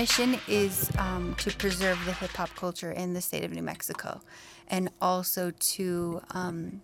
mission 0.00 0.40
is 0.48 0.90
um, 0.96 1.34
to 1.34 1.54
preserve 1.58 2.02
the 2.06 2.12
hip 2.14 2.30
hop 2.30 2.48
culture 2.56 2.90
in 2.90 3.12
the 3.12 3.20
state 3.20 3.44
of 3.44 3.52
New 3.52 3.60
Mexico, 3.62 4.22
and 4.66 4.88
also 4.98 5.52
to 5.60 6.22
um, 6.30 6.80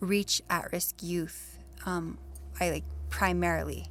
reach 0.00 0.42
at-risk 0.50 1.02
youth. 1.02 1.56
Um, 1.86 2.18
I 2.60 2.68
like 2.68 2.84
primarily, 3.08 3.86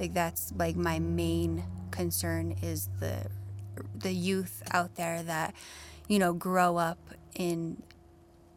like 0.00 0.14
that's 0.14 0.50
like 0.56 0.74
my 0.74 0.98
main 0.98 1.62
concern 1.90 2.56
is 2.62 2.88
the 3.00 3.26
the 3.94 4.14
youth 4.14 4.62
out 4.70 4.94
there 4.94 5.22
that 5.24 5.52
you 6.08 6.18
know 6.18 6.32
grow 6.32 6.78
up 6.78 7.00
in 7.34 7.82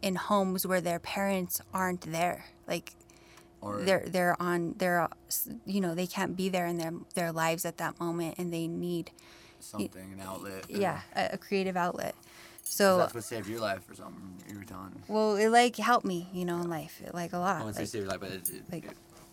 in 0.01 0.16
homes 0.16 0.66
where 0.66 0.80
their 0.80 0.99
parents 0.99 1.59
aren't 1.74 2.09
there, 2.13 2.45
like 2.66 2.93
Or 3.66 3.82
they're 3.82 4.03
they're 4.07 4.39
on 4.39 4.76
they're 4.78 5.07
you 5.66 5.82
know 5.82 5.95
they 5.95 6.05
can't 6.05 6.38
be 6.38 6.49
there 6.49 6.68
in 6.68 6.78
their 6.78 6.93
their 7.16 7.32
lives 7.32 7.66
at 7.66 7.78
that 7.78 7.99
moment 7.99 8.36
and 8.38 8.53
they 8.53 8.68
need 8.68 9.09
something, 9.59 10.13
an 10.13 10.22
outlet. 10.22 10.66
yeah 10.70 11.01
a, 11.16 11.30
a 11.34 11.38
creative 11.38 11.76
outlet 11.76 12.13
So 12.63 12.97
that's 12.99 13.16
what 13.16 13.24
saved 13.24 13.47
your 13.49 13.59
life 13.59 13.89
or 13.89 13.95
something. 13.95 14.36
You 14.47 14.59
were 14.59 14.66
telling. 14.66 15.01
well 15.07 15.36
it 15.36 15.49
like 15.49 15.76
helped 15.78 16.05
me 16.05 16.30
you 16.32 16.45
know 16.45 16.61
in 16.61 16.70
life 16.70 17.01
it, 17.03 17.16
like 17.16 17.34
a 17.34 17.39
lot 17.39 17.66
wouldn't 17.66 17.76
say 17.76 17.82
like, 17.82 17.89
saved 17.89 18.03
your 18.03 18.11
life, 18.11 18.20
but 18.20 18.32
it, 18.32 18.49
it, 18.49 18.63
like 18.72 18.86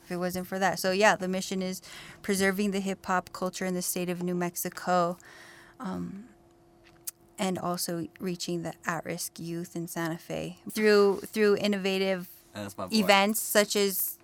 if 0.05 0.11
it 0.11 0.16
wasn't 0.16 0.47
for 0.47 0.59
that 0.59 0.78
so 0.78 0.93
yeah 0.93 1.14
the 1.14 1.28
mission 1.28 1.61
is 1.61 1.83
preserving 2.22 2.70
the 2.70 2.80
hip-hop 2.80 3.30
culture 3.35 3.66
in 3.66 3.74
the 3.74 3.83
state 3.83 4.09
of 4.09 4.22
new 4.22 4.35
mexico 4.35 5.18
um, 5.78 6.24
and 7.39 7.59
also 7.59 8.07
reaching 8.18 8.62
the 8.62 8.72
at-risk 8.87 9.39
youth 9.39 9.76
in 9.76 9.87
santa 9.87 10.16
fe 10.18 10.57
through 10.70 11.20
through 11.26 11.57
innovative 11.57 12.28
that's 12.55 12.76
my 12.76 12.87
boy. 12.87 12.97
events 12.97 13.41
such 13.41 13.76
as 13.76 14.18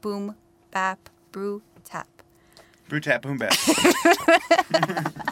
boom 0.00 0.36
bap 0.70 1.10
brew 1.32 1.62
tap 1.84 2.08
Brew 2.88 3.00
tap 3.00 3.22
boom 3.22 3.36
bap. 3.38 3.52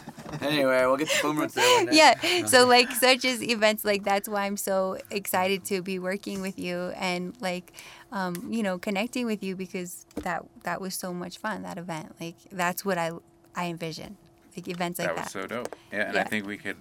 Anyway, 0.40 0.84
we'll 0.84 0.96
get 0.96 1.08
the 1.08 1.18
boom 1.22 1.38
roots 1.38 1.54
there 1.54 1.84
one 1.84 1.94
yeah 1.94 2.44
so 2.46 2.66
like 2.76 2.90
such 2.90 3.24
as 3.24 3.40
events 3.40 3.84
like 3.84 4.02
that's 4.02 4.28
why 4.28 4.44
i'm 4.44 4.56
so 4.56 4.98
excited 5.10 5.64
to 5.64 5.80
be 5.80 6.00
working 6.00 6.42
with 6.42 6.58
you 6.58 6.92
and 6.96 7.40
like 7.40 7.72
um, 8.10 8.34
you 8.50 8.62
know 8.62 8.76
connecting 8.76 9.26
with 9.26 9.44
you 9.44 9.54
because 9.54 10.04
that 10.16 10.44
that 10.64 10.80
was 10.80 10.94
so 10.94 11.14
much 11.14 11.38
fun 11.38 11.62
that 11.62 11.78
event 11.78 12.14
like 12.20 12.34
that's 12.50 12.84
what 12.84 12.98
i 12.98 13.12
i 13.54 13.66
envision 13.66 14.16
like 14.56 14.68
events 14.68 14.98
like 14.98 15.08
that 15.08 15.16
that, 15.16 15.24
was 15.24 15.32
so 15.32 15.46
dope. 15.46 15.76
Yeah, 15.92 16.08
and 16.08 16.18
I 16.18 16.24
think 16.24 16.46
we 16.46 16.56
could 16.56 16.76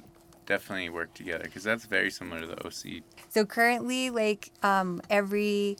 definitely 0.45 0.89
work 0.89 1.13
together 1.13 1.43
because 1.43 1.63
that's 1.63 1.85
very 1.85 2.11
similar 2.11 2.41
to 2.41 2.47
the 2.47 2.65
OC. 2.65 3.03
So 3.29 3.45
currently, 3.45 4.09
like 4.09 4.51
um, 4.61 5.01
every 5.09 5.77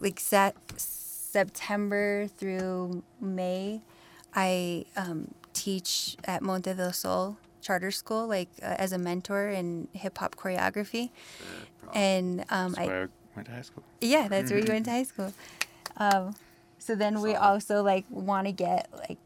like 0.00 0.20
set 0.20 0.54
September 1.30 2.26
through 2.26 3.02
May, 3.20 3.82
I 4.34 4.84
um, 4.96 5.32
teach 5.52 6.16
at 6.24 6.42
Monte 6.42 6.74
del 6.74 6.92
Sol 6.92 7.36
Charter 7.60 7.92
School, 7.92 8.26
like 8.26 8.48
uh, 8.62 8.74
as 8.78 8.92
a 8.92 8.98
mentor 8.98 9.48
in 9.48 9.86
hip 9.92 10.18
hop 10.18 10.34
choreography, 10.34 11.10
and 11.94 12.40
um, 12.50 12.72
That's 12.72 12.78
I 12.78 12.86
where 12.86 13.04
I 13.04 13.36
went 13.36 13.46
to 13.46 13.54
high 13.54 13.62
school. 13.62 13.84
yeah, 14.00 14.26
that's 14.26 14.50
where 14.50 14.58
you 14.60 14.66
went 14.72 14.86
to 14.86 14.90
high 14.98 15.04
school. 15.04 15.32
Um, 15.96 16.34
so 16.78 16.96
then 16.96 17.20
we 17.20 17.34
also 17.36 17.82
like 17.82 18.06
want 18.10 18.46
to 18.48 18.52
get 18.52 18.88
like 18.98 19.18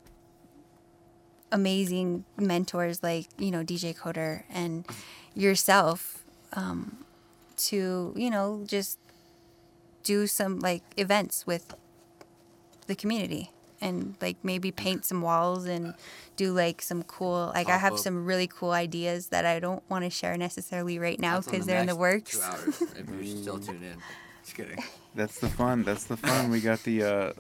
amazing 1.52 2.24
mentors 2.36 3.02
like 3.02 3.26
you 3.38 3.50
know 3.50 3.62
DJ 3.62 3.96
Coder 3.96 4.42
and 4.50 4.84
yourself 5.34 6.22
um, 6.52 6.98
to 7.56 8.12
you 8.16 8.28
know 8.28 8.64
just 8.66 8.98
do 10.02 10.26
some 10.26 10.58
like 10.58 10.82
events 10.98 11.46
with 11.46 11.74
the 12.86 12.94
community 12.94 13.50
and 13.80 14.14
like 14.20 14.36
maybe 14.42 14.70
paint 14.70 15.04
some 15.04 15.20
walls 15.22 15.66
and 15.66 15.94
do 16.36 16.52
like 16.52 16.80
some 16.80 17.02
cool 17.02 17.50
like 17.54 17.68
I 17.68 17.76
have 17.76 17.90
Pop-up. 17.90 17.98
some 18.04 18.24
really 18.24 18.46
cool 18.46 18.70
ideas 18.70 19.28
that 19.28 19.44
I 19.44 19.58
don't 19.60 19.82
want 19.90 20.04
to 20.04 20.10
share 20.10 20.36
necessarily 20.36 20.98
right 20.98 21.18
now 21.18 21.34
That's 21.34 21.48
on 21.48 21.52
because 21.52 21.66
they're 21.66 21.80
in 21.80 21.86
the 21.86 21.96
works. 21.96 22.32
Two 22.36 22.42
hours. 22.42 22.82
If 22.82 23.04
you're 23.10 23.42
still 23.42 23.58
tuned 23.58 23.82
in. 23.82 23.96
Just 24.42 24.56
kidding. 24.56 24.78
That's 25.14 25.38
the 25.38 25.48
fun. 25.48 25.82
That's 25.84 26.04
the 26.04 26.16
fun. 26.16 26.50
We 26.50 26.60
got 26.60 26.82
the 26.82 27.02
uh, 27.02 27.32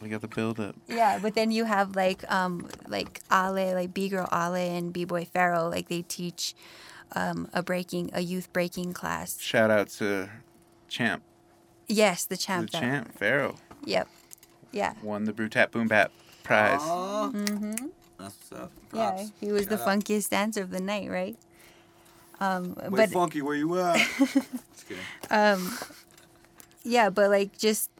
we 0.00 0.08
got 0.08 0.20
the 0.22 0.28
build 0.28 0.58
up. 0.60 0.74
Yeah, 0.88 1.18
but 1.20 1.34
then 1.34 1.50
you 1.52 1.64
have 1.64 1.94
like 1.96 2.28
um 2.30 2.68
like 2.88 3.20
Ale, 3.32 3.74
like 3.74 3.92
B 3.94 4.08
girl 4.08 4.28
Ale 4.32 4.54
and 4.54 4.92
B 4.92 5.04
boy 5.04 5.24
Pharaoh, 5.24 5.68
like 5.68 5.88
they 5.88 6.02
teach 6.02 6.54
um 7.14 7.48
a 7.52 7.62
breaking 7.62 8.10
a 8.12 8.20
youth 8.22 8.52
breaking 8.52 8.92
class. 8.92 9.38
Shout 9.40 9.70
out 9.70 9.88
to 10.00 10.28
Champ, 10.88 11.22
Yes, 11.88 12.24
the 12.24 12.34
the 12.34 12.36
champ. 12.38 12.70
that- 12.70 12.80
Champ 12.80 13.18
Pharaoh 13.18 13.56
Yep. 13.84 14.08
Yeah. 14.72 14.94
won 15.02 15.24
the 15.24 15.32
Brew 15.32 15.48
Tap 15.48 15.70
Boom 15.72 15.86
Bap 15.88 16.10
prize. 16.42 16.80
Aw, 16.82 17.30
Mhm. 17.30 17.90
that's 18.18 18.36
what's 18.50 18.52
up. 18.52 18.72
Yeah, 18.92 19.26
he 19.40 19.52
was 19.52 19.68
the 19.68 19.76
Shout 19.78 19.86
out. 19.88 19.98
funkiest 20.00 20.30
dancer 20.30 20.62
of 20.62 20.70
the 20.70 20.80
night, 20.80 21.08
right? 21.10 21.36
Um, 22.40 22.74
Wait, 22.88 22.90
but 22.90 23.10
Funky, 23.10 23.40
where 23.42 23.54
you 23.54 23.78
at? 23.78 23.96
Just 24.18 24.88
kidding. 24.88 25.04
um, 25.30 25.78
yeah, 26.82 27.08
but 27.10 27.30
like 27.30 27.56
just, 27.56 27.90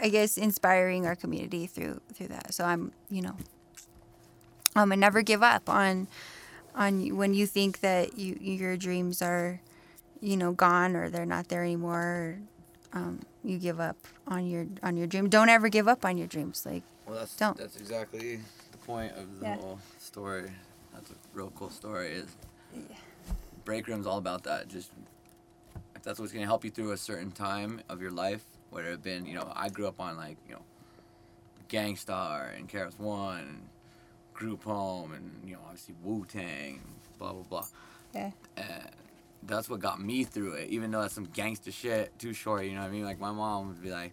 I 0.00 0.08
guess 0.08 0.38
inspiring 0.38 1.06
our 1.06 1.16
community 1.16 1.66
through 1.66 2.00
through 2.14 2.28
that. 2.28 2.54
So 2.54 2.64
I'm, 2.64 2.92
you 3.10 3.22
know, 3.22 3.34
um, 4.76 4.92
and 4.92 5.00
never 5.00 5.22
give 5.22 5.42
up 5.42 5.68
on, 5.68 6.06
on 6.74 7.16
when 7.16 7.34
you 7.34 7.46
think 7.46 7.80
that 7.80 8.16
you 8.16 8.38
your 8.40 8.76
dreams 8.76 9.20
are, 9.20 9.60
you 10.20 10.36
know, 10.36 10.52
gone 10.52 10.94
or 10.94 11.10
they're 11.10 11.26
not 11.26 11.48
there 11.48 11.64
anymore. 11.64 11.98
Or, 12.00 12.38
um, 12.92 13.20
you 13.44 13.58
give 13.58 13.80
up 13.80 13.96
on 14.26 14.46
your 14.46 14.66
on 14.82 14.96
your 14.96 15.06
dream. 15.06 15.28
Don't 15.28 15.48
ever 15.48 15.68
give 15.68 15.88
up 15.88 16.04
on 16.04 16.18
your 16.18 16.26
dreams. 16.26 16.64
Like 16.66 16.82
Well, 17.06 17.18
that's 17.18 17.36
Don't. 17.36 17.56
that's 17.56 17.76
exactly 17.76 18.40
the 18.72 18.78
point 18.78 19.12
of 19.16 19.40
the 19.40 19.46
Yeah. 19.46 19.56
whole 19.56 19.78
story. 19.98 20.50
That's 20.92 21.10
a 21.10 21.14
real 21.34 21.52
cool 21.54 21.70
story. 21.70 22.08
Is 22.08 22.28
break 23.64 23.86
room's 23.86 24.06
all 24.06 24.18
about 24.18 24.42
that. 24.44 24.68
Just 24.68 24.90
if 25.96 26.02
that's 26.02 26.18
what's 26.18 26.32
gonna 26.32 26.46
help 26.46 26.64
you 26.64 26.70
through 26.70 26.92
a 26.92 26.96
certain 26.96 27.30
time 27.30 27.80
of 27.88 28.00
your 28.00 28.10
life, 28.10 28.44
whether 28.70 28.88
it 28.90 29.02
been 29.02 29.26
you 29.26 29.34
know 29.34 29.52
I 29.54 29.68
grew 29.68 29.86
up 29.86 30.00
on 30.00 30.16
like 30.16 30.36
you 30.48 30.54
know 30.54 30.62
Gang 31.68 31.96
Starr 31.96 32.46
and 32.56 32.68
KRS 32.68 32.98
One, 32.98 33.38
and 33.40 33.68
Group 34.34 34.64
Home, 34.64 35.12
and 35.12 35.30
you 35.46 35.54
know 35.54 35.60
obviously 35.64 35.94
Wu 36.02 36.24
Tang, 36.26 36.80
blah 37.18 37.32
blah 37.32 37.42
blah. 37.44 37.66
yeah, 38.14 38.30
And 38.56 38.90
that's 39.42 39.68
what 39.68 39.80
got 39.80 40.00
me 40.00 40.24
through 40.24 40.52
it. 40.54 40.70
Even 40.70 40.90
though 40.90 41.02
that's 41.02 41.14
some 41.14 41.24
gangster 41.24 41.72
shit, 41.72 42.16
too 42.18 42.32
short. 42.32 42.64
You 42.64 42.72
know 42.72 42.80
what 42.80 42.88
I 42.88 42.90
mean? 42.90 43.04
Like 43.04 43.20
my 43.20 43.32
mom 43.32 43.68
would 43.68 43.82
be 43.82 43.90
like, 43.90 44.12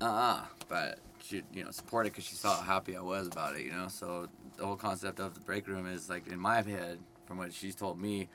uh 0.00 0.04
uh 0.04 0.40
but 0.68 0.98
she 1.22 1.42
you 1.52 1.64
know 1.64 1.70
support 1.70 2.06
it 2.06 2.12
because 2.12 2.24
she 2.24 2.34
saw 2.34 2.56
how 2.56 2.74
happy 2.74 2.96
I 2.96 3.00
was 3.00 3.26
about 3.26 3.56
it. 3.56 3.62
You 3.62 3.72
know, 3.72 3.88
so 3.88 4.28
the 4.56 4.66
whole 4.66 4.76
concept 4.76 5.20
of 5.20 5.34
the 5.34 5.40
break 5.40 5.66
room 5.68 5.86
is 5.86 6.08
like 6.08 6.26
in 6.28 6.38
my 6.38 6.62
head, 6.62 6.98
from 7.26 7.38
what 7.38 7.52
she's 7.52 7.74
told 7.74 8.00
me, 8.00 8.28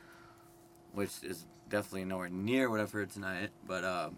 which 0.93 1.23
is 1.23 1.45
definitely 1.69 2.05
nowhere 2.05 2.29
near 2.29 2.69
what 2.69 2.79
I've 2.79 2.91
heard 2.91 3.09
tonight. 3.09 3.49
But 3.65 3.83
um, 3.83 4.17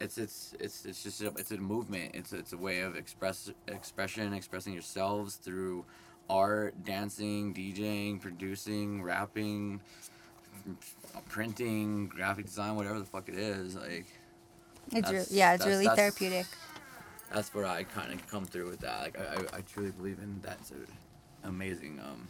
it's 0.00 0.18
it's 0.18 0.54
it's 0.60 0.84
it's 0.84 1.02
just 1.02 1.22
a, 1.22 1.28
it's 1.38 1.50
a 1.50 1.56
movement. 1.56 2.14
It's 2.14 2.32
it's 2.32 2.52
a 2.52 2.58
way 2.58 2.80
of 2.80 2.96
express 2.96 3.50
expression, 3.68 4.32
expressing 4.32 4.72
yourselves 4.72 5.36
through 5.36 5.84
art, 6.28 6.84
dancing, 6.84 7.54
DJing, 7.54 8.20
producing, 8.20 9.02
rapping, 9.02 9.80
printing, 11.28 12.06
graphic 12.08 12.46
design, 12.46 12.76
whatever 12.76 12.98
the 12.98 13.04
fuck 13.04 13.28
it 13.28 13.34
is. 13.36 13.74
Like 13.76 14.06
It's 14.92 15.10
re- 15.10 15.16
yeah, 15.30 15.54
it's 15.54 15.64
that's- 15.64 15.66
really 15.66 15.84
that's- 15.86 15.96
therapeutic. 15.98 16.46
that's 17.32 17.52
where 17.54 17.66
I 17.66 17.84
kind 17.84 18.12
of 18.12 18.26
come 18.28 18.44
through 18.44 18.68
with 18.70 18.80
that. 18.80 19.00
Like 19.02 19.18
I, 19.18 19.24
I, 19.56 19.58
I 19.58 19.60
truly 19.62 19.90
believe 19.90 20.18
in 20.18 20.40
that's 20.42 20.70
an 20.70 20.86
amazing 21.44 22.00
um 22.04 22.28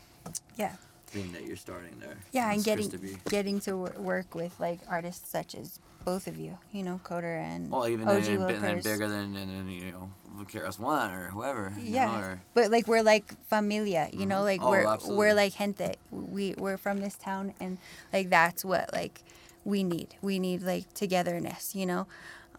Yeah. 0.56 0.72
thing 1.08 1.32
that 1.32 1.44
you're 1.44 1.56
starting 1.56 1.98
there. 2.00 2.16
Yeah, 2.32 2.52
and 2.52 2.62
getting 2.64 2.90
to 2.90 2.98
getting 3.28 3.60
to 3.60 3.76
wor- 3.76 3.94
work 3.98 4.34
with 4.34 4.58
like 4.60 4.80
artists 4.88 5.28
such 5.28 5.54
as 5.54 5.78
both 6.04 6.26
of 6.26 6.38
you, 6.38 6.58
you 6.72 6.82
know, 6.82 7.00
Coder 7.04 7.38
and 7.40 7.70
Well, 7.70 7.88
even 7.88 8.06
OG 8.08 8.22
then, 8.24 8.40
and, 8.42 8.62
then 8.64 8.76
bigger 8.82 9.08
than, 9.08 9.32
than, 9.34 9.48
than 9.48 9.68
you 9.70 9.92
know, 9.92 10.10
KRS 10.44 10.78
One 10.78 11.10
or 11.12 11.28
whoever. 11.30 11.72
you 11.78 11.94
yeah, 11.94 12.06
know, 12.06 12.18
or- 12.26 12.40
but 12.54 12.70
like 12.70 12.86
we're 12.86 13.02
like 13.02 13.32
familia, 13.48 14.08
you 14.12 14.26
know, 14.26 14.42
like 14.42 14.60
Oh, 14.62 14.70
we're 14.70 14.86
absolutely. 14.86 15.18
we're 15.18 15.34
like 15.34 15.54
gente. 15.56 15.94
We 16.10 16.54
we're 16.58 16.76
from 16.76 17.00
this 17.00 17.14
town, 17.14 17.54
and 17.60 17.78
like 18.12 18.30
that's 18.30 18.64
what 18.64 18.92
like 18.92 19.22
we 19.64 19.82
need. 19.82 20.14
We 20.20 20.38
need 20.38 20.62
like 20.62 20.92
togetherness, 20.94 21.74
you 21.74 21.86
know, 21.86 22.06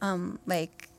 um, 0.02 0.39
like 0.46 0.89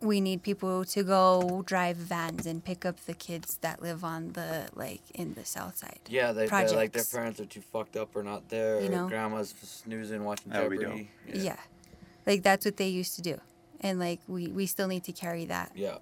we 0.00 0.20
need 0.20 0.42
people 0.42 0.84
to 0.84 1.02
go 1.02 1.62
drive 1.66 1.96
vans 1.96 2.46
and 2.46 2.64
pick 2.64 2.84
up 2.84 3.00
the 3.06 3.14
kids 3.14 3.58
that 3.62 3.82
live 3.82 4.04
on 4.04 4.32
the 4.32 4.68
like 4.74 5.00
in 5.14 5.34
the 5.34 5.44
south 5.44 5.78
side. 5.78 5.98
Yeah, 6.08 6.32
they, 6.32 6.46
they're 6.46 6.68
like 6.70 6.92
their 6.92 7.04
parents 7.04 7.40
are 7.40 7.46
too 7.46 7.60
fucked 7.60 7.96
up 7.96 8.14
or 8.14 8.22
not 8.22 8.48
there. 8.48 8.80
You 8.80 8.88
know? 8.88 9.08
grandma's 9.08 9.54
snoozing 9.62 10.24
watching 10.24 10.52
That 10.52 10.68
would 10.68 10.80
Jeopardy. 10.80 11.10
Yeah. 11.32 11.56
like 12.26 12.42
that's 12.42 12.64
what 12.64 12.76
they 12.76 12.88
used 12.88 13.16
to 13.16 13.22
do, 13.22 13.40
and 13.80 13.98
like 13.98 14.20
we 14.28 14.48
we 14.48 14.66
still 14.66 14.88
need 14.88 15.04
to 15.04 15.12
carry 15.12 15.44
that 15.46 15.72
Yeah. 15.74 15.98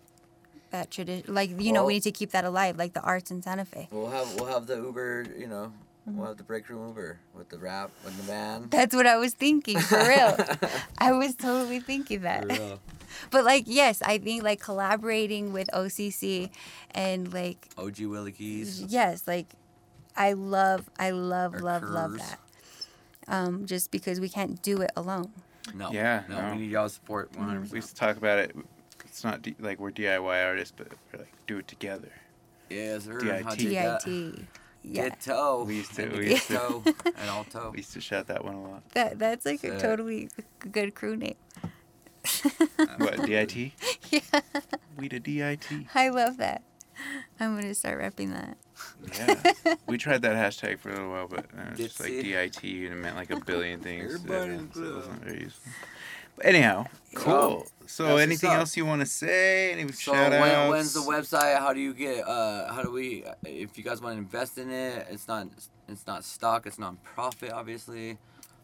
that 0.71 0.91
tradition. 0.91 1.35
Like 1.35 1.51
you 1.61 1.73
know, 1.73 1.85
we 1.85 1.95
need 1.95 2.03
to 2.05 2.13
keep 2.13 2.33
that 2.33 2.45
alive, 2.45 2.77
like 2.77 2.93
the 2.93 3.03
arts 3.03 3.31
in 3.31 3.43
Santa 3.43 3.65
Fe. 3.65 3.89
We'll 3.91 4.11
have 4.11 4.35
we'll 4.35 4.47
have 4.53 4.67
the 4.67 4.77
Uber, 4.77 5.27
you 5.39 5.47
know, 5.47 5.73
Mm-hmm. 6.09 6.19
we'll 6.19 6.29
have 6.29 6.37
the 6.37 6.45
break 6.45 6.69
room 6.69 6.87
Uber 6.89 7.19
with 7.35 7.49
the 7.49 7.59
rap 7.59 7.91
with 8.05 8.17
the 8.17 8.23
van. 8.25 8.69
That's 8.71 8.95
what 8.95 9.07
I 9.07 9.17
was 9.17 9.35
thinking 9.35 9.79
for 9.81 9.99
real. 9.99 10.37
I 10.99 11.13
was 11.13 11.35
totally 11.35 11.81
thinking 11.81 12.23
that. 12.23 12.43
For 12.43 12.49
real. 12.49 12.81
But 13.31 13.45
like, 13.45 13.65
yes, 13.67 14.03
I 14.03 14.19
think 14.19 14.43
like 14.43 14.61
collaborating 14.61 15.53
with 15.55 15.69
OCC 15.73 16.51
and 16.91 17.33
like, 17.33 17.69
OG 17.79 18.01
Willie 18.01 18.33
Keys. 18.33 18.83
yes, 18.83 19.23
like, 19.27 19.47
I 20.17 20.35
love, 20.35 20.91
I 20.99 21.11
love, 21.13 21.55
Or 21.55 21.59
love, 21.61 21.83
love 21.85 22.19
that. 22.19 22.39
Um, 23.27 23.65
just 23.65 23.91
because 23.91 24.21
we 24.21 24.29
can't 24.29 24.61
do 24.61 24.83
it 24.83 24.91
alone. 24.97 25.33
No. 25.75 25.91
Yeah, 25.93 26.25
No, 26.29 26.41
no. 26.43 26.51
we 26.53 26.59
need 26.63 26.71
y'all's 26.71 26.93
support 26.95 27.33
Mm-hmm. 27.33 27.51
100%. 27.65 27.71
We 27.71 27.79
used 27.79 27.89
to 27.89 27.95
talk 27.95 28.17
about 28.19 28.39
it. 28.39 28.55
It's 29.07 29.25
not 29.25 29.41
D- 29.41 29.57
like 29.61 29.81
we're 29.81 29.93
DIY 29.93 30.45
artists, 30.45 30.75
but 30.77 30.89
we're 31.13 31.21
like 31.21 31.33
do 31.47 31.57
it 31.59 31.67
together. 31.69 32.13
Yes, 32.69 33.05
sir. 33.05 33.19
DIT. 33.19 34.45
How'd 34.87 34.95
you 34.97 35.03
get 35.03 35.21
DIT. 35.21 35.25
that? 35.25 35.33
Yeah. 35.33 35.35
Ditto. 35.35 35.65
We 35.65 35.75
used 35.77 35.95
to- 35.95 36.03
And 36.05 36.13
we 36.17 36.31
used 36.31 36.47
to- 36.49 36.53
ditto 36.85 36.95
and 37.05 37.29
alto. 37.31 37.71
We 37.73 37.79
used 37.79 37.93
to 37.95 38.01
shout 38.01 38.27
that 38.29 38.45
one 38.45 38.55
a 38.55 38.63
lot. 38.63 38.89
That 38.95 39.19
that's 39.19 39.45
like 39.47 39.65
a 39.65 39.79
totally 39.79 40.29
good 40.73 40.95
crew 40.95 41.17
name. 41.17 41.37
What 42.99 43.25
DIT? 43.25 43.57
Yeah. 44.11 44.21
We 44.97 45.09
the 45.09 45.21
DIT. 45.21 45.67
I 45.95 46.09
love 46.11 46.37
that. 46.39 46.63
I'm 47.39 47.55
gonna 47.55 47.75
start 47.75 48.01
repping 48.01 48.33
that. 48.33 48.57
Yeah. 49.19 49.75
we 49.87 49.99
tried 49.99 50.23
that 50.23 50.35
hashtag 50.37 50.79
for 50.79 50.91
a 50.91 50.95
little 50.95 51.11
while, 51.11 51.29
but 51.29 51.45
uh, 51.57 51.71
it's 51.73 51.81
just 51.81 52.01
like 52.01 52.13
Ditzy. 52.13 52.23
DIT 52.23 52.63
and 52.65 52.93
it 52.93 52.97
meant 52.97 53.17
like 53.17 53.31
a 53.31 53.41
billion 53.41 53.81
things. 53.81 54.15
Everybody 54.15 54.59
so 54.75 54.83
it 54.83 54.95
wasn't 54.95 55.25
very 55.25 55.41
useful. 55.43 55.73
But 56.37 56.47
anyhow, 56.47 56.87
cool. 57.15 57.67
that's 57.81 57.93
So 57.93 58.17
anything 58.19 58.51
else 58.51 58.77
you 58.77 58.85
want 58.85 59.01
to 59.01 59.07
say? 59.07 59.73
Any 59.73 59.91
So 59.93 60.13
shout 60.13 60.31
when, 60.33 60.43
outs? 60.43 60.71
when's 60.71 60.93
the 60.93 61.01
website? 61.01 61.59
How 61.59 61.73
do 61.73 61.81
you 61.81 61.95
get? 61.95 62.27
Uh, 62.27 62.73
how 62.73 62.83
do 62.83 62.91
we? 62.91 63.25
If 63.45 63.79
you 63.79 63.85
guys 63.85 64.01
want 64.01 64.15
to 64.15 64.19
invest 64.19 64.59
in 64.59 64.71
it, 64.71 65.07
it's 65.11 65.27
not. 65.29 65.49
It's 65.89 66.07
not 66.07 66.25
stock. 66.25 66.67
It's 66.67 66.79
non-profit, 66.79 67.53
obviously. 67.53 68.19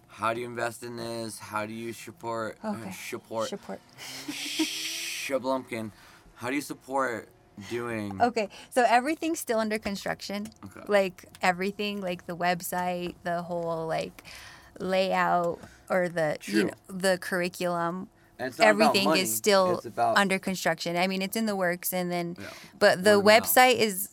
How 0.08 0.34
do 0.34 0.40
you 0.40 0.46
invest 0.46 0.82
in 0.82 0.96
this? 0.96 1.38
How 1.38 1.64
do 1.64 1.72
you 1.72 1.92
support? 1.92 2.58
Okay. 2.64 2.92
support. 2.92 3.48
Support. 3.48 3.80
Shablumpkin. 4.28 5.90
How 6.34 6.48
do 6.50 6.54
you 6.56 6.60
support 6.60 7.28
doing? 7.70 8.20
Okay, 8.20 8.48
so 8.70 8.84
everything's 8.86 9.38
still 9.38 9.58
under 9.58 9.78
construction. 9.78 10.48
Okay. 10.64 10.80
Like 10.88 11.24
everything, 11.40 12.00
like 12.00 12.26
the 12.26 12.36
website, 12.36 13.14
the 13.22 13.42
whole 13.42 13.86
like 13.86 14.24
layout 14.80 15.60
or 15.93 16.09
the 16.09 16.38
you 16.45 16.64
know 16.64 16.70
the 16.88 17.18
curriculum. 17.18 18.09
And 18.38 18.49
it's 18.49 18.59
not 18.59 18.70
about 18.74 18.97
Everything 18.97 19.16
is 19.22 19.32
still 19.34 19.80
about- 19.84 20.16
under 20.16 20.38
construction. 20.38 20.97
I 20.97 21.07
mean, 21.07 21.22
it's 21.22 21.36
in 21.36 21.47
the 21.47 21.55
works, 21.55 21.93
and 21.93 22.11
then, 22.11 22.36
Yeah. 22.40 22.47
but 22.78 23.05
the 23.05 23.20
Word 23.20 23.34
of 23.36 23.43
mouth. 23.43 23.55
website 23.55 23.76
is. 23.76 24.09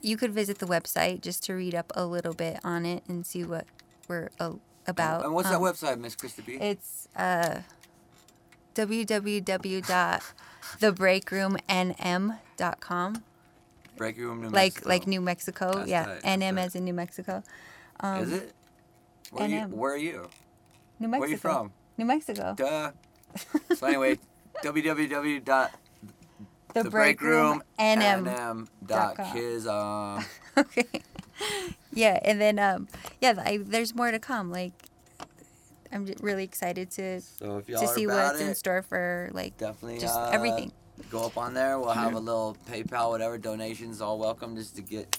You 0.00 0.16
could 0.16 0.32
visit 0.32 0.58
the 0.60 0.66
website 0.66 1.20
just 1.22 1.42
to 1.46 1.54
read 1.54 1.74
up 1.74 1.90
a 1.96 2.06
little 2.06 2.32
bit 2.32 2.60
on 2.62 2.86
it 2.86 3.02
and 3.08 3.26
see 3.26 3.42
what 3.42 3.66
we're 4.06 4.28
uh, 4.38 4.52
about. 4.86 5.24
And 5.24 5.34
what's 5.34 5.48
Um, 5.50 5.60
that 5.60 5.60
website, 5.74 5.98
Miss 5.98 6.14
Krista 6.14 6.46
B? 6.46 6.54
It's 6.54 7.08
uh, 7.16 7.62
www.thebreakroomnm.com. 11.88 13.22
Break 13.96 14.16
Room, 14.18 14.40
New 14.42 14.48
Like 14.50 14.74
Mexico. 14.74 14.88
like 14.88 15.06
New 15.08 15.20
Mexico, 15.20 15.72
That's 15.74 15.88
yeah. 15.90 16.18
NM 16.24 16.58
as 16.58 16.74
in 16.76 16.84
New 16.84 16.94
Mexico. 16.94 17.42
Um, 18.00 18.22
Is 18.22 18.32
it? 18.32 18.52
Where 19.32 19.44
are, 19.44 19.48
you, 19.48 19.60
where 19.66 19.92
are 19.92 19.96
you? 19.96 20.28
New 20.98 21.08
Mexico. 21.08 21.20
Where 21.20 21.30
you 21.30 21.36
from? 21.36 21.72
New 21.96 22.04
Mexico. 22.04 22.54
Duh. 22.56 22.90
so 23.74 23.86
anyway, 23.86 24.18
www. 24.62 25.70
The, 26.74 26.82
the 26.82 26.90
break 26.90 27.20
room 27.22 27.62
NM. 27.78 28.24
NM 28.24 28.68
dot 28.86 29.16
dot 29.16 29.32
kids 29.32 29.66
um 29.66 30.24
okay. 30.56 30.84
Yeah, 31.92 32.18
and 32.22 32.40
then 32.40 32.58
um, 32.58 32.88
yeah, 33.20 33.34
I, 33.44 33.58
there's 33.58 33.94
more 33.94 34.10
to 34.10 34.18
come. 34.18 34.50
Like, 34.50 34.72
I'm 35.92 36.06
really 36.20 36.44
excited 36.44 36.90
to 36.92 37.20
so 37.20 37.60
to 37.62 37.88
see 37.88 38.06
what's 38.06 38.40
it, 38.40 38.46
in 38.46 38.54
store 38.54 38.82
for 38.82 39.30
like 39.32 39.56
definitely 39.56 39.98
just 39.98 40.16
uh, 40.16 40.30
everything. 40.32 40.72
Go 41.10 41.26
up 41.26 41.38
on 41.38 41.54
there. 41.54 41.78
We'll 41.78 41.90
have 41.90 42.14
a 42.14 42.18
little 42.18 42.56
PayPal, 42.68 43.10
whatever 43.10 43.38
donations, 43.38 44.00
all 44.00 44.18
welcome, 44.18 44.56
just 44.56 44.76
to 44.76 44.82
get 44.82 45.16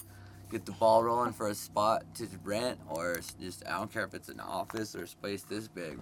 get 0.50 0.66
the 0.66 0.72
ball 0.72 1.02
rolling 1.04 1.32
for 1.32 1.48
a 1.48 1.54
spot 1.54 2.02
to 2.16 2.26
rent, 2.44 2.78
or 2.88 3.20
just 3.40 3.66
I 3.66 3.78
don't 3.78 3.92
care 3.92 4.04
if 4.04 4.14
it's 4.14 4.28
an 4.28 4.40
office 4.40 4.94
or 4.94 5.04
a 5.04 5.06
space 5.06 5.42
this 5.42 5.68
big. 5.68 5.98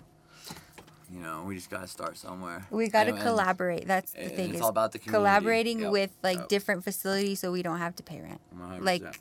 You 1.11 1.21
know, 1.21 1.45
we 1.47 1.55
just 1.55 1.71
gotta 1.71 1.87
start 1.87 2.19
somewhere. 2.19 2.67
We 2.71 2.89
got 2.89 3.05
to 3.05 3.13
And- 3.15 3.21
collaborate. 3.23 3.87
That's 3.87 4.13
the 4.13 4.29
thing. 4.29 4.53
it's 4.53 4.61
all 4.61 4.69
about 4.69 4.93
the 4.93 4.99
community. 4.99 5.19
collaborating 5.19 5.79
Yep. 5.81 5.93
with 5.93 6.11
like 6.23 6.39
Yep. 6.39 6.49
different 6.49 6.85
facilities 6.85 7.41
so 7.41 7.51
we 7.51 7.63
don't 7.63 7.79
have 7.79 7.97
to 7.97 8.03
pay 8.03 8.21
rent. 8.21 8.41
100%. 8.55 8.85
Like 8.85 9.21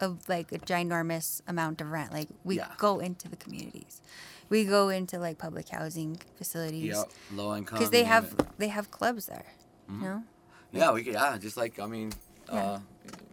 of 0.00 0.26
like 0.28 0.50
a 0.52 0.58
ginormous 0.58 1.42
amount 1.46 1.80
of 1.82 1.90
rent. 1.90 2.10
Like 2.12 2.28
we 2.44 2.56
Yeah. 2.56 2.72
go 2.78 3.00
into 3.00 3.28
the 3.28 3.36
communities. 3.36 4.00
We 4.48 4.64
go 4.64 4.88
into 4.88 5.18
like 5.18 5.36
public 5.38 5.68
housing 5.68 6.20
facilities 6.36 6.94
Yep, 6.96 7.10
low 7.32 7.54
income. 7.56 7.78
because 7.78 7.90
they 7.90 8.04
have 8.04 8.34
it. 8.38 8.46
they 8.58 8.68
have 8.68 8.90
clubs 8.90 9.26
there. 9.26 9.44
Mhm. 9.90 10.00
You 10.02 10.08
know? 10.08 10.24
Yeah, 10.72 10.92
we 10.92 11.04
could. 11.04 11.14
Yeah, 11.14 11.36
just 11.36 11.56
like 11.58 11.78
I 11.78 11.84
mean, 11.86 12.12
Yeah. 12.50 12.54
uh, 12.54 12.80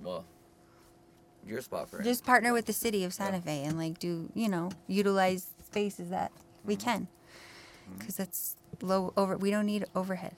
well, 0.04 0.26
your 1.46 1.62
spot 1.62 1.90
for 1.90 2.00
it. 2.00 2.04
Just 2.04 2.26
partner 2.26 2.54
with 2.54 2.66
the 2.66 2.74
city 2.74 3.04
of 3.04 3.14
Santa 3.14 3.42
Fe 3.42 3.64
and 3.64 3.78
like 3.78 4.00
do 4.00 4.30
you 4.34 4.48
know 4.50 4.70
utilize 4.88 5.48
spaces 5.66 6.10
that 6.10 6.32
we 6.66 6.76
Mm-hmm. 6.76 6.84
can 6.86 7.08
because 8.00 8.16
that's 8.18 8.56
low 8.82 9.14
over. 9.18 9.36
We 9.38 9.52
don't 9.52 9.66
need 9.66 9.86
overhead. 9.96 10.34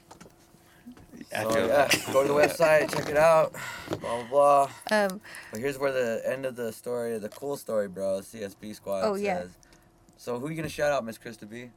So, 1.31 1.65
yeah, 1.67 1.87
go 2.11 2.21
to 2.23 2.27
the 2.27 2.33
website, 2.33 2.91
check 2.95 3.09
it 3.09 3.17
out. 3.17 3.53
Blah 3.89 3.97
blah 3.97 4.23
blah. 4.29 4.69
Um, 4.91 5.21
But 5.51 5.59
here's 5.59 5.77
where 5.77 5.91
the 5.91 6.21
end 6.25 6.45
of 6.45 6.55
the 6.55 6.71
story, 6.73 7.17
the 7.19 7.29
cool 7.29 7.57
story, 7.57 7.87
bro. 7.87 8.19
CSB 8.21 8.75
squad. 8.75 9.01
Oh, 9.05 9.15
yeah. 9.15 9.43
So 10.17 10.39
who 10.39 10.49
you 10.49 10.55
gonna 10.55 10.69
shout 10.69 10.91
out, 10.91 11.05
Miss 11.05 11.17
Krista 11.17 11.49
B? 11.49 11.69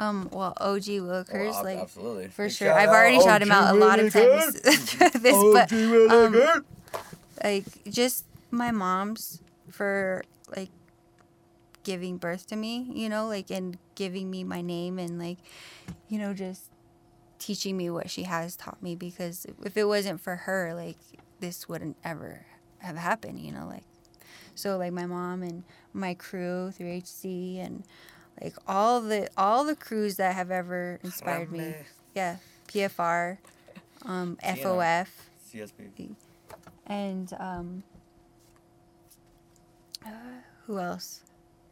um, 0.00 0.28
well, 0.32 0.52
OG 0.60 0.82
Willikers, 1.00 1.52
Oh, 1.54 1.58
ab- 1.60 1.64
like 1.64 1.78
absolutely. 1.78 2.28
for 2.28 2.44
Big 2.44 2.52
sure. 2.52 2.72
I've 2.72 2.88
out, 2.90 2.94
already 2.94 3.20
shot 3.20 3.40
him 3.42 3.50
out 3.50 3.74
a 3.74 3.78
lot 3.78 3.98
of 3.98 4.12
times 4.12 4.60
this, 4.62 4.94
but 5.22 5.32
OG 5.32 5.72
really 5.72 6.08
um, 6.26 6.32
good. 6.32 6.64
Like 7.42 7.64
just 7.88 8.24
my 8.50 8.70
mom's 8.70 9.42
for 9.70 10.24
like 10.56 10.70
giving 11.82 12.16
birth 12.18 12.46
to 12.48 12.56
me, 12.56 12.90
you 12.92 13.08
know, 13.08 13.26
like 13.26 13.50
and 13.50 13.78
giving 13.94 14.30
me 14.30 14.44
my 14.44 14.60
name 14.60 14.98
and 14.98 15.18
like, 15.18 15.38
you 16.08 16.18
know, 16.18 16.34
just 16.34 16.70
teaching 17.38 17.76
me 17.76 17.88
what 17.88 18.10
she 18.10 18.24
has 18.24 18.56
taught 18.56 18.82
me 18.82 18.94
because 18.94 19.46
if 19.64 19.76
it 19.76 19.84
wasn't 19.84 20.20
for 20.20 20.36
her, 20.36 20.74
like 20.74 20.98
this 21.40 21.68
wouldn't 21.68 21.96
ever 22.04 22.46
have 22.78 22.96
happened, 22.96 23.38
you 23.40 23.52
know, 23.52 23.66
like 23.66 23.84
so 24.54 24.76
like 24.76 24.92
my 24.92 25.06
mom 25.06 25.42
and 25.42 25.62
my 25.92 26.14
crew 26.14 26.70
through 26.72 26.98
HC 26.98 27.58
and 27.60 27.84
like 28.42 28.54
all 28.66 29.00
the 29.00 29.28
all 29.36 29.64
the 29.64 29.76
crews 29.76 30.16
that 30.16 30.34
have 30.34 30.50
ever 30.50 30.98
inspired 31.02 31.50
me. 31.50 31.74
Yeah, 32.14 32.36
PFR, 32.68 33.38
um. 34.04 34.36
FOF, 34.44 35.08
CSB. 35.52 36.14
And 36.88 37.32
um, 37.38 37.82
uh, 40.04 40.10
who 40.66 40.78
else? 40.78 41.20